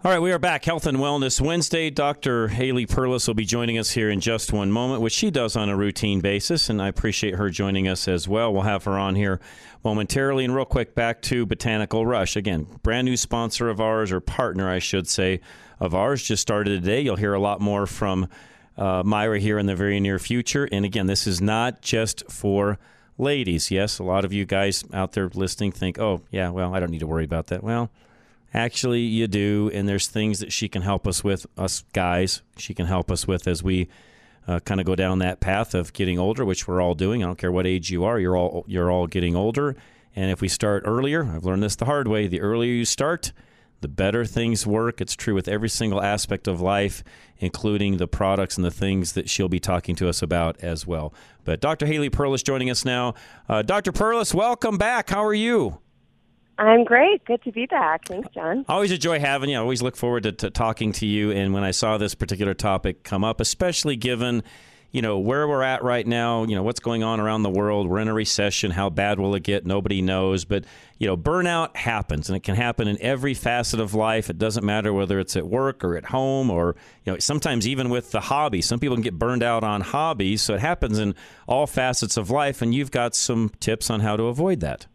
All 0.01 0.11
right, 0.11 0.21
we 0.21 0.31
are 0.31 0.39
back. 0.39 0.63
Health 0.63 0.87
and 0.87 0.97
Wellness 0.97 1.41
Wednesday. 1.41 1.89
Dr. 1.89 2.47
Haley 2.47 2.87
Perlus 2.87 3.27
will 3.27 3.35
be 3.35 3.43
joining 3.43 3.77
us 3.77 3.91
here 3.91 4.09
in 4.09 4.21
just 4.21 4.53
one 4.53 4.71
moment, 4.71 5.01
which 5.01 5.11
she 5.11 5.29
does 5.29 5.57
on 5.57 5.67
a 5.67 5.75
routine 5.75 6.21
basis, 6.21 6.69
and 6.69 6.81
I 6.81 6.87
appreciate 6.87 7.35
her 7.35 7.49
joining 7.49 7.89
us 7.89 8.07
as 8.07 8.25
well. 8.25 8.53
We'll 8.53 8.61
have 8.61 8.85
her 8.85 8.97
on 8.97 9.15
here 9.15 9.41
momentarily. 9.83 10.45
And 10.45 10.55
real 10.55 10.63
quick, 10.63 10.95
back 10.95 11.21
to 11.23 11.45
Botanical 11.45 12.05
Rush. 12.05 12.37
Again, 12.37 12.65
brand 12.81 13.05
new 13.05 13.17
sponsor 13.17 13.69
of 13.69 13.81
ours, 13.81 14.11
or 14.11 14.21
partner, 14.21 14.69
I 14.69 14.79
should 14.79 15.07
say, 15.07 15.41
of 15.81 15.93
ours. 15.93 16.23
Just 16.23 16.41
started 16.41 16.81
today. 16.81 17.01
You'll 17.01 17.17
hear 17.17 17.33
a 17.33 17.39
lot 17.39 17.59
more 17.59 17.85
from 17.85 18.29
uh, 18.79 19.03
Myra 19.05 19.39
here 19.39 19.59
in 19.59 19.67
the 19.67 19.75
very 19.75 19.99
near 19.99 20.17
future. 20.17 20.67
And 20.71 20.85
again, 20.85 21.05
this 21.05 21.27
is 21.27 21.39
not 21.39 21.81
just 21.81 22.23
for 22.31 22.79
ladies. 23.19 23.69
Yes, 23.69 23.99
a 23.99 24.03
lot 24.03 24.25
of 24.25 24.33
you 24.33 24.45
guys 24.45 24.83
out 24.91 25.11
there 25.11 25.29
listening 25.35 25.71
think, 25.71 25.99
oh, 25.99 26.21
yeah, 26.31 26.49
well, 26.49 26.73
I 26.73 26.79
don't 26.79 26.89
need 26.89 27.01
to 27.01 27.07
worry 27.07 27.25
about 27.25 27.47
that. 27.47 27.63
Well, 27.63 27.91
Actually, 28.53 29.01
you 29.01 29.27
do, 29.27 29.69
and 29.73 29.87
there's 29.87 30.07
things 30.07 30.39
that 30.39 30.51
she 30.51 30.67
can 30.67 30.81
help 30.81 31.07
us 31.07 31.23
with, 31.23 31.45
us 31.57 31.83
guys. 31.93 32.41
She 32.57 32.73
can 32.73 32.87
help 32.87 33.11
us 33.11 33.27
with 33.27 33.47
as 33.47 33.61
we 33.61 33.89
uh, 34.47 34.59
kind 34.61 34.79
of 34.79 34.87
go 34.87 34.95
down 34.95 35.19
that 35.19 35.39
path 35.39 35.75
of 35.75 35.93
getting 35.93 36.17
older, 36.17 36.43
which 36.43 36.67
we're 36.67 36.81
all 36.81 36.95
doing. 36.95 37.21
I 37.21 37.27
don't 37.27 37.37
care 37.37 37.51
what 37.51 37.67
age 37.67 37.91
you 37.91 38.03
are; 38.05 38.19
you're 38.19 38.35
all 38.35 38.65
you're 38.67 38.89
all 38.89 39.05
getting 39.05 39.35
older. 39.35 39.75
And 40.15 40.31
if 40.31 40.41
we 40.41 40.47
start 40.47 40.81
earlier, 40.85 41.25
I've 41.25 41.45
learned 41.45 41.61
this 41.61 41.75
the 41.75 41.85
hard 41.85 42.07
way. 42.07 42.25
The 42.25 42.41
earlier 42.41 42.73
you 42.73 42.85
start, 42.85 43.31
the 43.81 43.87
better 43.87 44.25
things 44.25 44.67
work. 44.67 45.01
It's 45.01 45.15
true 45.15 45.33
with 45.33 45.47
every 45.47 45.69
single 45.69 46.01
aspect 46.01 46.47
of 46.47 46.61
life, 46.61 47.03
including 47.37 47.97
the 47.97 48.07
products 48.07 48.57
and 48.57 48.65
the 48.65 48.71
things 48.71 49.13
that 49.13 49.29
she'll 49.29 49.49
be 49.49 49.59
talking 49.59 49.95
to 49.97 50.09
us 50.09 50.21
about 50.21 50.59
as 50.61 50.85
well. 50.85 51.13
But 51.45 51.61
Dr. 51.61 51.85
Haley 51.85 52.09
Perlus 52.09 52.43
joining 52.43 52.69
us 52.69 52.83
now. 52.83 53.13
Uh, 53.47 53.61
Dr. 53.61 53.91
Perlus, 53.91 54.33
welcome 54.33 54.77
back. 54.77 55.09
How 55.09 55.23
are 55.23 55.33
you? 55.33 55.79
I'm 56.59 56.83
great. 56.83 57.23
Good 57.23 57.41
to 57.43 57.53
be 57.53 57.65
back. 57.67 58.05
Thanks, 58.05 58.27
John. 58.33 58.65
Always 58.67 58.91
enjoy 58.91 59.19
having 59.19 59.49
you. 59.49 59.55
I 59.55 59.61
always 59.61 59.81
look 59.81 59.95
forward 59.95 60.23
to, 60.23 60.33
to, 60.33 60.49
talking 60.49 60.91
to 60.93 61.05
you. 61.05 61.31
And 61.31 61.53
when 61.53 61.63
I 61.63 61.71
saw 61.71 61.97
this 61.97 62.15
particular 62.15 62.53
topic 62.53 63.03
come 63.03 63.23
up, 63.23 63.39
especially 63.39 63.95
given, 63.95 64.43
you 64.91 65.01
know, 65.01 65.19
where 65.19 65.47
we're 65.47 65.61
at 65.61 65.83
right 65.83 66.05
now, 66.05 66.43
you 66.45 66.55
know, 66.55 66.63
what's 66.63 66.79
going 66.79 67.03
on 67.03 67.19
around 67.19 67.43
the 67.43 67.49
world. 67.49 67.87
We're 67.87 67.99
in 67.99 68.07
a 68.07 68.13
recession. 68.13 68.71
How 68.71 68.89
bad 68.89 69.19
will 69.19 69.35
it 69.35 69.43
get? 69.43 69.65
Nobody 69.65 70.01
knows. 70.01 70.45
But, 70.45 70.65
you 70.97 71.05
know, 71.05 71.15
burnout 71.15 71.75
happens 71.75 72.29
and 72.29 72.35
it 72.35 72.43
can 72.43 72.55
happen 72.55 72.87
in 72.87 72.99
every 73.01 73.33
facet 73.33 73.79
of 73.79 73.93
life. 73.93 74.29
It 74.29 74.39
doesn't 74.39 74.65
matter 74.65 74.91
whether 74.91 75.19
it's 75.19 75.35
at 75.35 75.47
work 75.47 75.83
or 75.83 75.95
at 75.95 76.05
home 76.05 76.49
or, 76.49 76.75
you 77.05 77.13
know, 77.13 77.19
sometimes 77.19 77.67
even 77.67 77.89
with 77.89 78.11
the 78.11 78.21
hobby. 78.21 78.61
Some 78.61 78.79
people 78.79 78.95
can 78.95 79.03
get 79.03 79.19
burned 79.19 79.43
out 79.43 79.63
on 79.63 79.81
hobbies. 79.81 80.41
So 80.41 80.55
it 80.55 80.59
happens 80.59 80.97
in 80.97 81.13
all 81.47 81.67
facets 81.67 82.17
of 82.17 82.31
life. 82.31 82.61
And 82.61 82.73
you've 82.73 82.91
got 82.91 83.13
some 83.13 83.51
tips 83.59 83.89
on 83.91 83.99
how 83.99 84.17
to 84.17 84.23
avoid 84.23 84.59
that. 84.61 84.87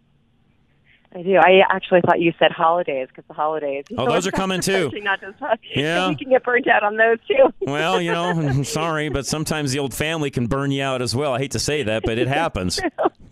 I 1.14 1.22
do. 1.22 1.36
I 1.36 1.60
actually 1.70 2.00
thought 2.00 2.20
you 2.20 2.32
said 2.40 2.50
holidays 2.50 3.06
because 3.08 3.24
the 3.28 3.34
holidays. 3.34 3.84
Oh, 3.96 4.06
those 4.06 4.26
are 4.26 4.30
coming 4.32 4.60
too. 4.60 4.90
Not 5.02 5.20
just 5.20 5.36
yeah. 5.74 6.10
You 6.10 6.16
can 6.16 6.28
get 6.28 6.42
burnt 6.42 6.66
out 6.66 6.82
on 6.82 6.96
those 6.96 7.18
too. 7.28 7.52
well, 7.60 8.00
you 8.00 8.10
know, 8.10 8.30
I'm 8.30 8.64
sorry, 8.64 9.08
but 9.10 9.24
sometimes 9.24 9.72
the 9.72 9.78
old 9.78 9.94
family 9.94 10.30
can 10.30 10.46
burn 10.46 10.72
you 10.72 10.82
out 10.82 11.02
as 11.02 11.14
well. 11.14 11.32
I 11.32 11.38
hate 11.38 11.52
to 11.52 11.60
say 11.60 11.84
that, 11.84 12.02
but 12.04 12.18
it 12.18 12.26
happens. 12.26 12.80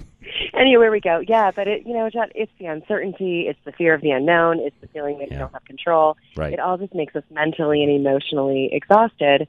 anyway, 0.54 0.90
we 0.90 1.00
go. 1.00 1.22
Yeah, 1.26 1.50
but 1.50 1.66
it, 1.66 1.84
you 1.84 1.92
know, 1.92 2.08
John, 2.08 2.28
it's 2.36 2.52
the 2.60 2.66
uncertainty, 2.66 3.46
it's 3.48 3.58
the 3.64 3.72
fear 3.72 3.94
of 3.94 4.00
the 4.00 4.10
unknown, 4.10 4.60
it's 4.60 4.76
the 4.80 4.86
feeling 4.86 5.18
that 5.18 5.28
yeah. 5.28 5.34
you 5.34 5.38
don't 5.40 5.52
have 5.52 5.64
control. 5.64 6.16
Right. 6.36 6.52
It 6.52 6.60
all 6.60 6.78
just 6.78 6.94
makes 6.94 7.16
us 7.16 7.24
mentally 7.30 7.82
and 7.82 7.90
emotionally 7.90 8.70
exhausted, 8.72 9.48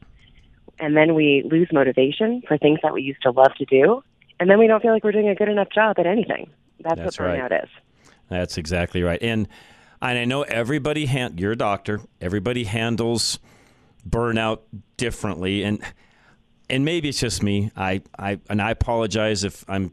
and 0.80 0.98
then 0.98 1.14
we 1.14 1.48
lose 1.50 1.70
motivation 1.72 2.42
for 2.48 2.58
things 2.58 2.80
that 2.82 2.94
we 2.94 3.04
used 3.04 3.22
to 3.22 3.32
love 3.32 3.54
to 3.60 3.66
do, 3.66 4.04
and 4.40 4.50
then 4.50 4.58
we 4.58 4.66
don't 4.66 4.82
feel 4.82 4.92
like 4.92 5.04
we're 5.04 5.12
doing 5.12 5.30
a 5.30 5.36
good 5.36 5.50
enough 5.50 5.70
job 5.70 6.00
at 6.00 6.08
anything. 6.08 6.50
That's, 6.80 6.98
That's 6.98 7.20
what 7.20 7.30
burnout 7.30 7.52
right. 7.52 7.64
is. 7.64 7.70
That's 8.34 8.58
exactly 8.58 9.04
right. 9.04 9.22
And 9.22 9.48
and 10.02 10.18
I 10.18 10.26
know 10.26 10.42
everybody 10.44 11.06
hand 11.06 11.40
you're 11.40 11.54
a 11.54 11.58
doctor. 11.58 12.02
Everybody 12.20 12.66
handles 12.66 13.40
burnout 14.08 14.60
differently, 14.98 15.64
and 15.64 15.82
and 16.70 16.86
maybe 16.86 17.10
it's 17.10 17.20
just 17.20 17.42
me. 17.44 17.72
I 17.76 18.02
I 18.18 18.40
and 18.50 18.62
I 18.62 18.72
apologize 18.72 19.44
if 19.44 19.64
I'm 19.68 19.92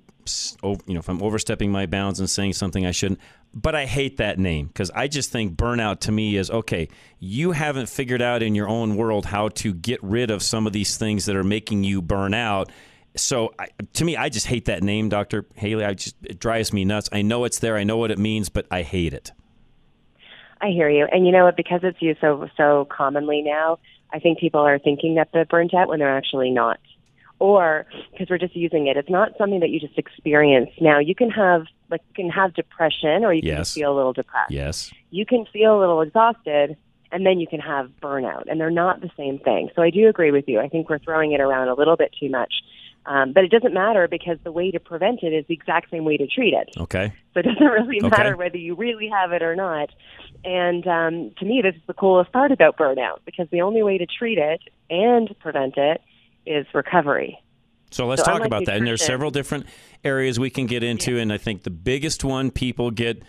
you 0.64 0.94
know 0.94 1.00
if 1.00 1.08
I'm 1.08 1.22
overstepping 1.22 1.70
my 1.72 1.86
bounds 1.86 2.20
and 2.20 2.28
saying 2.28 2.54
something 2.54 2.86
I 2.86 2.90
shouldn't. 2.90 3.20
But 3.52 3.74
I 3.74 3.84
hate 3.84 4.18
that 4.18 4.38
name 4.38 4.68
because 4.68 4.92
I 4.92 5.08
just 5.08 5.32
think 5.32 5.56
burnout 5.56 6.00
to 6.00 6.12
me 6.12 6.36
is 6.36 6.50
okay. 6.50 6.88
You 7.18 7.50
haven't 7.50 7.88
figured 7.88 8.22
out 8.22 8.44
in 8.44 8.54
your 8.54 8.68
own 8.68 8.94
world 8.94 9.26
how 9.26 9.48
to 9.48 9.74
get 9.74 10.00
rid 10.04 10.30
of 10.30 10.42
some 10.42 10.68
of 10.68 10.72
these 10.72 10.96
things 10.96 11.26
that 11.26 11.34
are 11.34 11.42
making 11.42 11.82
you 11.82 12.00
burn 12.00 12.32
out 12.32 12.70
so 13.16 13.52
I, 13.58 13.68
to 13.94 14.04
me, 14.04 14.16
I 14.16 14.28
just 14.28 14.46
hate 14.46 14.66
that 14.66 14.82
name, 14.82 15.08
Doctor 15.08 15.46
Haley. 15.54 15.84
I 15.84 15.94
just 15.94 16.16
it 16.22 16.38
drives 16.38 16.72
me 16.72 16.84
nuts. 16.84 17.08
I 17.12 17.22
know 17.22 17.44
it's 17.44 17.58
there. 17.58 17.76
I 17.76 17.84
know 17.84 17.96
what 17.96 18.10
it 18.10 18.18
means, 18.18 18.48
but 18.48 18.66
I 18.70 18.82
hate 18.82 19.12
it. 19.12 19.32
I 20.60 20.68
hear 20.68 20.90
you, 20.90 21.06
and 21.10 21.26
you 21.26 21.32
know 21.32 21.44
what? 21.44 21.56
Because 21.56 21.80
it's 21.82 22.00
used 22.02 22.20
so 22.20 22.48
so 22.56 22.86
commonly 22.90 23.42
now, 23.42 23.78
I 24.12 24.18
think 24.18 24.38
people 24.38 24.60
are 24.60 24.78
thinking 24.78 25.14
that 25.14 25.30
they're 25.32 25.46
burnt 25.46 25.74
out 25.74 25.88
when 25.88 25.98
they're 25.98 26.16
actually 26.16 26.50
not, 26.50 26.78
or 27.38 27.86
because 28.12 28.28
we're 28.28 28.38
just 28.38 28.54
using 28.54 28.86
it. 28.86 28.96
It's 28.96 29.10
not 29.10 29.32
something 29.38 29.60
that 29.60 29.70
you 29.70 29.80
just 29.80 29.98
experience. 29.98 30.70
Now 30.80 30.98
you 30.98 31.14
can 31.14 31.30
have 31.30 31.64
like 31.90 32.02
you 32.08 32.24
can 32.24 32.30
have 32.30 32.54
depression, 32.54 33.24
or 33.24 33.32
you 33.32 33.42
can 33.42 33.48
yes. 33.48 33.74
feel 33.74 33.92
a 33.92 33.96
little 33.96 34.12
depressed. 34.12 34.52
Yes, 34.52 34.92
you 35.10 35.24
can 35.26 35.46
feel 35.46 35.78
a 35.78 35.80
little 35.80 36.02
exhausted, 36.02 36.76
and 37.10 37.24
then 37.24 37.40
you 37.40 37.46
can 37.46 37.60
have 37.60 37.90
burnout, 38.02 38.44
and 38.48 38.60
they're 38.60 38.70
not 38.70 39.00
the 39.00 39.10
same 39.16 39.38
thing. 39.38 39.70
So 39.74 39.82
I 39.82 39.90
do 39.90 40.08
agree 40.08 40.30
with 40.30 40.46
you. 40.46 40.60
I 40.60 40.68
think 40.68 40.90
we're 40.90 40.98
throwing 40.98 41.32
it 41.32 41.40
around 41.40 41.68
a 41.68 41.74
little 41.74 41.96
bit 41.96 42.14
too 42.20 42.28
much 42.28 42.52
Um, 43.06 43.32
but 43.32 43.44
it 43.44 43.50
doesn't 43.50 43.72
matter 43.72 44.06
because 44.08 44.38
the 44.44 44.52
way 44.52 44.70
to 44.70 44.78
prevent 44.78 45.22
it 45.22 45.32
is 45.32 45.46
the 45.48 45.54
exact 45.54 45.90
same 45.90 46.04
way 46.04 46.16
to 46.18 46.26
treat 46.26 46.52
it. 46.54 46.68
Okay. 46.78 47.12
So 47.32 47.40
it 47.40 47.44
doesn't 47.44 47.64
really 47.64 47.98
Okay. 47.98 48.08
matter 48.08 48.36
whether 48.36 48.58
you 48.58 48.74
really 48.74 49.08
have 49.08 49.32
it 49.32 49.42
or 49.42 49.56
not. 49.56 49.90
And 50.44 50.86
um, 50.86 51.32
to 51.38 51.44
me, 51.44 51.60
this 51.62 51.74
is 51.74 51.82
the 51.86 51.94
coolest 51.94 52.32
part 52.32 52.52
about 52.52 52.76
burnout 52.76 53.20
because 53.24 53.48
the 53.50 53.62
only 53.62 53.82
way 53.82 53.98
to 53.98 54.06
treat 54.06 54.38
it 54.38 54.60
and 54.88 55.34
prevent 55.40 55.76
it 55.76 56.02
is 56.46 56.66
recovery. 56.74 57.38
So 57.90 58.06
let's 58.06 58.22
So 58.22 58.30
talk 58.30 58.44
about 58.44 58.66
that. 58.66 58.76
And 58.76 58.86
there's 58.86 59.04
several 59.04 59.30
different 59.30 59.66
areas 60.04 60.38
we 60.38 60.50
can 60.50 60.66
get 60.66 60.82
into, 60.82 61.18
and 61.18 61.32
I 61.32 61.38
think 61.38 61.64
the 61.64 61.70
biggest 61.70 62.24
one 62.24 62.50
people 62.50 62.90
get 62.90 63.22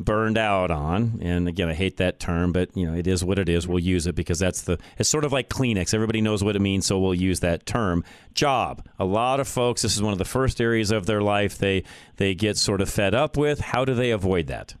burned 0.00 0.38
out 0.38 0.70
on, 0.70 1.18
and 1.22 1.48
again, 1.48 1.68
I 1.68 1.74
hate 1.74 1.96
that 1.96 2.20
term, 2.20 2.52
but 2.52 2.76
you 2.76 2.86
know, 2.86 2.96
it 2.96 3.06
is 3.06 3.24
what 3.24 3.38
it 3.38 3.48
is. 3.48 3.66
We'll 3.66 3.78
use 3.78 4.06
it 4.06 4.14
because 4.14 4.38
that's 4.38 4.62
the. 4.62 4.78
It's 4.98 5.08
sort 5.08 5.24
of 5.24 5.32
like 5.32 5.48
Kleenex. 5.48 5.92
Everybody 5.92 6.20
knows 6.20 6.44
what 6.44 6.56
it 6.56 6.60
means, 6.60 6.86
so 6.86 6.98
we'll 6.98 7.14
use 7.14 7.40
that 7.40 7.66
term. 7.66 8.04
Job. 8.34 8.86
A 8.98 9.04
lot 9.04 9.40
of 9.40 9.48
folks. 9.48 9.82
This 9.82 9.96
is 9.96 10.02
one 10.02 10.12
of 10.12 10.18
the 10.18 10.24
first 10.24 10.60
areas 10.60 10.90
of 10.90 11.06
their 11.06 11.22
life 11.22 11.58
they 11.58 11.84
they 12.16 12.34
get 12.34 12.56
sort 12.56 12.80
of 12.80 12.88
fed 12.88 13.14
up 13.14 13.36
with. 13.36 13.60
How 13.60 13.84
do 13.84 13.94
they 13.94 14.10
avoid 14.10 14.46
that? 14.46 14.74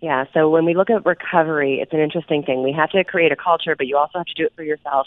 Yeah, 0.00 0.24
so 0.32 0.48
when 0.48 0.64
we 0.64 0.74
look 0.74 0.88
at 0.88 1.04
recovery, 1.04 1.80
it's 1.80 1.92
an 1.92 2.00
interesting 2.00 2.42
thing. 2.42 2.62
We 2.62 2.72
have 2.72 2.90
to 2.90 3.04
create 3.04 3.32
a 3.32 3.36
culture, 3.36 3.76
but 3.76 3.86
you 3.86 3.98
also 3.98 4.18
have 4.18 4.26
to 4.26 4.34
do 4.34 4.46
it 4.46 4.52
for 4.56 4.62
yourself. 4.62 5.06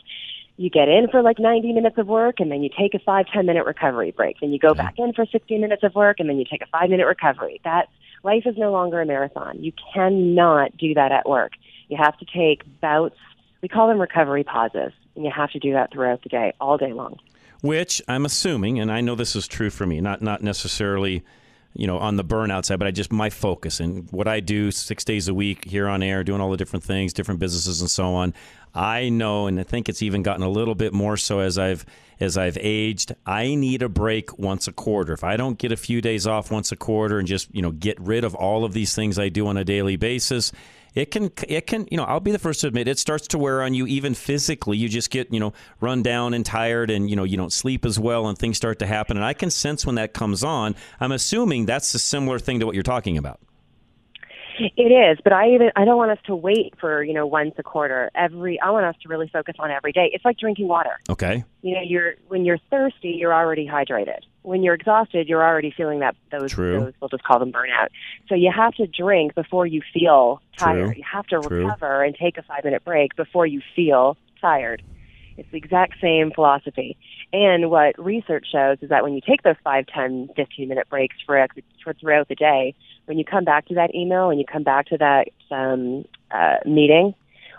You 0.56 0.70
get 0.70 0.88
in 0.88 1.08
for 1.10 1.24
like 1.24 1.40
90 1.40 1.74
minutes 1.74 1.98
of 1.98 2.06
work, 2.06 2.40
and 2.40 2.52
then 2.52 2.62
you 2.62 2.70
take 2.70 2.94
a 2.94 3.00
five 3.00 3.26
ten 3.34 3.48
minute 3.48 3.66
recovery 3.66 4.12
break. 4.12 4.38
Then 4.40 4.52
you 4.52 4.60
go 4.60 4.70
mm-hmm. 4.70 4.78
back 4.78 4.94
in 4.98 5.12
for 5.14 5.26
60 5.26 5.58
minutes 5.58 5.82
of 5.84 5.96
work, 5.96 6.20
and 6.20 6.30
then 6.30 6.38
you 6.38 6.46
take 6.50 6.62
a 6.62 6.68
five 6.68 6.92
minute 6.92 7.08
recovery. 7.08 7.60
That 7.64 7.90
life 8.24 8.44
is 8.46 8.58
no 8.58 8.72
longer 8.72 9.02
a 9.02 9.06
marathon. 9.06 9.62
You 9.62 9.74
cannot 9.94 10.76
do 10.78 10.94
that 10.94 11.12
at 11.12 11.28
work. 11.28 11.54
You 11.90 11.98
have 11.98 12.18
to 12.18 12.26
take 12.26 12.64
bouts. 12.82 13.18
We 13.62 13.68
call 13.68 13.88
them 13.88 14.00
recovery 14.00 14.44
pauses, 14.44 14.92
and 15.16 15.24
you 15.26 15.32
have 15.32 15.52
to 15.52 15.60
do 15.60 15.74
that 15.74 15.92
throughout 15.92 16.24
the 16.24 16.30
day, 16.30 16.54
all 16.60 16.78
day 16.78 16.94
long. 16.94 17.20
which 17.62 18.02
I'm 18.10 18.26
assuming, 18.26 18.80
and 18.80 18.92
I 18.92 19.00
know 19.00 19.16
this 19.16 19.36
is 19.36 19.48
true 19.48 19.70
for 19.70 19.86
me, 19.86 20.02
not 20.02 20.22
not 20.22 20.42
necessarily, 20.42 21.24
you 21.76 21.88
know, 21.88 21.98
on 21.98 22.18
the 22.18 22.24
burnout 22.24 22.66
side, 22.66 22.80
but 22.80 22.88
I 22.88 22.92
just 22.92 23.12
my 23.12 23.30
focus 23.30 23.80
and 23.80 24.10
what 24.12 24.28
I 24.28 24.40
do 24.40 24.72
six 24.72 25.04
days 25.04 25.28
a 25.28 25.34
week 25.34 25.66
here 25.66 25.88
on 25.88 26.04
air, 26.04 26.24
doing 26.24 26.40
all 26.40 26.52
the 26.52 26.58
different 26.58 26.84
things, 26.84 27.14
different 27.14 27.40
businesses, 27.40 27.82
and 27.82 27.90
so 27.90 28.14
on. 28.14 28.34
I 28.76 29.10
know, 29.10 29.48
and 29.48 29.60
I 29.60 29.64
think 29.64 29.90
it's 29.90 30.02
even 30.02 30.24
gotten 30.24 30.44
a 30.44 30.50
little 30.50 30.76
bit 30.76 30.94
more 30.94 31.18
so 31.18 31.40
as 31.40 31.58
I've 31.58 31.86
as 32.20 32.38
I've 32.38 32.58
aged. 32.60 33.16
I 33.26 33.56
need 33.56 33.82
a 33.82 33.90
break 33.90 34.38
once 34.38 34.68
a 34.68 34.72
quarter. 34.72 35.14
If 35.14 35.24
I 35.24 35.36
don't 35.38 35.58
get 35.58 35.72
a 35.72 35.78
few 35.78 36.02
days 36.02 36.26
off 36.26 36.52
once 36.52 36.72
a 36.72 36.76
quarter 36.76 37.20
and 37.20 37.28
just 37.28 37.54
you 37.54 37.62
know 37.62 37.72
get 37.72 38.00
rid 38.00 38.24
of 38.24 38.36
all 38.36 38.66
of 38.66 38.74
these 38.74 38.96
things 38.96 39.18
I 39.20 39.30
do 39.30 39.48
on 39.48 39.58
a 39.58 39.64
daily 39.64 39.96
basis, 39.96 40.52
it 40.96 41.12
can 41.12 41.32
it 41.48 41.68
can 41.68 41.88
you 41.90 41.98
know 41.98 42.04
I'll 42.04 42.20
be 42.20 42.32
the 42.32 42.40
first 42.40 42.62
to 42.62 42.68
admit 42.68 42.88
it 42.88 43.00
starts 43.00 43.28
to 43.30 43.38
wear 43.38 43.62
on 43.62 43.74
you 43.74 43.88
even 43.88 44.14
physically. 44.14 44.78
You 44.78 44.90
just 44.90 45.10
get 45.10 45.32
you 45.34 45.40
know 45.40 45.54
run 45.80 46.04
down 46.04 46.34
and 46.34 46.46
tired, 46.46 46.90
and 46.90 47.10
you 47.10 47.16
know 47.16 47.24
you 47.24 47.38
don't 47.38 47.54
sleep 47.54 47.86
as 47.86 48.00
well, 48.00 48.28
and 48.28 48.38
things 48.38 48.58
start 48.58 48.80
to 48.80 48.86
happen. 48.86 49.18
And 49.18 49.26
I 49.26 49.34
can 49.34 49.50
sense 49.50 49.86
when 49.86 49.96
that 49.96 50.14
comes 50.14 50.44
on. 50.44 50.76
I'm 51.00 51.12
assuming 51.12 51.66
that's 51.66 51.94
a 51.94 52.00
similar 52.00 52.40
thing 52.40 52.60
to 52.60 52.66
what 52.66 52.76
you're 52.76 52.84
talking 52.84 53.18
about. 53.18 53.40
It 54.60 54.84
is, 54.84 55.18
but 55.24 55.34
I 55.34 55.50
even 55.50 55.72
I 55.76 55.84
don't 55.84 55.98
want 55.98 56.12
us 56.12 56.20
to 56.26 56.36
wait 56.36 56.76
for 56.80 57.04
you 57.04 57.14
know 57.14 57.26
once 57.26 57.56
a 57.58 57.64
quarter. 57.64 58.12
Every 58.16 58.60
I 58.60 58.70
want 58.70 58.86
us 58.86 58.96
to 59.02 59.10
really 59.10 59.28
focus 59.28 59.56
on 59.60 59.72
every 59.72 59.92
day. 59.92 60.12
It's 60.14 60.24
like 60.24 60.38
drinking 60.38 60.68
water. 60.68 61.00
Okay. 61.10 61.44
You 61.62 61.76
know, 61.76 61.82
you're 61.82 62.16
when 62.28 62.46
you're 62.46 62.60
thirsty, 62.70 63.10
you're 63.10 63.34
already 63.34 63.68
hydrated. 63.68 64.20
When 64.44 64.62
you're 64.62 64.76
exhausted, 64.76 65.28
you're 65.28 65.44
already 65.44 65.72
feeling 65.76 66.00
that 66.00 66.16
those 66.32 66.54
those 66.54 66.94
we'll 67.00 67.10
just 67.10 67.24
call 67.24 67.40
them 67.40 67.52
burnout. 67.52 67.88
So 68.30 68.36
you 68.36 68.52
have 68.56 68.74
to 68.76 68.88
drink 68.88 69.36
before 69.36 69.66
you 69.66 69.82
feel 69.94 70.42
tired. 70.58 70.88
True. 70.88 70.98
You 70.98 71.04
have 71.12 71.26
to 71.28 71.40
True. 71.40 71.66
recover 71.66 72.04
and 72.04 72.16
take 72.16 72.38
a 72.38 72.44
five 72.44 72.64
minute 72.64 72.84
break 72.84 73.16
before 73.16 73.48
you 73.48 73.62
feel 73.76 74.18
tired. 74.42 74.84
It's 75.38 75.50
the 75.50 75.58
exact 75.58 75.94
same 76.00 76.32
philosophy. 76.32 76.96
And 77.32 77.72
what 77.72 77.98
research 77.98 78.48
shows 78.52 78.78
is 78.82 78.90
that 78.90 79.04
when 79.04 79.14
you 79.14 79.22
take 79.22 79.42
those 79.42 79.56
five, 79.64 79.88
ten, 79.88 80.30
fifteen 80.36 80.70
minute 80.70 80.88
breaks 80.90 81.16
for, 81.26 81.48
for 81.84 81.94
throughout 81.94 82.28
the 82.28 82.36
day, 82.36 82.76
when 83.06 83.18
you 83.18 83.26
come 83.26 83.44
back 83.44 83.66
to 83.68 83.76
that 83.76 83.96
email 83.96 84.30
and 84.30 84.40
you 84.40 84.46
come 84.46 84.64
back 84.64 84.88
to 84.88 84.98
that 84.98 85.30
um, 85.50 86.06
uh, 86.32 86.58
meeting, 86.66 87.16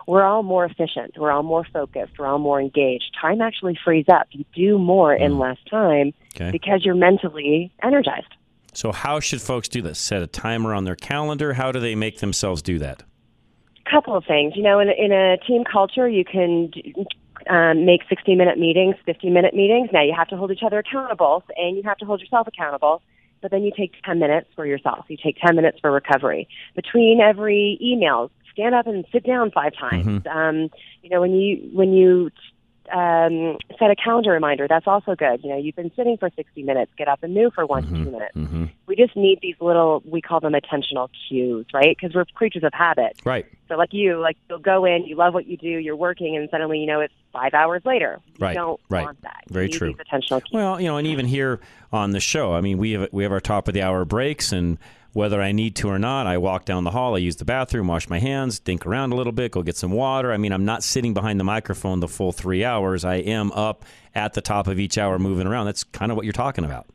we're 0.06 0.22
all 0.24 0.42
more 0.42 0.64
efficient. 0.64 1.14
We're 1.18 1.30
all 1.30 1.42
more 1.42 1.64
focused. 1.72 2.18
We're 2.18 2.26
all 2.26 2.38
more 2.38 2.60
engaged. 2.60 3.16
Time 3.20 3.40
actually 3.40 3.78
frees 3.84 4.06
up. 4.08 4.26
You 4.32 4.44
do 4.54 4.78
more 4.78 5.14
in 5.14 5.38
less 5.38 5.58
time 5.70 6.12
Mm. 6.12 6.14
Okay. 6.36 6.50
because 6.50 6.84
you're 6.84 6.96
mentally 6.96 7.72
energized. 7.82 8.26
So 8.72 8.90
how 8.90 9.20
should 9.20 9.40
folks 9.40 9.68
do 9.68 9.80
this? 9.82 10.00
Set 10.00 10.20
a 10.20 10.26
timer 10.26 10.74
on 10.74 10.82
their 10.84 10.96
calendar. 10.96 11.52
How 11.52 11.70
do 11.70 11.78
they 11.78 11.94
make 11.94 12.18
themselves 12.18 12.60
do 12.62 12.78
that? 12.80 13.04
couple 13.90 14.16
of 14.16 14.24
things. 14.24 14.54
You 14.56 14.62
know, 14.62 14.80
in, 14.80 14.88
in 14.88 15.12
a 15.12 15.36
team 15.46 15.62
culture, 15.70 16.08
you 16.08 16.24
can 16.24 16.68
d- 16.68 16.94
um, 17.48 17.84
make 17.84 18.00
60 18.08 18.34
minute 18.34 18.58
meetings, 18.58 18.96
50 19.04 19.28
minute 19.30 19.54
meetings. 19.54 19.90
Now, 19.92 20.02
you 20.02 20.14
have 20.16 20.26
to 20.28 20.36
hold 20.36 20.50
each 20.50 20.62
other 20.64 20.78
accountable 20.78 21.44
and 21.56 21.76
you 21.76 21.82
have 21.84 21.98
to 21.98 22.06
hold 22.06 22.20
yourself 22.20 22.48
accountable. 22.48 23.02
But 23.42 23.50
then 23.50 23.62
you 23.62 23.70
take 23.76 23.92
10 24.04 24.18
minutes 24.18 24.48
for 24.56 24.64
yourself. 24.66 25.04
You 25.08 25.18
take 25.22 25.36
10 25.44 25.54
minutes 25.54 25.78
for 25.80 25.92
recovery. 25.92 26.48
Between 26.74 27.20
every 27.20 27.78
email, 27.80 28.30
stand 28.54 28.74
up 28.74 28.86
and 28.86 29.04
sit 29.12 29.24
down 29.24 29.50
five 29.50 29.72
times. 29.78 30.22
Um, 30.30 30.70
you 31.02 31.10
know, 31.10 31.20
when 31.20 31.34
you 31.34 31.68
when 31.72 31.92
you 31.92 32.30
um, 32.92 33.56
set 33.78 33.90
a 33.90 33.96
calendar 33.96 34.30
reminder, 34.30 34.66
that's 34.68 34.86
also 34.86 35.14
good. 35.14 35.42
You 35.42 35.50
know, 35.50 35.56
you've 35.56 35.74
been 35.76 35.90
sitting 35.96 36.16
for 36.18 36.30
60 36.36 36.62
minutes. 36.62 36.92
Get 36.98 37.08
up 37.08 37.22
and 37.22 37.32
move 37.34 37.54
for 37.54 37.64
one 37.64 37.82
to 37.84 37.88
two 37.88 38.10
minutes. 38.10 38.36
Mm-hmm. 38.36 38.64
We 38.86 38.94
just 38.96 39.16
need 39.16 39.38
these 39.40 39.54
little, 39.58 40.02
we 40.04 40.20
call 40.20 40.40
them 40.40 40.52
attentional 40.52 41.08
cues, 41.28 41.64
right? 41.72 41.96
Because 41.98 42.14
we're 42.14 42.26
creatures 42.26 42.62
of 42.62 42.74
habit. 42.74 43.18
Right. 43.24 43.46
So 43.68 43.76
like 43.76 43.94
you, 43.94 44.20
like 44.20 44.36
you'll 44.50 44.58
go 44.58 44.84
in, 44.84 45.04
you 45.06 45.16
love 45.16 45.32
what 45.32 45.46
you 45.46 45.56
do, 45.56 45.66
you're 45.68 45.96
working, 45.96 46.36
and 46.36 46.48
suddenly 46.50 46.78
you 46.78 46.86
know 46.86 47.00
it's 47.00 47.14
five 47.32 47.54
hours 47.54 47.80
later. 47.86 48.20
You 48.38 48.44
Right, 48.46 48.54
don't 48.54 48.78
right. 48.90 49.04
want 49.06 49.22
that. 49.22 49.44
Very 49.48 49.70
true. 49.70 49.88
These 49.94 50.06
attentional 50.06 50.42
cues. 50.44 50.50
Well, 50.52 50.78
you 50.78 50.88
know, 50.88 50.98
and 50.98 51.06
even 51.06 51.24
here 51.26 51.60
on 51.90 52.10
the 52.10 52.20
show, 52.20 52.52
I 52.52 52.60
mean, 52.60 52.76
we 52.76 52.92
have 52.92 53.08
we 53.12 53.22
have 53.22 53.32
our 53.32 53.40
top 53.40 53.66
of 53.66 53.72
the 53.74 53.80
hour 53.80 54.04
breaks, 54.04 54.52
and 54.52 54.76
whether 55.14 55.40
I 55.40 55.52
need 55.52 55.76
to 55.76 55.88
or 55.88 55.98
not, 55.98 56.26
I 56.26 56.38
walk 56.38 56.64
down 56.64 56.84
the 56.84 56.90
hall, 56.90 57.14
I 57.14 57.18
use 57.18 57.36
the 57.36 57.44
bathroom, 57.44 57.86
wash 57.86 58.08
my 58.08 58.18
hands, 58.18 58.58
dink 58.58 58.84
around 58.84 59.12
a 59.12 59.16
little 59.16 59.32
bit, 59.32 59.52
go 59.52 59.62
get 59.62 59.76
some 59.76 59.92
water. 59.92 60.32
I 60.32 60.36
mean, 60.36 60.52
I'm 60.52 60.64
not 60.64 60.82
sitting 60.82 61.14
behind 61.14 61.40
the 61.40 61.44
microphone 61.44 62.00
the 62.00 62.08
full 62.08 62.32
three 62.32 62.64
hours. 62.64 63.04
I 63.04 63.16
am 63.16 63.52
up 63.52 63.84
at 64.14 64.34
the 64.34 64.40
top 64.40 64.66
of 64.66 64.78
each 64.78 64.98
hour, 64.98 65.18
moving 65.18 65.46
around. 65.46 65.66
That's 65.66 65.84
kind 65.84 66.10
of 66.10 66.16
what 66.16 66.26
you're 66.26 66.32
talking 66.32 66.64
about. 66.64 66.86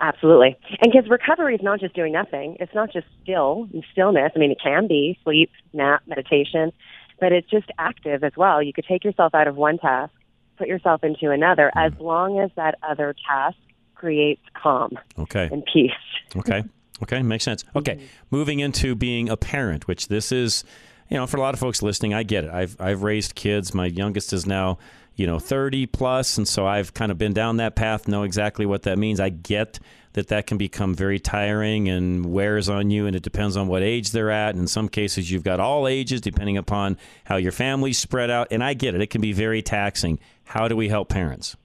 Absolutely. 0.00 0.56
And 0.80 0.92
because 0.92 1.10
recovery 1.10 1.54
is 1.54 1.62
not 1.62 1.80
just 1.80 1.94
doing 1.94 2.12
nothing. 2.12 2.56
It's 2.60 2.74
not 2.74 2.92
just 2.92 3.06
still 3.22 3.68
and 3.72 3.82
stillness. 3.90 4.32
I 4.36 4.38
mean, 4.38 4.52
it 4.52 4.58
can 4.62 4.86
be 4.86 5.18
sleep, 5.24 5.50
nap, 5.72 6.02
meditation, 6.06 6.72
but 7.18 7.32
it's 7.32 7.50
just 7.50 7.66
active 7.78 8.22
as 8.22 8.32
well. 8.36 8.62
You 8.62 8.72
could 8.72 8.84
take 8.84 9.02
yourself 9.02 9.34
out 9.34 9.48
of 9.48 9.56
one 9.56 9.78
task, 9.78 10.12
put 10.56 10.68
yourself 10.68 11.02
into 11.02 11.30
another, 11.30 11.70
hmm. 11.72 11.78
as 11.78 11.92
long 11.98 12.38
as 12.38 12.50
that 12.56 12.76
other 12.88 13.14
task 13.26 13.56
creates 13.94 14.42
calm 14.54 14.92
Okay. 15.18 15.48
and 15.50 15.64
peace. 15.72 15.90
Okay. 16.36 16.62
Okay. 17.02 17.22
Makes 17.22 17.44
sense. 17.44 17.64
Okay. 17.76 17.96
Mm-hmm. 17.96 18.04
Moving 18.30 18.60
into 18.60 18.94
being 18.94 19.28
a 19.28 19.36
parent, 19.36 19.86
which 19.88 20.08
this 20.08 20.32
is, 20.32 20.64
you 21.08 21.16
know, 21.16 21.26
for 21.26 21.36
a 21.36 21.40
lot 21.40 21.54
of 21.54 21.60
folks 21.60 21.82
listening, 21.82 22.14
I 22.14 22.22
get 22.22 22.44
it. 22.44 22.50
I've 22.50 22.76
I've 22.80 23.02
raised 23.02 23.34
kids. 23.34 23.74
My 23.74 23.86
youngest 23.86 24.32
is 24.32 24.46
now, 24.46 24.78
you 25.16 25.26
know, 25.26 25.36
mm-hmm. 25.36 25.46
30 25.46 25.86
plus, 25.86 26.38
and 26.38 26.46
so 26.46 26.66
I've 26.66 26.94
kind 26.94 27.10
of 27.10 27.18
been 27.18 27.32
down 27.32 27.58
that 27.58 27.76
path, 27.76 28.08
know 28.08 28.22
exactly 28.22 28.66
what 28.66 28.82
that 28.82 28.98
means. 28.98 29.20
I 29.20 29.28
get 29.28 29.78
that 30.14 30.28
that 30.28 30.46
can 30.46 30.58
become 30.58 30.94
very 30.94 31.18
tiring 31.18 31.88
and 31.88 32.26
wears 32.26 32.68
on 32.68 32.90
you, 32.90 33.06
and 33.06 33.14
it 33.14 33.22
depends 33.22 33.56
on 33.56 33.68
what 33.68 33.82
age 33.82 34.10
they're 34.10 34.30
at. 34.30 34.54
In 34.54 34.66
some 34.66 34.88
cases, 34.88 35.30
you've 35.30 35.44
got 35.44 35.60
all 35.60 35.86
ages, 35.86 36.20
depending 36.20 36.56
upon 36.56 36.96
how 37.24 37.36
your 37.36 37.52
family's 37.52 37.98
spread 37.98 38.30
out, 38.30 38.48
and 38.50 38.62
I 38.62 38.74
get 38.74 38.94
it. 38.94 39.00
It 39.00 39.10
can 39.10 39.20
be 39.20 39.32
very 39.32 39.62
taxing. 39.62 40.18
How 40.44 40.66
do 40.66 40.76
we 40.76 40.88
help 40.88 41.08
parents? 41.08 41.56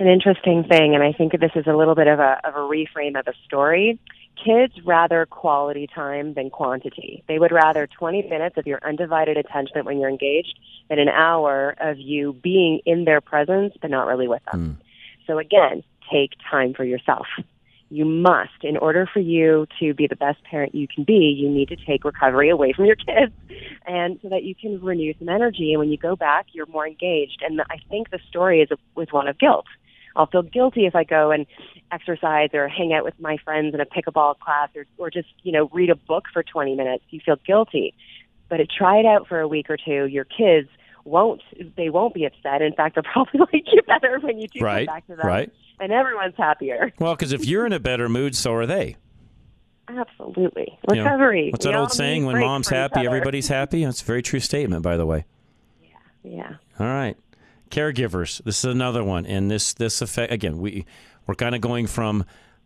An 0.00 0.08
interesting 0.08 0.64
thing, 0.64 0.94
and 0.94 1.04
I 1.04 1.12
think 1.12 1.32
this 1.32 1.50
is 1.54 1.66
a 1.66 1.74
little 1.74 1.94
bit 1.94 2.06
of 2.06 2.18
a 2.20 2.40
of 2.42 2.54
a 2.54 2.60
reframe 2.60 3.20
of 3.20 3.26
a 3.28 3.34
story. 3.44 3.98
Kids 4.42 4.72
rather 4.82 5.26
quality 5.26 5.86
time 5.94 6.32
than 6.32 6.48
quantity. 6.48 7.22
They 7.28 7.38
would 7.38 7.52
rather 7.52 7.86
20 7.86 8.22
minutes 8.22 8.56
of 8.56 8.66
your 8.66 8.80
undivided 8.82 9.36
attention 9.36 9.84
when 9.84 10.00
you're 10.00 10.08
engaged 10.08 10.58
than 10.88 10.98
an 10.98 11.10
hour 11.10 11.74
of 11.78 11.98
you 11.98 12.32
being 12.32 12.80
in 12.86 13.04
their 13.04 13.20
presence 13.20 13.74
but 13.82 13.90
not 13.90 14.06
really 14.06 14.26
with 14.26 14.40
them. 14.50 14.78
Hmm. 14.78 15.26
So 15.26 15.38
again, 15.38 15.84
take 16.10 16.30
time 16.50 16.72
for 16.72 16.84
yourself. 16.84 17.26
You 17.90 18.06
must, 18.06 18.62
in 18.62 18.78
order 18.78 19.06
for 19.12 19.20
you 19.20 19.66
to 19.80 19.92
be 19.92 20.06
the 20.06 20.16
best 20.16 20.42
parent 20.44 20.74
you 20.74 20.88
can 20.88 21.04
be, 21.04 21.36
you 21.38 21.50
need 21.50 21.68
to 21.68 21.76
take 21.76 22.04
recovery 22.04 22.48
away 22.48 22.72
from 22.72 22.86
your 22.86 22.96
kids 22.96 23.32
and 23.86 24.18
so 24.22 24.30
that 24.30 24.44
you 24.44 24.54
can 24.54 24.80
renew 24.80 25.12
some 25.18 25.28
energy. 25.28 25.72
And 25.72 25.80
when 25.80 25.90
you 25.90 25.98
go 25.98 26.16
back, 26.16 26.46
you're 26.52 26.66
more 26.66 26.86
engaged. 26.86 27.42
And 27.44 27.60
I 27.68 27.80
think 27.90 28.08
the 28.10 28.20
story 28.30 28.62
is 28.62 28.70
with 28.94 29.12
one 29.12 29.28
of 29.28 29.38
guilt. 29.38 29.66
I'll 30.20 30.26
feel 30.26 30.42
guilty 30.42 30.84
if 30.86 30.94
I 30.94 31.04
go 31.04 31.30
and 31.30 31.46
exercise 31.90 32.50
or 32.52 32.68
hang 32.68 32.92
out 32.92 33.04
with 33.04 33.14
my 33.18 33.36
friends 33.44 33.74
in 33.74 33.80
a 33.80 33.86
pickleball 33.86 34.38
class 34.38 34.68
or, 34.76 34.84
or 34.98 35.10
just, 35.10 35.28
you 35.42 35.50
know, 35.52 35.68
read 35.72 35.90
a 35.90 35.96
book 35.96 36.24
for 36.32 36.42
20 36.42 36.74
minutes. 36.76 37.02
You 37.10 37.20
feel 37.24 37.36
guilty. 37.46 37.94
But 38.48 38.60
it, 38.60 38.68
try 38.76 38.98
it 38.98 39.06
out 39.06 39.26
for 39.28 39.40
a 39.40 39.48
week 39.48 39.70
or 39.70 39.76
two. 39.76 40.06
Your 40.06 40.24
kids 40.24 40.68
won't, 41.04 41.40
they 41.76 41.88
won't 41.88 42.12
be 42.14 42.24
upset. 42.26 42.60
In 42.62 42.74
fact, 42.74 42.96
they'll 42.96 43.04
probably 43.12 43.40
like 43.40 43.64
you 43.72 43.80
better 43.86 44.18
when 44.20 44.38
you 44.38 44.48
do 44.48 44.60
Right, 44.60 44.86
come 44.86 44.94
back 44.94 45.06
to 45.06 45.16
them. 45.16 45.26
right. 45.26 45.50
And 45.80 45.90
everyone's 45.92 46.34
happier. 46.36 46.92
Well, 46.98 47.14
because 47.14 47.32
if 47.32 47.46
you're 47.46 47.64
in 47.64 47.72
a 47.72 47.80
better 47.80 48.08
mood, 48.08 48.36
so 48.36 48.52
are 48.52 48.66
they. 48.66 48.96
Absolutely. 49.88 50.78
You 50.90 50.96
know, 50.96 51.02
Recovery. 51.04 51.50
what's 51.50 51.64
that 51.64 51.74
old 51.74 51.90
saying? 51.92 52.24
When 52.26 52.38
mom's 52.38 52.68
happy, 52.68 53.00
everybody's 53.06 53.48
happy. 53.48 53.84
That's 53.84 54.02
a 54.02 54.04
very 54.04 54.22
true 54.22 54.38
statement, 54.40 54.82
by 54.82 54.96
the 54.96 55.06
way. 55.06 55.24
Yeah. 55.82 55.88
Yeah. 56.22 56.52
All 56.78 56.86
right. 56.86 57.16
Caregivers. 57.70 58.42
This 58.44 58.58
is 58.58 58.64
another 58.66 59.02
one, 59.02 59.26
and 59.26 59.50
this 59.50 59.74
this 59.74 60.02
effect 60.02 60.32
again. 60.32 60.58
We 60.58 60.86
we're 61.26 61.34
kind 61.34 61.54
of 61.54 61.60
going 61.60 61.86
from 61.86 62.24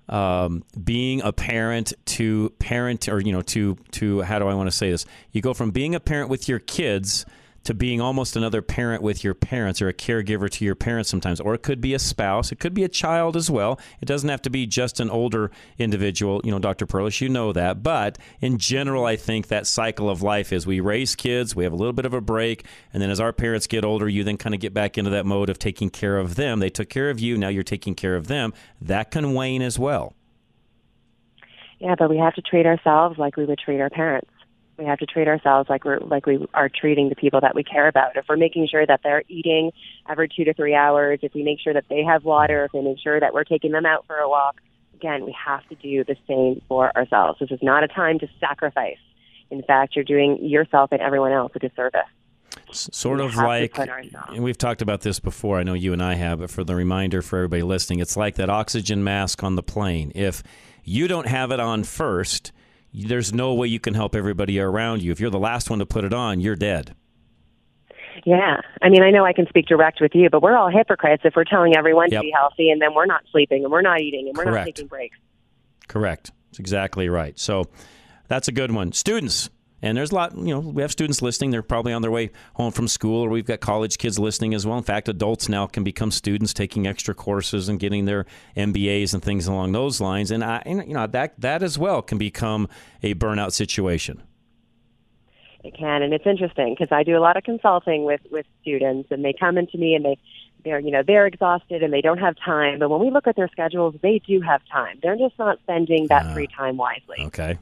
um, 0.08 0.64
being 0.82 1.22
a 1.22 1.32
parent 1.32 1.92
to 2.06 2.50
parent, 2.58 3.08
or 3.08 3.20
you 3.20 3.32
know, 3.32 3.42
to 3.42 3.76
to 3.92 4.22
how 4.22 4.38
do 4.38 4.46
I 4.46 4.54
want 4.54 4.68
to 4.68 4.76
say 4.76 4.90
this? 4.90 5.06
You 5.32 5.42
go 5.42 5.54
from 5.54 5.70
being 5.70 5.94
a 5.94 6.00
parent 6.00 6.28
with 6.28 6.48
your 6.48 6.58
kids 6.58 7.24
to 7.64 7.74
being 7.74 8.00
almost 8.00 8.36
another 8.36 8.62
parent 8.62 9.02
with 9.02 9.24
your 9.24 9.34
parents 9.34 9.82
or 9.82 9.88
a 9.88 9.94
caregiver 9.94 10.48
to 10.50 10.64
your 10.64 10.74
parents 10.74 11.10
sometimes. 11.10 11.40
Or 11.40 11.54
it 11.54 11.62
could 11.62 11.80
be 11.80 11.94
a 11.94 11.98
spouse, 11.98 12.52
it 12.52 12.60
could 12.60 12.74
be 12.74 12.84
a 12.84 12.88
child 12.88 13.36
as 13.36 13.50
well. 13.50 13.78
It 14.00 14.06
doesn't 14.06 14.28
have 14.28 14.42
to 14.42 14.50
be 14.50 14.66
just 14.66 15.00
an 15.00 15.10
older 15.10 15.50
individual. 15.78 16.40
You 16.44 16.50
know, 16.50 16.58
Dr. 16.58 16.86
Perlus, 16.86 17.20
you 17.20 17.28
know 17.28 17.52
that. 17.52 17.82
But 17.82 18.18
in 18.40 18.58
general, 18.58 19.04
I 19.04 19.16
think 19.16 19.48
that 19.48 19.66
cycle 19.66 20.08
of 20.08 20.22
life 20.22 20.52
is 20.52 20.66
we 20.66 20.80
raise 20.80 21.16
kids, 21.16 21.56
we 21.56 21.64
have 21.64 21.72
a 21.72 21.76
little 21.76 21.92
bit 21.92 22.06
of 22.06 22.14
a 22.14 22.20
break, 22.20 22.64
and 22.92 23.02
then 23.02 23.10
as 23.10 23.20
our 23.20 23.32
parents 23.32 23.66
get 23.66 23.84
older, 23.84 24.08
you 24.08 24.24
then 24.24 24.36
kind 24.36 24.54
of 24.54 24.60
get 24.60 24.74
back 24.74 24.98
into 24.98 25.10
that 25.10 25.26
mode 25.26 25.48
of 25.48 25.58
taking 25.58 25.90
care 25.90 26.18
of 26.18 26.36
them. 26.36 26.60
They 26.60 26.70
took 26.70 26.88
care 26.88 27.10
of 27.10 27.20
you, 27.20 27.36
now 27.36 27.48
you're 27.48 27.62
taking 27.62 27.94
care 27.94 28.16
of 28.16 28.26
them. 28.26 28.52
That 28.80 29.10
can 29.10 29.34
wane 29.34 29.62
as 29.62 29.78
well. 29.78 30.14
Yeah, 31.78 31.94
but 31.98 32.08
we 32.08 32.18
have 32.18 32.34
to 32.34 32.42
treat 32.42 32.66
ourselves 32.66 33.18
like 33.18 33.36
we 33.36 33.44
would 33.44 33.58
treat 33.58 33.80
our 33.80 33.90
parents. 33.90 34.30
We 34.76 34.84
have 34.86 34.98
to 34.98 35.06
treat 35.06 35.28
ourselves 35.28 35.70
like 35.70 35.84
we're 35.84 36.00
like 36.00 36.26
we 36.26 36.46
are 36.52 36.68
treating 36.68 37.08
the 37.08 37.14
people 37.14 37.40
that 37.40 37.54
we 37.54 37.62
care 37.62 37.86
about. 37.86 38.16
If 38.16 38.24
we're 38.28 38.36
making 38.36 38.66
sure 38.68 38.84
that 38.84 39.00
they're 39.04 39.22
eating 39.28 39.70
every 40.08 40.28
two 40.28 40.44
to 40.44 40.54
three 40.54 40.74
hours, 40.74 41.20
if 41.22 41.32
we 41.32 41.44
make 41.44 41.60
sure 41.60 41.72
that 41.72 41.84
they 41.88 42.02
have 42.02 42.24
water, 42.24 42.64
if 42.64 42.72
we 42.72 42.80
make 42.80 42.98
sure 42.98 43.20
that 43.20 43.32
we're 43.32 43.44
taking 43.44 43.70
them 43.70 43.86
out 43.86 44.04
for 44.06 44.16
a 44.16 44.28
walk, 44.28 44.60
again, 44.94 45.24
we 45.24 45.32
have 45.32 45.66
to 45.68 45.76
do 45.76 46.02
the 46.04 46.16
same 46.26 46.60
for 46.68 46.96
ourselves. 46.96 47.38
This 47.38 47.50
is 47.50 47.60
not 47.62 47.84
a 47.84 47.88
time 47.88 48.18
to 48.18 48.28
sacrifice. 48.40 48.98
In 49.50 49.62
fact, 49.62 49.94
you're 49.94 50.04
doing 50.04 50.38
yourself 50.42 50.90
and 50.90 51.00
everyone 51.00 51.32
else 51.32 51.52
a 51.54 51.58
disservice. 51.60 52.00
Sort 52.72 53.18
We 53.18 53.26
of 53.26 53.36
like, 53.36 53.78
and 53.78 54.42
we've 54.42 54.58
talked 54.58 54.82
about 54.82 55.02
this 55.02 55.20
before. 55.20 55.58
I 55.58 55.62
know 55.62 55.74
you 55.74 55.92
and 55.92 56.02
I 56.02 56.14
have, 56.14 56.40
but 56.40 56.50
for 56.50 56.64
the 56.64 56.74
reminder 56.74 57.22
for 57.22 57.36
everybody 57.38 57.62
listening, 57.62 58.00
it's 58.00 58.16
like 58.16 58.36
that 58.36 58.50
oxygen 58.50 59.04
mask 59.04 59.44
on 59.44 59.54
the 59.54 59.62
plane. 59.62 60.10
If 60.14 60.42
you 60.82 61.06
don't 61.06 61.26
have 61.26 61.50
it 61.50 61.60
on 61.60 61.84
first, 61.84 62.52
there's 62.94 63.32
no 63.34 63.54
way 63.54 63.66
you 63.66 63.80
can 63.80 63.94
help 63.94 64.14
everybody 64.14 64.58
around 64.60 65.02
you. 65.02 65.10
If 65.12 65.20
you're 65.20 65.30
the 65.30 65.38
last 65.38 65.68
one 65.68 65.80
to 65.80 65.86
put 65.86 66.04
it 66.04 66.14
on, 66.14 66.40
you're 66.40 66.56
dead. 66.56 66.94
Yeah. 68.24 68.60
I 68.80 68.88
mean, 68.88 69.02
I 69.02 69.10
know 69.10 69.24
I 69.24 69.32
can 69.32 69.46
speak 69.48 69.66
direct 69.66 70.00
with 70.00 70.12
you, 70.14 70.30
but 70.30 70.40
we're 70.42 70.56
all 70.56 70.70
hypocrites 70.70 71.22
if 71.24 71.34
we're 71.34 71.44
telling 71.44 71.76
everyone 71.76 72.10
Yep. 72.10 72.20
to 72.20 72.24
be 72.26 72.30
healthy 72.30 72.70
and 72.70 72.80
then 72.80 72.94
we're 72.94 73.06
not 73.06 73.22
sleeping 73.32 73.64
and 73.64 73.72
we're 73.72 73.82
not 73.82 74.00
eating 74.00 74.28
and 74.28 74.36
we're 74.36 74.44
not 74.44 74.64
taking 74.64 74.86
breaks. 74.86 75.16
Correct. 75.88 76.30
That's 76.50 76.60
exactly 76.60 77.08
right. 77.08 77.38
So 77.38 77.68
that's 78.28 78.46
a 78.48 78.52
good 78.52 78.70
one. 78.70 78.92
Students. 78.92 79.50
And 79.84 79.98
there's 79.98 80.12
a 80.12 80.14
lot, 80.14 80.34
you 80.34 80.46
know, 80.46 80.60
we 80.60 80.80
have 80.80 80.90
students 80.90 81.20
listening. 81.20 81.50
They're 81.50 81.62
probably 81.62 81.92
on 81.92 82.00
their 82.00 82.10
way 82.10 82.30
home 82.54 82.72
from 82.72 82.88
school, 82.88 83.20
or 83.22 83.28
we've 83.28 83.44
got 83.44 83.60
college 83.60 83.98
kids 83.98 84.18
listening 84.18 84.54
as 84.54 84.66
well. 84.66 84.78
In 84.78 84.82
fact, 84.82 85.10
adults 85.10 85.46
now 85.46 85.66
can 85.66 85.84
become 85.84 86.10
students 86.10 86.54
taking 86.54 86.86
extra 86.86 87.14
courses 87.14 87.68
and 87.68 87.78
getting 87.78 88.06
their 88.06 88.24
MBAs 88.56 89.12
and 89.12 89.22
things 89.22 89.46
along 89.46 89.72
those 89.72 90.00
lines. 90.00 90.30
And, 90.30 90.42
I, 90.42 90.62
and 90.64 90.88
you 90.88 90.94
know, 90.94 91.06
that, 91.08 91.38
that 91.38 91.62
as 91.62 91.78
well 91.78 92.00
can 92.00 92.16
become 92.16 92.66
a 93.02 93.14
burnout 93.14 93.52
situation. 93.52 94.22
It 95.62 95.74
can, 95.76 96.00
and 96.00 96.14
it's 96.14 96.26
interesting 96.26 96.74
because 96.78 96.90
I 96.90 97.02
do 97.02 97.18
a 97.18 97.20
lot 97.20 97.36
of 97.36 97.44
consulting 97.44 98.04
with 98.04 98.20
with 98.30 98.44
students, 98.60 99.10
and 99.10 99.24
they 99.24 99.32
come 99.32 99.56
into 99.56 99.78
me 99.78 99.94
and 99.94 100.04
they 100.04 100.18
they're 100.62 100.78
you 100.78 100.90
know 100.90 101.02
they're 101.02 101.26
exhausted 101.26 101.82
and 101.82 101.90
they 101.90 102.02
don't 102.02 102.18
have 102.18 102.36
time. 102.36 102.80
But 102.80 102.90
when 102.90 103.00
we 103.00 103.10
look 103.10 103.26
at 103.26 103.34
their 103.34 103.48
schedules, 103.48 103.94
they 104.02 104.18
do 104.26 104.42
have 104.42 104.60
time. 104.70 104.98
They're 105.02 105.16
just 105.16 105.38
not 105.38 105.58
spending 105.60 106.08
that 106.08 106.26
ah. 106.26 106.34
free 106.34 106.48
time 106.48 106.76
wisely. 106.76 107.16
Okay. 107.18 107.58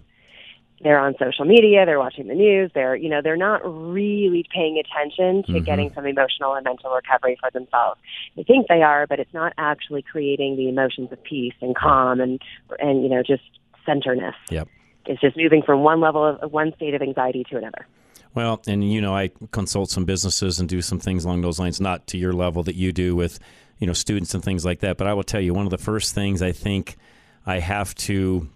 They're 0.82 0.98
on 0.98 1.14
social 1.18 1.44
media, 1.44 1.86
they're 1.86 1.98
watching 2.00 2.26
the 2.26 2.34
news, 2.34 2.70
they're 2.74 2.96
you 2.96 3.08
know 3.08 3.20
they're 3.22 3.36
not 3.36 3.60
really 3.64 4.44
paying 4.52 4.78
attention 4.78 5.44
to 5.44 5.60
Mhm. 5.60 5.64
getting 5.64 5.92
some 5.94 6.06
emotional 6.06 6.54
and 6.54 6.64
mental 6.64 6.90
recovery 6.92 7.36
for 7.40 7.50
themselves. 7.50 8.00
They 8.36 8.42
think 8.42 8.66
they 8.68 8.82
are, 8.82 9.06
but 9.06 9.20
it's 9.20 9.32
not 9.32 9.52
actually 9.58 10.02
creating 10.02 10.56
the 10.56 10.68
emotions 10.68 11.12
of 11.12 11.22
peace 11.22 11.54
and 11.60 11.76
calm 11.76 12.20
and 12.20 12.40
and 12.80 13.02
you 13.02 13.08
know 13.08 13.22
just 13.22 13.44
centerness. 13.86 14.34
Yep. 14.50 14.68
It's 15.06 15.20
just 15.20 15.36
moving 15.36 15.62
from 15.62 15.82
one 15.82 16.00
level 16.00 16.24
of 16.24 16.52
one 16.52 16.72
state 16.74 16.94
of 16.94 17.02
anxiety 17.02 17.44
to 17.50 17.56
another. 17.58 17.86
Well, 18.34 18.62
and 18.66 18.90
you 18.90 19.00
know, 19.00 19.14
I 19.14 19.30
consult 19.50 19.90
some 19.90 20.04
businesses 20.04 20.58
and 20.58 20.68
do 20.68 20.80
some 20.80 20.98
things 20.98 21.24
along 21.24 21.42
those 21.42 21.58
lines, 21.58 21.80
not 21.80 22.06
to 22.08 22.18
your 22.18 22.32
level 22.32 22.62
that 22.62 22.76
you 22.76 22.90
do 22.92 23.14
with, 23.14 23.38
you 23.78 23.86
know, 23.86 23.92
students 23.92 24.32
and 24.34 24.42
things 24.42 24.64
like 24.64 24.80
that. 24.80 24.96
But 24.96 25.06
I 25.06 25.12
will 25.12 25.22
tell 25.22 25.40
you, 25.40 25.52
one 25.52 25.66
of 25.66 25.70
the 25.70 25.78
first 25.78 26.14
things 26.14 26.40
I 26.40 26.52
think 26.52 26.96
I 27.44 27.58
have 27.58 27.94
to 27.96 28.48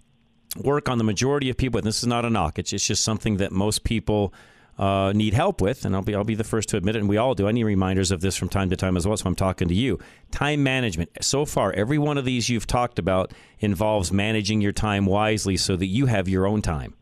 work 0.63 0.89
on 0.89 0.97
the 0.97 1.03
majority 1.03 1.49
of 1.49 1.57
people, 1.57 1.77
and 1.77 1.87
this 1.87 1.99
is 1.99 2.07
not 2.07 2.25
a 2.25 2.29
knock, 2.29 2.59
it's, 2.59 2.71
just 2.71 3.03
something 3.03 3.37
that 3.37 3.51
most 3.51 3.83
people 3.83 4.33
uh, 4.77 5.11
need 5.15 5.33
help 5.33 5.61
with, 5.61 5.85
and 5.85 5.95
I'll 5.95 6.03
be 6.03 6.13
I'll 6.13 6.23
be 6.23 6.35
the 6.35 6.43
first 6.43 6.69
to 6.69 6.77
admit 6.77 6.95
it, 6.95 6.99
and 6.99 7.09
we 7.09 7.17
all 7.17 7.33
do. 7.33 7.47
I 7.47 7.51
need 7.51 7.63
reminders 7.63 8.11
of 8.11 8.21
this 8.21 8.35
from 8.35 8.49
time 8.49 8.69
to 8.69 8.75
time 8.75 8.95
as 8.95 9.07
well. 9.07 9.17
So 9.17 9.27
I'm 9.27 9.35
talking 9.35 9.67
to 9.67 9.73
you. 9.73 9.99
Time 10.31 10.61
management. 10.61 11.09
So 11.21 11.45
far, 11.45 11.73
every 11.73 11.97
one 11.97 12.17
of 12.17 12.25
these 12.25 12.47
you've 12.49 12.67
talked 12.67 12.99
about 12.99 13.33
involves 13.59 14.11
managing 14.11 14.61
your 14.61 14.71
time 14.71 15.05
wisely 15.05 15.57
so 15.57 15.75
that 15.75 15.87
you 15.87 16.05
have 16.05 16.27
your 16.27 16.45
own 16.45 16.61
time. 16.61 16.93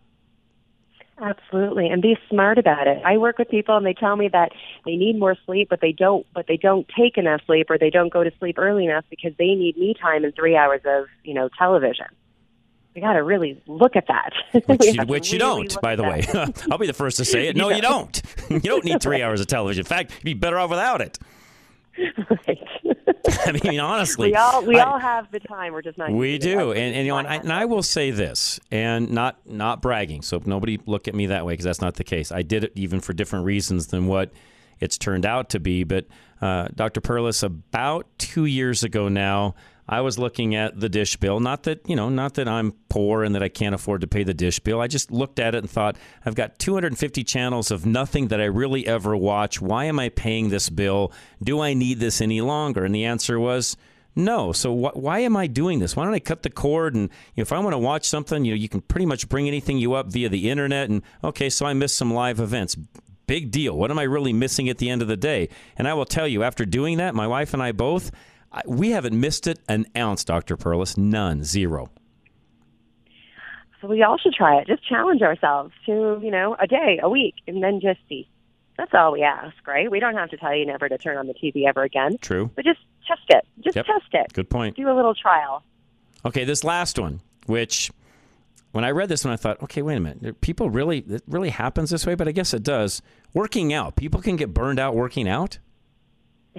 Absolutely, 1.18 1.88
and 1.88 2.01
be 2.01 2.18
smart 2.30 2.58
about 2.58 2.88
it. 2.88 3.01
I 3.06 3.18
work 3.18 3.38
with 3.38 3.49
people, 3.49 3.78
and 3.78 3.86
they 3.86 3.93
tell 3.93 4.18
me 4.18 4.28
that 4.30 4.51
they 4.86 4.95
need 4.95 5.18
more 5.18 5.36
sleep, 5.45 5.70
but 5.70 5.80
they 5.82 5.93
don't. 5.93 6.26
But 6.34 6.47
they 6.47 6.58
don't 6.58 6.88
take 6.97 7.18
enough 7.18 7.41
sleep, 7.45 7.70
or 7.70 7.78
they 7.78 7.89
don't 7.89 8.12
go 8.12 8.24
to 8.24 8.32
sleep 8.39 8.58
early 8.58 8.86
enough 8.86 9.06
because 9.10 9.32
they 9.38 9.56
need 9.56 9.78
me 9.78 9.95
time 9.99 10.24
and 10.24 10.34
three 10.36 10.56
hours 10.56 10.82
of 10.86 11.06
you 11.24 11.34
know 11.34 11.49
television. 11.58 12.08
We 12.95 13.01
got 13.01 13.13
to 13.13 13.23
really 13.23 13.61
look 13.67 13.97
at 13.97 14.07
that. 14.07 14.31
Which 14.67 14.85
you, 14.95 15.03
which 15.03 15.33
you 15.33 15.39
really 15.39 15.67
don't, 15.67 15.81
by 15.81 15.97
the 15.97 16.03
way. 16.03 16.23
I'll 16.71 16.77
be 16.77 16.87
the 16.87 16.93
first 16.93 17.17
to 17.17 17.25
say 17.25 17.47
it. 17.47 17.57
No, 17.57 17.67
You 17.69 17.81
don't. 17.81 18.21
You 18.49 18.59
don't 18.61 18.85
need 18.85 19.01
three 19.01 19.21
hours 19.21 19.41
of 19.41 19.47
television. 19.47 19.81
In 19.81 19.85
fact, 19.85 20.11
you'd 20.13 20.23
be 20.23 20.33
better 20.33 20.57
off 20.57 20.69
without 20.69 21.01
it. 21.01 21.19
I 21.97 23.51
mean, 23.63 23.79
honestly, 23.79 24.29
we 24.29 24.35
all 24.35 24.63
we 24.63 24.79
I- 24.79 24.85
all 24.85 24.99
have 24.99 25.29
the 25.31 25.39
time. 25.39 25.73
We're 25.73 25.81
just 25.81 25.97
not. 25.97 26.11
we 26.11 26.37
do, 26.37 26.71
and, 26.71 26.95
and 26.95 27.05
you 27.05 27.11
know, 27.11 27.17
and 27.17 27.27
I, 27.27 27.35
and 27.35 27.51
I 27.51 27.65
will 27.65 27.83
say 27.83 28.11
this, 28.11 28.59
and 28.71 29.11
not 29.11 29.39
not 29.45 29.81
bragging. 29.81 30.21
So 30.21 30.41
nobody 30.45 30.79
look 30.85 31.07
at 31.07 31.15
me 31.15 31.27
that 31.27 31.45
way 31.45 31.53
because 31.53 31.65
that's 31.65 31.81
not 31.81 31.95
the 31.95 32.03
case. 32.03 32.31
I 32.31 32.41
did 32.43 32.63
it 32.63 32.71
even 32.75 32.99
for 33.01 33.13
different 33.13 33.45
reasons 33.45 33.87
than 33.87 34.07
what 34.07 34.31
it's 34.79 34.97
turned 34.97 35.25
out 35.25 35.49
to 35.51 35.59
be. 35.59 35.83
But 35.83 36.05
uh, 36.41 36.67
Dr. 36.75 37.01
Perlus, 37.01 37.43
about 37.43 38.07
two 38.17 38.45
years 38.45 38.83
ago 38.83 39.07
now, 39.09 39.55
I 39.88 40.01
was 40.01 40.17
looking 40.17 40.55
at 40.55 40.79
the 40.79 40.89
dish 40.89 41.15
bill. 41.17 41.39
Not 41.39 41.63
that 41.63 41.88
you 41.88 41.95
know, 41.95 42.09
not 42.09 42.36
that 42.36 42.47
I'm 42.47 42.73
poor 42.89 43.23
and 43.23 43.36
that 43.36 43.43
I 43.43 43.49
can't 43.49 43.75
afford 43.75 44.01
to 44.01 44.07
pay 44.07 44.23
the 44.23 44.33
dish 44.33 44.59
bill. 44.59 44.81
I 44.81 44.88
just 44.88 45.11
looked 45.11 45.39
at 45.39 45.53
it 45.53 45.59
and 45.59 45.69
thought, 45.69 45.95
I've 46.25 46.36
got 46.36 46.57
250 46.59 47.23
channels 47.23 47.71
of 47.71 47.86
nothing 47.86 48.29
that 48.29 48.41
I 48.41 48.45
really 48.45 48.88
ever 48.88 49.15
watch. 49.15 49.61
Why 49.61 49.86
am 49.86 49.99
I 49.99 50.09
paying 50.09 50.49
this 50.49 50.69
bill? 50.69 51.11
Do 51.43 51.61
I 51.61 51.73
need 51.73 51.99
this 51.99 52.21
any 52.21 52.41
longer? 52.41 52.83
And 52.83 52.93
the 52.95 53.05
answer 53.05 53.39
was. 53.39 53.77
No. 54.17 54.53
So 54.53 54.73
wh- 54.73 54.95
why 54.95 55.19
am 55.19 55.36
I 55.36 55.45
doing 55.45 55.79
this? 55.79 55.93
Why 55.93 56.05
don't 56.05 56.13
I 56.13 56.19
cut 56.19 56.41
the 56.41 56.49
cord? 56.49 56.95
And 56.95 57.09
you 57.36 57.41
know, 57.41 57.41
if 57.41 57.51
I 57.51 57.59
want 57.59 57.73
to 57.73 57.77
watch 57.77 58.07
something, 58.07 58.45
you 58.45 58.53
know, 58.53 58.57
you 58.57 58.69
can 58.69 58.79
pretty 58.79 59.05
much 59.05 59.27
bring 59.27 59.45
anything 59.45 59.77
you 59.77 59.93
up 59.93 60.07
via 60.07 60.29
the 60.29 60.49
internet. 60.49 60.89
And 60.89 61.01
okay, 61.21 61.49
so 61.49 61.65
I 61.65 61.73
missed 61.73 61.97
some 61.97 62.13
live 62.13 62.39
events. 62.39 62.77
Big 63.27 63.51
deal. 63.51 63.77
What 63.77 63.91
am 63.91 63.99
I 63.99 64.03
really 64.03 64.31
missing 64.31 64.69
at 64.69 64.77
the 64.77 64.89
end 64.89 65.01
of 65.01 65.09
the 65.09 65.17
day? 65.17 65.49
And 65.77 65.86
I 65.86 65.95
will 65.95 66.05
tell 66.05 66.29
you, 66.29 66.43
after 66.43 66.65
doing 66.65 66.97
that, 66.97 67.13
my 67.13 67.27
wife 67.27 67.53
and 67.53 67.61
I 67.61 67.73
both, 67.73 68.09
we 68.66 68.91
haven't 68.91 69.20
missed 69.20 69.47
it 69.47 69.60
an 69.68 69.86
ounce, 69.97 70.24
Doctor 70.24 70.56
Perlus. 70.58 70.97
None. 70.97 71.43
Zero. 71.43 71.89
So 73.82 73.88
we 73.88 74.01
all 74.03 74.18
should 74.18 74.34
try 74.34 74.60
it. 74.60 74.68
Just 74.68 74.88
challenge 74.88 75.22
ourselves 75.22 75.74
to 75.86 76.20
you 76.24 76.32
know 76.32 76.56
a 76.60 76.68
day, 76.68 76.99
a 77.01 77.10
week, 77.10 77.36
and 77.47 77.62
then 77.64 77.80
just 77.82 77.99
see. 78.10 78.28
That's 78.78 78.93
all 78.93 79.14
we 79.14 79.24
ask, 79.24 79.56
right? 79.68 79.89
We 79.89 79.99
don't 80.01 80.16
have 80.16 80.30
to 80.32 80.38
tell 80.38 80.53
you 80.53 80.66
never 80.66 80.89
to 80.89 80.97
turn 80.97 81.18
on 81.18 81.28
the 81.28 81.34
TV 81.34 81.66
ever 81.66 81.84
again. 81.84 82.18
True. 82.20 82.51
But 82.56 82.66
just 82.66 82.80
test 83.08 83.22
it. 83.30 83.45
Just 83.64 83.76
Yep. 83.78 83.86
test 83.86 84.06
it. 84.14 84.34
Good 84.34 84.49
point. 84.49 84.76
Do 84.76 84.89
a 84.89 84.95
little 84.95 85.14
trial. 85.16 85.64
Okay, 86.26 86.43
this 86.43 86.64
last 86.64 86.99
one, 86.99 87.22
which 87.45 87.89
when 88.74 88.84
I 88.84 88.91
read 88.91 89.08
this 89.08 89.24
one, 89.24 89.34
I 89.34 89.38
thought, 89.38 89.64
okay, 89.64 89.82
wait 89.82 89.95
a 89.95 89.99
minute. 90.01 90.41
People 90.41 90.70
really, 90.70 90.99
it 91.10 91.24
really 91.28 91.51
happens 91.51 91.89
this 91.89 92.06
way, 92.06 92.16
but 92.16 92.28
I 92.28 92.34
guess 92.34 92.53
it 92.53 92.64
does. 92.64 93.01
Working 93.34 93.72
out. 93.72 93.95
People 93.95 94.22
can 94.22 94.36
get 94.36 94.53
burned 94.53 94.80
out 94.80 94.93
working 94.93 95.30
out. 95.30 95.60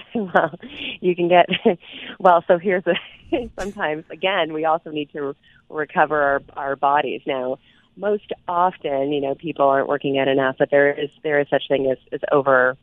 well, 0.14 0.54
you 1.00 1.14
can 1.14 1.28
get 1.28 1.46
well. 2.18 2.44
So 2.46 2.58
here's 2.58 2.84
a 2.86 2.94
sometimes 3.58 4.04
again 4.10 4.52
we 4.52 4.64
also 4.64 4.90
need 4.90 5.10
to 5.12 5.34
recover 5.68 6.22
our, 6.22 6.42
our 6.56 6.76
bodies. 6.76 7.22
Now, 7.26 7.58
most 7.96 8.32
often, 8.46 9.12
you 9.12 9.20
know, 9.20 9.34
people 9.34 9.66
aren't 9.66 9.88
working 9.88 10.18
out 10.18 10.28
enough, 10.28 10.56
but 10.58 10.70
there 10.70 10.92
is 10.92 11.10
there 11.22 11.40
is 11.40 11.48
such 11.48 11.64
thing 11.68 11.90
as, 11.90 11.98
as 12.12 12.20
over. 12.32 12.76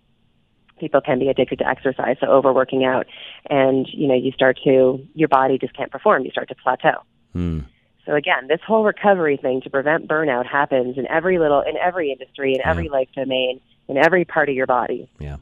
People 0.80 1.01
can 1.01 1.20
be 1.20 1.30
addicted 1.30 1.59
to 1.59 1.68
exercise, 1.68 2.18
so 2.20 2.28
overworking 2.28 2.84
out, 2.84 3.05
and 3.49 3.88
you 3.93 4.07
know, 4.07 4.16
you 4.16 4.32
start 4.32 4.57
to 4.64 5.05
your 5.14 5.28
body 5.28 5.57
just 5.57 5.76
can't 5.78 5.91
perform. 5.91 6.26
You 6.26 6.32
start 6.32 6.49
to 6.49 6.55
plateau. 6.55 7.03
Hmm. 7.32 7.59
So 8.05 8.16
again, 8.16 8.47
this 8.47 8.59
whole 8.66 8.84
recovery 8.84 9.38
thing 9.38 9.61
to 9.61 9.70
prevent 9.70 10.07
burnout 10.07 10.45
happens 10.45 10.97
in 10.97 11.07
every 11.07 11.39
little, 11.39 11.61
in 11.61 11.78
every 11.78 12.11
industry, 12.11 12.53
in 12.53 12.61
every 12.66 12.89
life 12.89 13.07
domain, 13.16 13.61
in 13.88 13.97
every 13.97 14.26
part 14.26 14.49
of 14.49 14.55
your 14.55 14.68
body. 14.68 15.09
Yeah. 15.20 15.38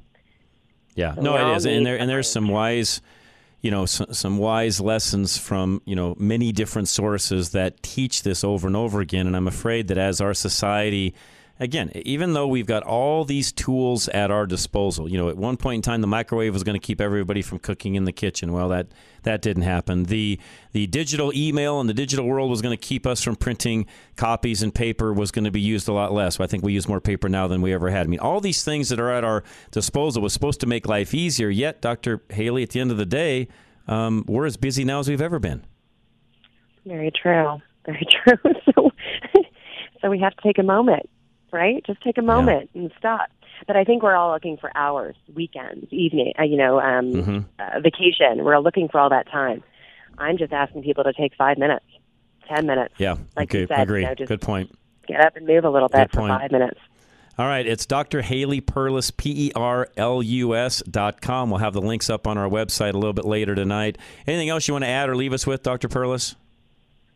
Yeah, 0.96 1.16
no, 1.18 1.36
it 1.36 1.66
and 1.66 1.86
there 1.86 1.98
and 1.98 2.10
there's 2.10 2.30
some 2.30 2.48
wise, 2.48 3.02
you 3.62 3.72
know, 3.72 3.86
some, 3.86 4.14
some 4.14 4.38
wise 4.38 4.82
lessons 4.82 5.38
from 5.38 5.82
you 5.86 5.96
know 5.96 6.16
many 6.20 6.52
different 6.52 6.88
sources 6.88 7.52
that 7.52 7.82
teach 7.82 8.24
this 8.24 8.44
over 8.44 8.68
and 8.68 8.76
over 8.76 9.00
again. 9.00 9.28
And 9.28 9.36
I'm 9.36 9.48
afraid 9.48 9.88
that 9.88 9.98
as 9.98 10.20
our 10.20 10.34
society, 10.34 11.14
again, 11.62 11.92
even 11.94 12.34
though 12.34 12.48
we've 12.48 12.66
got 12.66 12.82
all 12.82 13.24
these 13.24 13.52
tools 13.52 14.10
at 14.10 14.32
our 14.32 14.48
disposal, 14.48 15.08
you 15.10 15.18
know, 15.18 15.30
at 15.30 15.38
one 15.38 15.58
point 15.58 15.76
in 15.76 15.82
time, 15.84 16.02
the 16.02 16.08
microwave 16.08 16.54
was 16.54 16.64
going 16.64 16.74
to 16.78 16.86
keep 16.86 17.00
everybody 17.00 17.44
from 17.44 17.60
cooking 17.60 17.94
in 17.94 18.04
the 18.04 18.12
kitchen. 18.12 18.52
Well, 18.52 18.68
that 18.70 18.88
that 19.24 19.44
didn't 19.44 19.64
happen. 19.64 20.06
The 20.06 20.40
the 20.72 20.88
digital 20.88 21.32
email 21.34 21.80
and 21.80 21.88
the 21.88 21.94
digital 21.94 22.26
world 22.26 22.50
was 22.50 22.62
going 22.62 22.76
to 22.76 22.84
keep 22.84 23.06
us 23.06 23.24
from 23.24 23.36
printing 23.36 23.86
copies, 24.18 24.64
and 24.64 24.74
paper 24.74 25.14
was 25.14 25.32
going 25.32 25.46
to 25.46 25.52
be 25.52 25.62
used 25.62 25.88
a 25.88 25.94
lot 25.94 26.12
less. 26.12 26.40
I 26.40 26.48
think 26.48 26.64
we 26.64 26.74
use 26.74 26.88
more 26.88 27.00
paper 27.00 27.30
now 27.30 27.48
than 27.48 27.62
we 27.62 27.74
ever 27.74 27.92
had. 27.92 28.08
I 28.08 28.10
mean, 28.10 28.20
all 28.20 28.42
these 28.42 28.64
things 28.64 28.90
that 28.90 29.00
are 29.00 29.12
at 29.12 29.24
our 29.24 29.44
disposal 29.70 30.24
was 30.24 30.34
supposed 30.34 30.60
to 30.62 30.68
make 30.68 30.88
life 30.88 31.14
easier. 31.14 31.50
Yet, 31.50 31.80
Dr. 31.80 32.24
Haley, 32.30 32.64
at 32.64 32.72
the 32.72 32.80
end 32.80 32.90
of 32.90 32.98
the 32.98 33.06
day, 33.06 33.48
um, 33.88 34.26
we're 34.28 34.48
as 34.48 34.58
busy 34.58 34.84
now 34.84 35.00
as 35.00 35.08
we've 35.08 35.22
ever 35.22 35.38
been. 35.38 35.64
Very 36.88 37.12
true. 37.12 37.62
Very 37.86 38.08
true. 38.26 38.54
so, 38.74 38.92
so 40.02 40.10
we 40.10 40.18
have 40.20 40.36
to 40.36 40.42
take 40.42 40.58
a 40.58 40.64
moment 40.64 41.08
right? 41.52 41.84
Just 41.86 42.02
take 42.02 42.18
a 42.18 42.22
moment 42.22 42.70
yeah. 42.74 42.82
and 42.82 42.92
stop. 42.98 43.30
But 43.68 43.76
I 43.76 43.84
think 43.84 44.02
we're 44.02 44.16
all 44.16 44.32
looking 44.32 44.58
for 44.58 44.72
hours, 44.76 45.16
weekends, 45.34 45.92
evening, 45.92 46.34
uh, 46.40 46.44
you 46.44 46.58
know, 46.58 46.80
um, 46.80 47.14
mm-hmm. 47.14 47.40
uh, 47.60 47.80
vacation. 47.80 48.44
We're 48.44 48.58
looking 48.60 48.90
for 48.90 49.00
all 49.00 49.10
that 49.10 49.30
time. 49.30 49.64
I'm 50.18 50.38
just 50.38 50.52
asking 50.52 50.84
people 50.84 51.04
to 51.04 51.14
take 51.14 51.36
five 51.36 51.58
minutes, 51.58 51.86
ten 52.48 52.66
minutes. 52.66 52.96
Yeah. 52.98 53.18
Like 53.36 53.52
okay. 53.52 53.62
you 53.62 53.68
said, 53.68 53.82
Agree. 53.82 54.02
You 54.02 54.08
know, 54.08 54.26
Good 54.26 54.42
point. 54.42 54.76
Get 55.08 55.22
up 55.22 55.36
and 55.36 55.46
move 55.46 55.64
a 55.64 55.70
little 55.70 55.90
bit 55.90 56.12
for 56.12 56.28
five 56.28 56.52
minutes. 56.52 56.80
All 57.38 57.48
right, 57.48 57.66
it's 57.66 57.86
Dr. 57.86 58.22
Haley 58.22 58.62
Perlus, 58.62 59.16
P 59.16 59.48
E 59.48 59.52
R 59.56 59.88
L 59.98 60.22
U 60.22 60.56
S 60.56 60.84
dot 60.84 61.22
com. 61.22 61.50
We'll 61.50 61.60
have 61.60 61.74
the 61.74 61.82
links 61.82 62.10
up 62.10 62.28
on 62.28 62.38
our 62.38 62.48
website 62.48 62.94
a 62.94 62.98
little 62.98 63.14
bit 63.14 63.26
later 63.26 63.56
tonight. 63.56 63.98
Anything 64.28 64.50
else 64.50 64.68
you 64.68 64.74
want 64.74 64.84
to 64.84 64.90
add 64.90 65.10
or 65.10 65.16
leave 65.16 65.34
us 65.34 65.48
with, 65.48 65.64
Dr. 65.64 65.88
Perlus? 65.88 66.36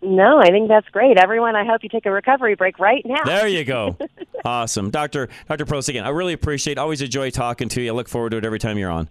No, 0.02 0.40
I 0.40 0.50
think 0.50 0.68
that's 0.68 0.88
great. 0.90 1.18
Everyone, 1.18 1.56
I 1.56 1.66
hope 1.66 1.84
you 1.84 1.90
take 1.90 2.06
a 2.06 2.12
recovery 2.12 2.56
break 2.56 2.78
right 2.80 3.04
now. 3.06 3.24
There 3.24 3.48
you 3.48 3.64
go. 3.64 3.98
awesome. 4.46 4.92
Dr. 4.92 5.30
Dr. 5.48 5.66
Perlus, 5.66 5.90
again, 5.90 6.04
I 6.04 6.10
really 6.10 6.34
appreciate 6.34 6.78
Always 6.78 7.02
enjoy 7.02 7.32
talking 7.32 7.70
to 7.70 7.82
you. 7.82 7.92
I 7.92 7.96
look 7.96 8.08
forward 8.08 8.32
to 8.32 8.38
it 8.38 8.46
every 8.46 8.60
time 8.60 8.78
you're 8.78 8.92
on. 8.92 9.10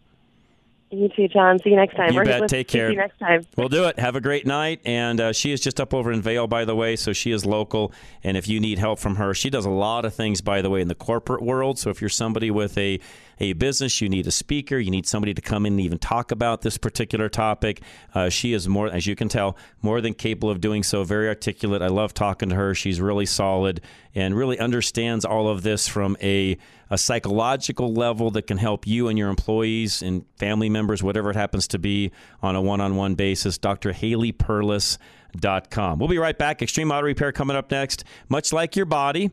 You 0.94 1.08
too, 1.08 1.28
John. 1.28 1.58
See 1.58 1.70
you 1.70 1.76
next 1.76 1.96
time. 1.96 2.12
You 2.12 2.16
We're 2.16 2.24
bet. 2.24 2.48
Take 2.48 2.68
care. 2.68 2.88
See 2.88 2.94
you 2.94 3.00
next 3.00 3.18
time. 3.18 3.44
We'll 3.56 3.68
do 3.68 3.84
it. 3.84 3.98
Have 3.98 4.14
a 4.16 4.20
great 4.20 4.46
night. 4.46 4.80
And 4.84 5.20
uh, 5.20 5.32
she 5.32 5.50
is 5.50 5.60
just 5.60 5.80
up 5.80 5.92
over 5.92 6.12
in 6.12 6.22
Vail, 6.22 6.46
by 6.46 6.64
the 6.64 6.76
way, 6.76 6.94
so 6.94 7.12
she 7.12 7.32
is 7.32 7.44
local. 7.44 7.92
And 8.22 8.36
if 8.36 8.46
you 8.46 8.60
need 8.60 8.78
help 8.78 8.98
from 8.98 9.16
her, 9.16 9.34
she 9.34 9.50
does 9.50 9.64
a 9.64 9.70
lot 9.70 10.04
of 10.04 10.14
things, 10.14 10.40
by 10.40 10.62
the 10.62 10.70
way, 10.70 10.80
in 10.80 10.88
the 10.88 10.94
corporate 10.94 11.42
world. 11.42 11.78
So 11.78 11.90
if 11.90 12.00
you're 12.00 12.10
somebody 12.10 12.50
with 12.50 12.78
a 12.78 13.00
a 13.40 13.52
business, 13.54 14.00
you 14.00 14.08
need 14.08 14.26
a 14.26 14.30
speaker, 14.30 14.78
you 14.78 14.90
need 14.90 15.06
somebody 15.06 15.34
to 15.34 15.42
come 15.42 15.66
in 15.66 15.74
and 15.74 15.80
even 15.80 15.98
talk 15.98 16.30
about 16.30 16.62
this 16.62 16.78
particular 16.78 17.28
topic. 17.28 17.82
Uh, 18.14 18.28
she 18.28 18.52
is 18.52 18.68
more, 18.68 18.88
as 18.88 19.06
you 19.06 19.16
can 19.16 19.28
tell, 19.28 19.56
more 19.82 20.00
than 20.00 20.14
capable 20.14 20.50
of 20.50 20.60
doing 20.60 20.82
so. 20.82 21.04
Very 21.04 21.28
articulate. 21.28 21.82
I 21.82 21.88
love 21.88 22.14
talking 22.14 22.48
to 22.50 22.54
her. 22.54 22.74
She's 22.74 23.00
really 23.00 23.26
solid 23.26 23.80
and 24.14 24.36
really 24.36 24.58
understands 24.58 25.24
all 25.24 25.48
of 25.48 25.62
this 25.62 25.88
from 25.88 26.16
a 26.22 26.56
a 26.90 26.98
psychological 26.98 27.92
level 27.92 28.30
that 28.32 28.46
can 28.46 28.58
help 28.58 28.86
you 28.86 29.08
and 29.08 29.18
your 29.18 29.28
employees 29.28 30.02
and 30.02 30.24
family 30.36 30.68
members, 30.68 31.02
whatever 31.02 31.30
it 31.30 31.36
happens 31.36 31.66
to 31.68 31.78
be, 31.78 32.12
on 32.42 32.54
a 32.56 32.62
one 32.62 32.80
on 32.80 32.94
one 32.94 33.14
basis. 33.14 33.58
Dr. 33.58 33.92
Haley 33.92 34.32
Perlus.com. 34.32 35.98
We'll 35.98 36.08
be 36.08 36.18
right 36.18 36.36
back. 36.36 36.62
Extreme 36.62 36.92
Auto 36.92 37.06
Repair 37.06 37.32
coming 37.32 37.56
up 37.56 37.70
next. 37.70 38.04
Much 38.28 38.52
like 38.52 38.76
your 38.76 38.86
body, 38.86 39.30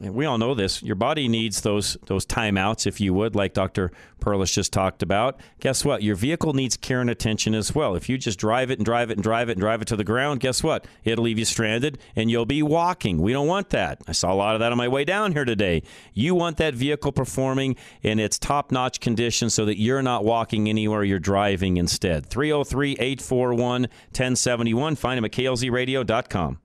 we 0.00 0.26
all 0.26 0.38
know 0.38 0.54
this. 0.54 0.82
Your 0.82 0.96
body 0.96 1.28
needs 1.28 1.60
those 1.60 1.96
those 2.06 2.26
timeouts, 2.26 2.86
if 2.86 3.00
you 3.00 3.14
would, 3.14 3.36
like 3.36 3.54
Dr. 3.54 3.92
Perlus 4.20 4.52
just 4.52 4.72
talked 4.72 5.02
about. 5.02 5.38
Guess 5.60 5.84
what? 5.84 6.02
Your 6.02 6.16
vehicle 6.16 6.52
needs 6.52 6.76
care 6.76 7.00
and 7.00 7.08
attention 7.08 7.54
as 7.54 7.74
well. 7.74 7.94
If 7.94 8.08
you 8.08 8.18
just 8.18 8.38
drive 8.38 8.70
it 8.70 8.78
and 8.78 8.84
drive 8.84 9.10
it 9.10 9.14
and 9.14 9.22
drive 9.22 9.48
it 9.48 9.52
and 9.52 9.60
drive 9.60 9.82
it 9.82 9.88
to 9.88 9.96
the 9.96 10.04
ground, 10.04 10.40
guess 10.40 10.62
what? 10.62 10.86
It'll 11.04 11.24
leave 11.24 11.38
you 11.38 11.44
stranded 11.44 11.98
and 12.16 12.30
you'll 12.30 12.46
be 12.46 12.62
walking. 12.62 13.18
We 13.18 13.32
don't 13.32 13.46
want 13.46 13.70
that. 13.70 14.02
I 14.08 14.12
saw 14.12 14.32
a 14.32 14.34
lot 14.34 14.56
of 14.56 14.60
that 14.60 14.72
on 14.72 14.78
my 14.78 14.88
way 14.88 15.04
down 15.04 15.32
here 15.32 15.44
today. 15.44 15.82
You 16.12 16.34
want 16.34 16.56
that 16.56 16.74
vehicle 16.74 17.12
performing 17.12 17.76
in 18.02 18.18
its 18.18 18.38
top 18.38 18.72
notch 18.72 18.98
condition 18.98 19.48
so 19.48 19.64
that 19.64 19.78
you're 19.78 20.02
not 20.02 20.24
walking 20.24 20.68
anywhere, 20.68 21.04
you're 21.04 21.18
driving 21.20 21.76
instead. 21.76 22.26
303 22.26 22.92
841 22.92 23.82
1071. 23.82 24.96
Find 24.96 25.18
them 25.18 25.24
at 25.24 25.32
klzradio.com. 25.32 26.58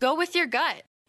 Go 0.00 0.14
with 0.16 0.34
your 0.34 0.46
gut. 0.46 0.82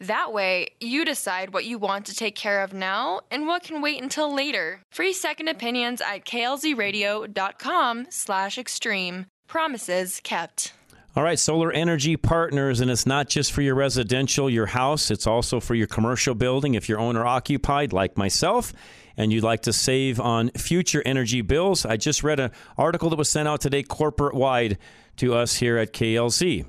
That 0.00 0.32
way, 0.32 0.68
you 0.78 1.06
decide 1.06 1.54
what 1.54 1.64
you 1.64 1.78
want 1.78 2.06
to 2.06 2.14
take 2.14 2.34
care 2.34 2.62
of 2.62 2.74
now 2.74 3.20
and 3.30 3.46
what 3.46 3.62
can 3.62 3.80
wait 3.80 4.02
until 4.02 4.32
later. 4.32 4.82
Free 4.90 5.14
second 5.14 5.48
opinions 5.48 6.02
at 6.02 6.26
klzradio.com 6.26 8.06
slash 8.10 8.58
extreme. 8.58 9.26
Promises 9.48 10.20
kept. 10.22 10.74
All 11.16 11.22
right, 11.22 11.38
Solar 11.38 11.72
Energy 11.72 12.18
Partners, 12.18 12.80
and 12.80 12.90
it's 12.90 13.06
not 13.06 13.30
just 13.30 13.52
for 13.52 13.62
your 13.62 13.74
residential, 13.74 14.50
your 14.50 14.66
house, 14.66 15.10
it's 15.10 15.26
also 15.26 15.60
for 15.60 15.74
your 15.74 15.86
commercial 15.86 16.34
building 16.34 16.74
if 16.74 16.90
you're 16.90 17.00
owner 17.00 17.24
occupied, 17.24 17.94
like 17.94 18.18
myself, 18.18 18.74
and 19.16 19.32
you'd 19.32 19.42
like 19.42 19.62
to 19.62 19.72
save 19.72 20.20
on 20.20 20.50
future 20.50 21.02
energy 21.06 21.40
bills. 21.40 21.86
I 21.86 21.96
just 21.96 22.22
read 22.22 22.38
an 22.38 22.50
article 22.76 23.08
that 23.08 23.16
was 23.16 23.30
sent 23.30 23.48
out 23.48 23.62
today, 23.62 23.82
corporate 23.82 24.34
wide, 24.34 24.76
to 25.16 25.32
us 25.32 25.56
here 25.56 25.78
at 25.78 25.94
KLZ. 25.94 26.66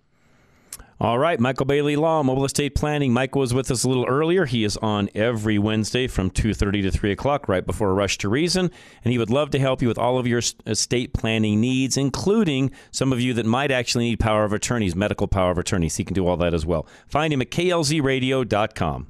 All 1.00 1.16
right, 1.16 1.38
Michael 1.38 1.64
Bailey 1.64 1.94
Law, 1.94 2.24
Mobile 2.24 2.44
Estate 2.44 2.74
Planning. 2.74 3.12
Michael 3.12 3.40
was 3.40 3.54
with 3.54 3.70
us 3.70 3.84
a 3.84 3.88
little 3.88 4.06
earlier. 4.06 4.46
He 4.46 4.64
is 4.64 4.76
on 4.78 5.08
every 5.14 5.56
Wednesday 5.56 6.08
from 6.08 6.28
2.30 6.28 6.82
to 6.82 6.90
3 6.90 7.12
o'clock, 7.12 7.48
right 7.48 7.64
before 7.64 7.94
Rush 7.94 8.18
to 8.18 8.28
Reason. 8.28 8.68
And 9.04 9.12
he 9.12 9.16
would 9.16 9.30
love 9.30 9.50
to 9.50 9.60
help 9.60 9.80
you 9.80 9.86
with 9.86 9.96
all 9.96 10.18
of 10.18 10.26
your 10.26 10.42
estate 10.66 11.14
planning 11.14 11.60
needs, 11.60 11.96
including 11.96 12.72
some 12.90 13.12
of 13.12 13.20
you 13.20 13.32
that 13.34 13.46
might 13.46 13.70
actually 13.70 14.06
need 14.06 14.18
power 14.18 14.42
of 14.42 14.52
attorneys, 14.52 14.96
medical 14.96 15.28
power 15.28 15.52
of 15.52 15.58
attorneys. 15.58 15.94
He 15.94 16.04
can 16.04 16.14
do 16.14 16.26
all 16.26 16.36
that 16.38 16.52
as 16.52 16.66
well. 16.66 16.84
Find 17.06 17.32
him 17.32 17.42
at 17.42 17.50
klzradio.com. 17.52 19.06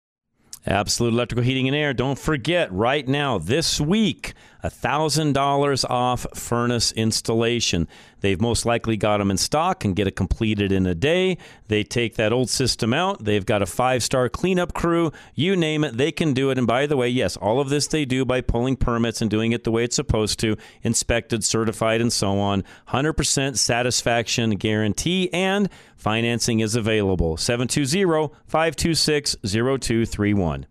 Absolute 0.65 1.13
Electrical 1.13 1.43
Heating 1.43 1.67
and 1.67 1.77
Air. 1.77 1.93
Don't 1.93 2.19
forget, 2.19 2.73
right 2.73 3.09
now, 3.09 3.39
this 3.39 3.81
week, 3.81 4.35
$1,000 4.63 5.91
off 5.91 6.27
furnace 6.35 6.93
installation. 6.93 7.89
They've 8.21 8.41
most 8.41 8.65
likely 8.65 8.97
got 8.97 9.19
them 9.19 9.31
in 9.31 9.37
stock 9.37 9.85
and 9.85 9.97
get 9.97 10.07
it 10.07 10.15
completed 10.17 10.71
in 10.71 10.87
a 10.87 10.95
day. 10.95 11.39
They 11.67 11.83
take 11.83 12.15
that 12.17 12.33
old 12.33 12.49
system 12.49 12.95
out. 12.95 13.25
They've 13.25 13.45
got 13.45 13.63
a 13.63 13.67
five 13.67 14.03
star 14.03 14.29
cleanup 14.29 14.75
crew. 14.75 15.13
You 15.35 15.57
name 15.57 15.83
it, 15.85 15.97
they 15.97 16.13
can 16.13 16.33
do 16.33 16.51
it. 16.51 16.59
And 16.59 16.67
by 16.67 16.87
the 16.87 16.97
way, 16.97 17.09
yes, 17.09 17.37
all 17.37 17.61
of 17.61 17.69
this 17.69 17.89
they 17.89 18.05
do 18.05 18.25
by 18.25 18.41
pulling 18.41 18.77
permits 18.77 19.21
and 19.21 19.31
doing 19.31 19.53
it 19.53 19.65
the 19.65 19.73
way 19.73 19.85
it's 19.85 19.97
supposed 19.97 20.39
to, 20.41 20.57
inspected, 20.83 21.43
certified, 21.45 22.01
and 22.01 22.13
so 22.13 22.39
on. 22.39 22.65
100% 22.89 23.59
satisfaction 23.59 24.51
guarantee 24.51 25.33
and 25.33 25.69
financing 25.97 26.61
is 26.61 26.77
available. 26.77 27.37
720 27.37 28.33
526 28.47 29.37
0231. 29.43 30.67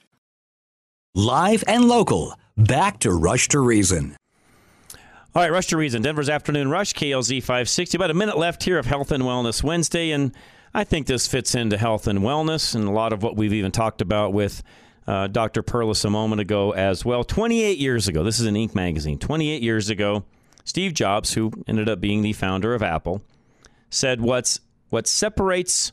Live 1.16 1.64
and 1.68 1.86
local. 1.86 2.36
Back 2.58 3.00
to 3.00 3.12
Rush 3.12 3.48
to 3.50 3.60
Reason. 3.60 4.16
All 5.36 5.44
right, 5.44 5.52
Rush 5.52 5.68
to 5.68 5.78
Reason. 5.78 6.02
Denver's 6.02 6.30
Afternoon 6.30 6.70
Rush, 6.70 6.94
KLZ 6.94 7.42
560. 7.42 7.98
About 7.98 8.10
a 8.12 8.16
minute 8.16 8.38
left 8.38 8.64
here 8.64 8.80
of 8.80 8.88
Health 8.88 9.12
and 9.12 9.24
Wellness 9.24 9.64
Wednesday, 9.64 10.12
and 10.12 10.34
I 10.74 10.84
think 10.84 11.08
this 11.08 11.28
fits 11.28 11.56
into 11.56 11.78
health 11.78 12.08
and 12.08 12.20
wellness 12.20 12.76
and 12.76 12.88
a 12.88 12.92
lot 12.92 13.14
of 13.14 13.24
what 13.24 13.36
we've 13.36 13.54
even 13.54 13.72
talked 13.72 14.02
about 14.02 14.34
with 14.34 14.62
uh, 15.08 15.28
Dr. 15.28 15.64
Perlus 15.64 16.06
a 16.06 16.10
moment 16.10 16.40
ago 16.42 16.72
as 16.72 17.04
well. 17.04 17.24
28 17.24 17.78
years 17.80 18.08
ago, 18.08 18.24
this 18.24 18.40
is 18.40 18.46
an 18.46 18.56
Inc. 18.56 18.76
magazine. 18.76 19.18
28 19.18 19.64
years 19.64 19.90
ago, 19.90 20.24
Steve 20.64 20.94
Jobs, 20.94 21.34
who 21.34 21.52
ended 21.68 21.90
up 21.90 22.00
being 22.00 22.22
the 22.22 22.34
founder 22.34 22.76
of 22.76 22.84
Apple, 22.84 23.24
said 23.90 24.22
what's 24.22 24.60
what 24.90 25.08
separates 25.08 25.92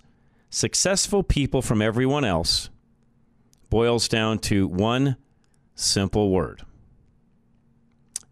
successful 0.50 1.22
people 1.22 1.62
from 1.62 1.80
everyone 1.80 2.24
else 2.24 2.68
boils 3.70 4.08
down 4.08 4.38
to 4.38 4.66
one 4.68 5.16
simple 5.74 6.30
word. 6.30 6.62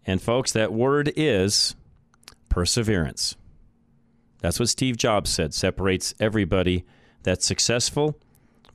And 0.05 0.21
folks, 0.21 0.51
that 0.51 0.71
word 0.71 1.11
is 1.15 1.75
perseverance. 2.49 3.35
That's 4.45 4.59
what 4.59 4.69
Steve 4.69 4.95
Jobs 4.95 5.31
said 5.31 5.55
separates 5.55 6.13
everybody 6.19 6.85
that's 7.23 7.47
successful 7.47 8.19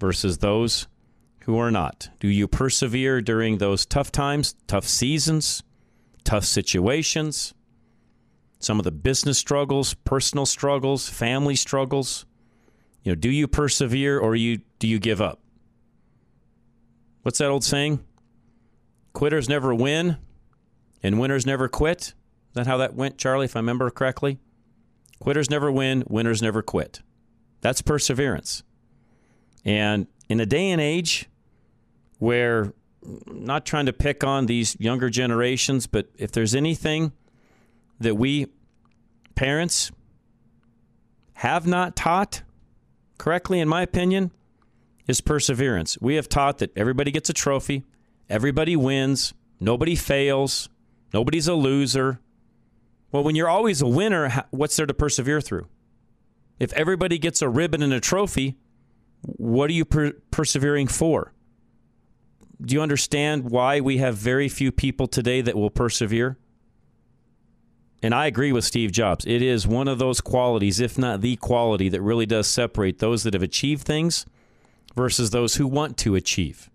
versus 0.00 0.38
those 0.38 0.88
who 1.42 1.56
are 1.58 1.70
not. 1.70 2.10
Do 2.18 2.26
you 2.26 2.48
persevere 2.48 3.20
during 3.20 3.58
those 3.58 3.86
tough 3.86 4.10
times, 4.10 4.56
tough 4.66 4.84
seasons, 4.84 5.62
tough 6.24 6.44
situations? 6.44 7.54
Some 8.58 8.80
of 8.80 8.84
the 8.84 8.90
business 8.90 9.38
struggles, 9.38 9.94
personal 9.94 10.44
struggles, 10.44 11.08
family 11.08 11.54
struggles. 11.54 12.26
You 13.04 13.12
know, 13.12 13.16
do 13.16 13.30
you 13.30 13.46
persevere 13.46 14.18
or 14.18 14.34
you 14.34 14.62
do 14.80 14.88
you 14.88 14.98
give 14.98 15.20
up? 15.20 15.38
What's 17.22 17.38
that 17.38 17.48
old 17.48 17.62
saying? 17.62 18.04
Quitters 19.12 19.48
never 19.48 19.72
win, 19.72 20.16
And 21.00 21.20
winners 21.20 21.46
never 21.46 21.68
quit. 21.68 22.00
Is 22.00 22.14
that 22.54 22.66
how 22.66 22.78
that 22.78 22.96
went, 22.96 23.18
Charlie, 23.18 23.44
if 23.44 23.54
I 23.54 23.60
remember 23.60 23.88
correctly? 23.90 24.40
Quitters 25.20 25.50
never 25.50 25.70
win, 25.70 26.02
winners 26.08 26.42
never 26.42 26.62
quit. 26.62 27.00
That's 27.60 27.82
perseverance. 27.82 28.62
And 29.64 30.06
in 30.28 30.40
a 30.40 30.46
day 30.46 30.70
and 30.70 30.80
age 30.80 31.28
where, 32.18 32.72
not 33.26 33.64
trying 33.64 33.86
to 33.86 33.92
pick 33.92 34.24
on 34.24 34.46
these 34.46 34.76
younger 34.80 35.10
generations, 35.10 35.86
but 35.86 36.08
if 36.16 36.32
there's 36.32 36.54
anything 36.54 37.12
that 37.98 38.14
we 38.16 38.46
parents 39.34 39.90
have 41.34 41.66
not 41.66 41.96
taught 41.96 42.42
correctly, 43.18 43.60
in 43.60 43.68
my 43.68 43.82
opinion, 43.82 44.30
is 45.06 45.20
perseverance. 45.20 45.98
We 46.00 46.14
have 46.14 46.28
taught 46.28 46.58
that 46.58 46.76
everybody 46.76 47.10
gets 47.10 47.28
a 47.28 47.32
trophy, 47.32 47.84
everybody 48.28 48.76
wins, 48.76 49.34
nobody 49.58 49.96
fails, 49.96 50.68
nobody's 51.12 51.48
a 51.48 51.54
loser. 51.54 52.20
Well, 53.12 53.24
when 53.24 53.34
you're 53.34 53.48
always 53.48 53.82
a 53.82 53.86
winner, 53.86 54.44
what's 54.50 54.76
there 54.76 54.86
to 54.86 54.94
persevere 54.94 55.40
through? 55.40 55.66
If 56.58 56.72
everybody 56.74 57.18
gets 57.18 57.42
a 57.42 57.48
ribbon 57.48 57.82
and 57.82 57.92
a 57.92 58.00
trophy, 58.00 58.56
what 59.22 59.70
are 59.70 59.74
you 59.74 59.84
per- 59.84 60.12
persevering 60.30 60.88
for? 60.88 61.32
Do 62.61 62.74
you 62.74 62.82
understand 62.82 63.50
why 63.50 63.80
we 63.80 63.98
have 63.98 64.16
very 64.16 64.48
few 64.48 64.70
people 64.70 65.06
today 65.06 65.40
that 65.40 65.56
will 65.56 65.70
persevere? 65.70 66.38
And 68.02 68.14
I 68.14 68.26
agree 68.26 68.52
with 68.52 68.64
Steve 68.64 68.92
Jobs. 68.92 69.24
It 69.26 69.42
is 69.42 69.66
one 69.66 69.88
of 69.88 69.98
those 69.98 70.20
qualities, 70.20 70.80
if 70.80 70.96
not 70.96 71.20
the 71.20 71.36
quality, 71.36 71.88
that 71.90 72.00
really 72.00 72.26
does 72.26 72.46
separate 72.46 72.98
those 72.98 73.24
that 73.24 73.34
have 73.34 73.42
achieved 73.42 73.82
things 73.82 74.24
versus 74.94 75.30
those 75.30 75.56
who 75.56 75.66
want 75.66 75.96
to 75.98 76.14
achieve. 76.14 76.69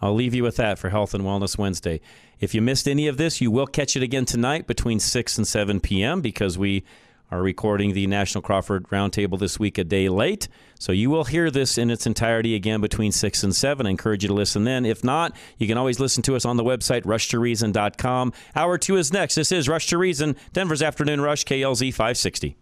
I'll 0.00 0.14
leave 0.14 0.34
you 0.34 0.42
with 0.42 0.56
that 0.56 0.78
for 0.78 0.90
Health 0.90 1.14
and 1.14 1.24
Wellness 1.24 1.56
Wednesday. 1.56 2.00
If 2.38 2.54
you 2.54 2.60
missed 2.60 2.86
any 2.86 3.08
of 3.08 3.16
this, 3.16 3.40
you 3.40 3.50
will 3.50 3.66
catch 3.66 3.96
it 3.96 4.02
again 4.02 4.26
tonight 4.26 4.66
between 4.66 5.00
6 5.00 5.38
and 5.38 5.46
7 5.46 5.80
p.m. 5.80 6.20
because 6.20 6.58
we 6.58 6.84
are 7.30 7.42
recording 7.42 7.92
the 7.92 8.06
National 8.06 8.42
Crawford 8.42 8.86
Roundtable 8.88 9.38
this 9.38 9.58
week 9.58 9.78
a 9.78 9.84
day 9.84 10.08
late. 10.08 10.48
So 10.78 10.92
you 10.92 11.10
will 11.10 11.24
hear 11.24 11.50
this 11.50 11.78
in 11.78 11.90
its 11.90 12.06
entirety 12.06 12.54
again 12.54 12.80
between 12.80 13.10
6 13.10 13.42
and 13.42 13.56
7. 13.56 13.86
I 13.86 13.90
encourage 13.90 14.22
you 14.22 14.28
to 14.28 14.34
listen 14.34 14.64
then. 14.64 14.84
If 14.84 15.02
not, 15.02 15.34
you 15.58 15.66
can 15.66 15.78
always 15.78 15.98
listen 15.98 16.22
to 16.24 16.36
us 16.36 16.44
on 16.44 16.56
the 16.56 16.64
website, 16.64 17.02
rushtoreason.com. 17.02 18.32
Hour 18.54 18.78
two 18.78 18.96
is 18.96 19.12
next. 19.12 19.34
This 19.34 19.50
is 19.50 19.68
Rush 19.68 19.86
to 19.88 19.98
Reason, 19.98 20.36
Denver's 20.52 20.82
Afternoon 20.82 21.20
Rush, 21.20 21.44
KLZ 21.44 21.92
560. 21.92 22.56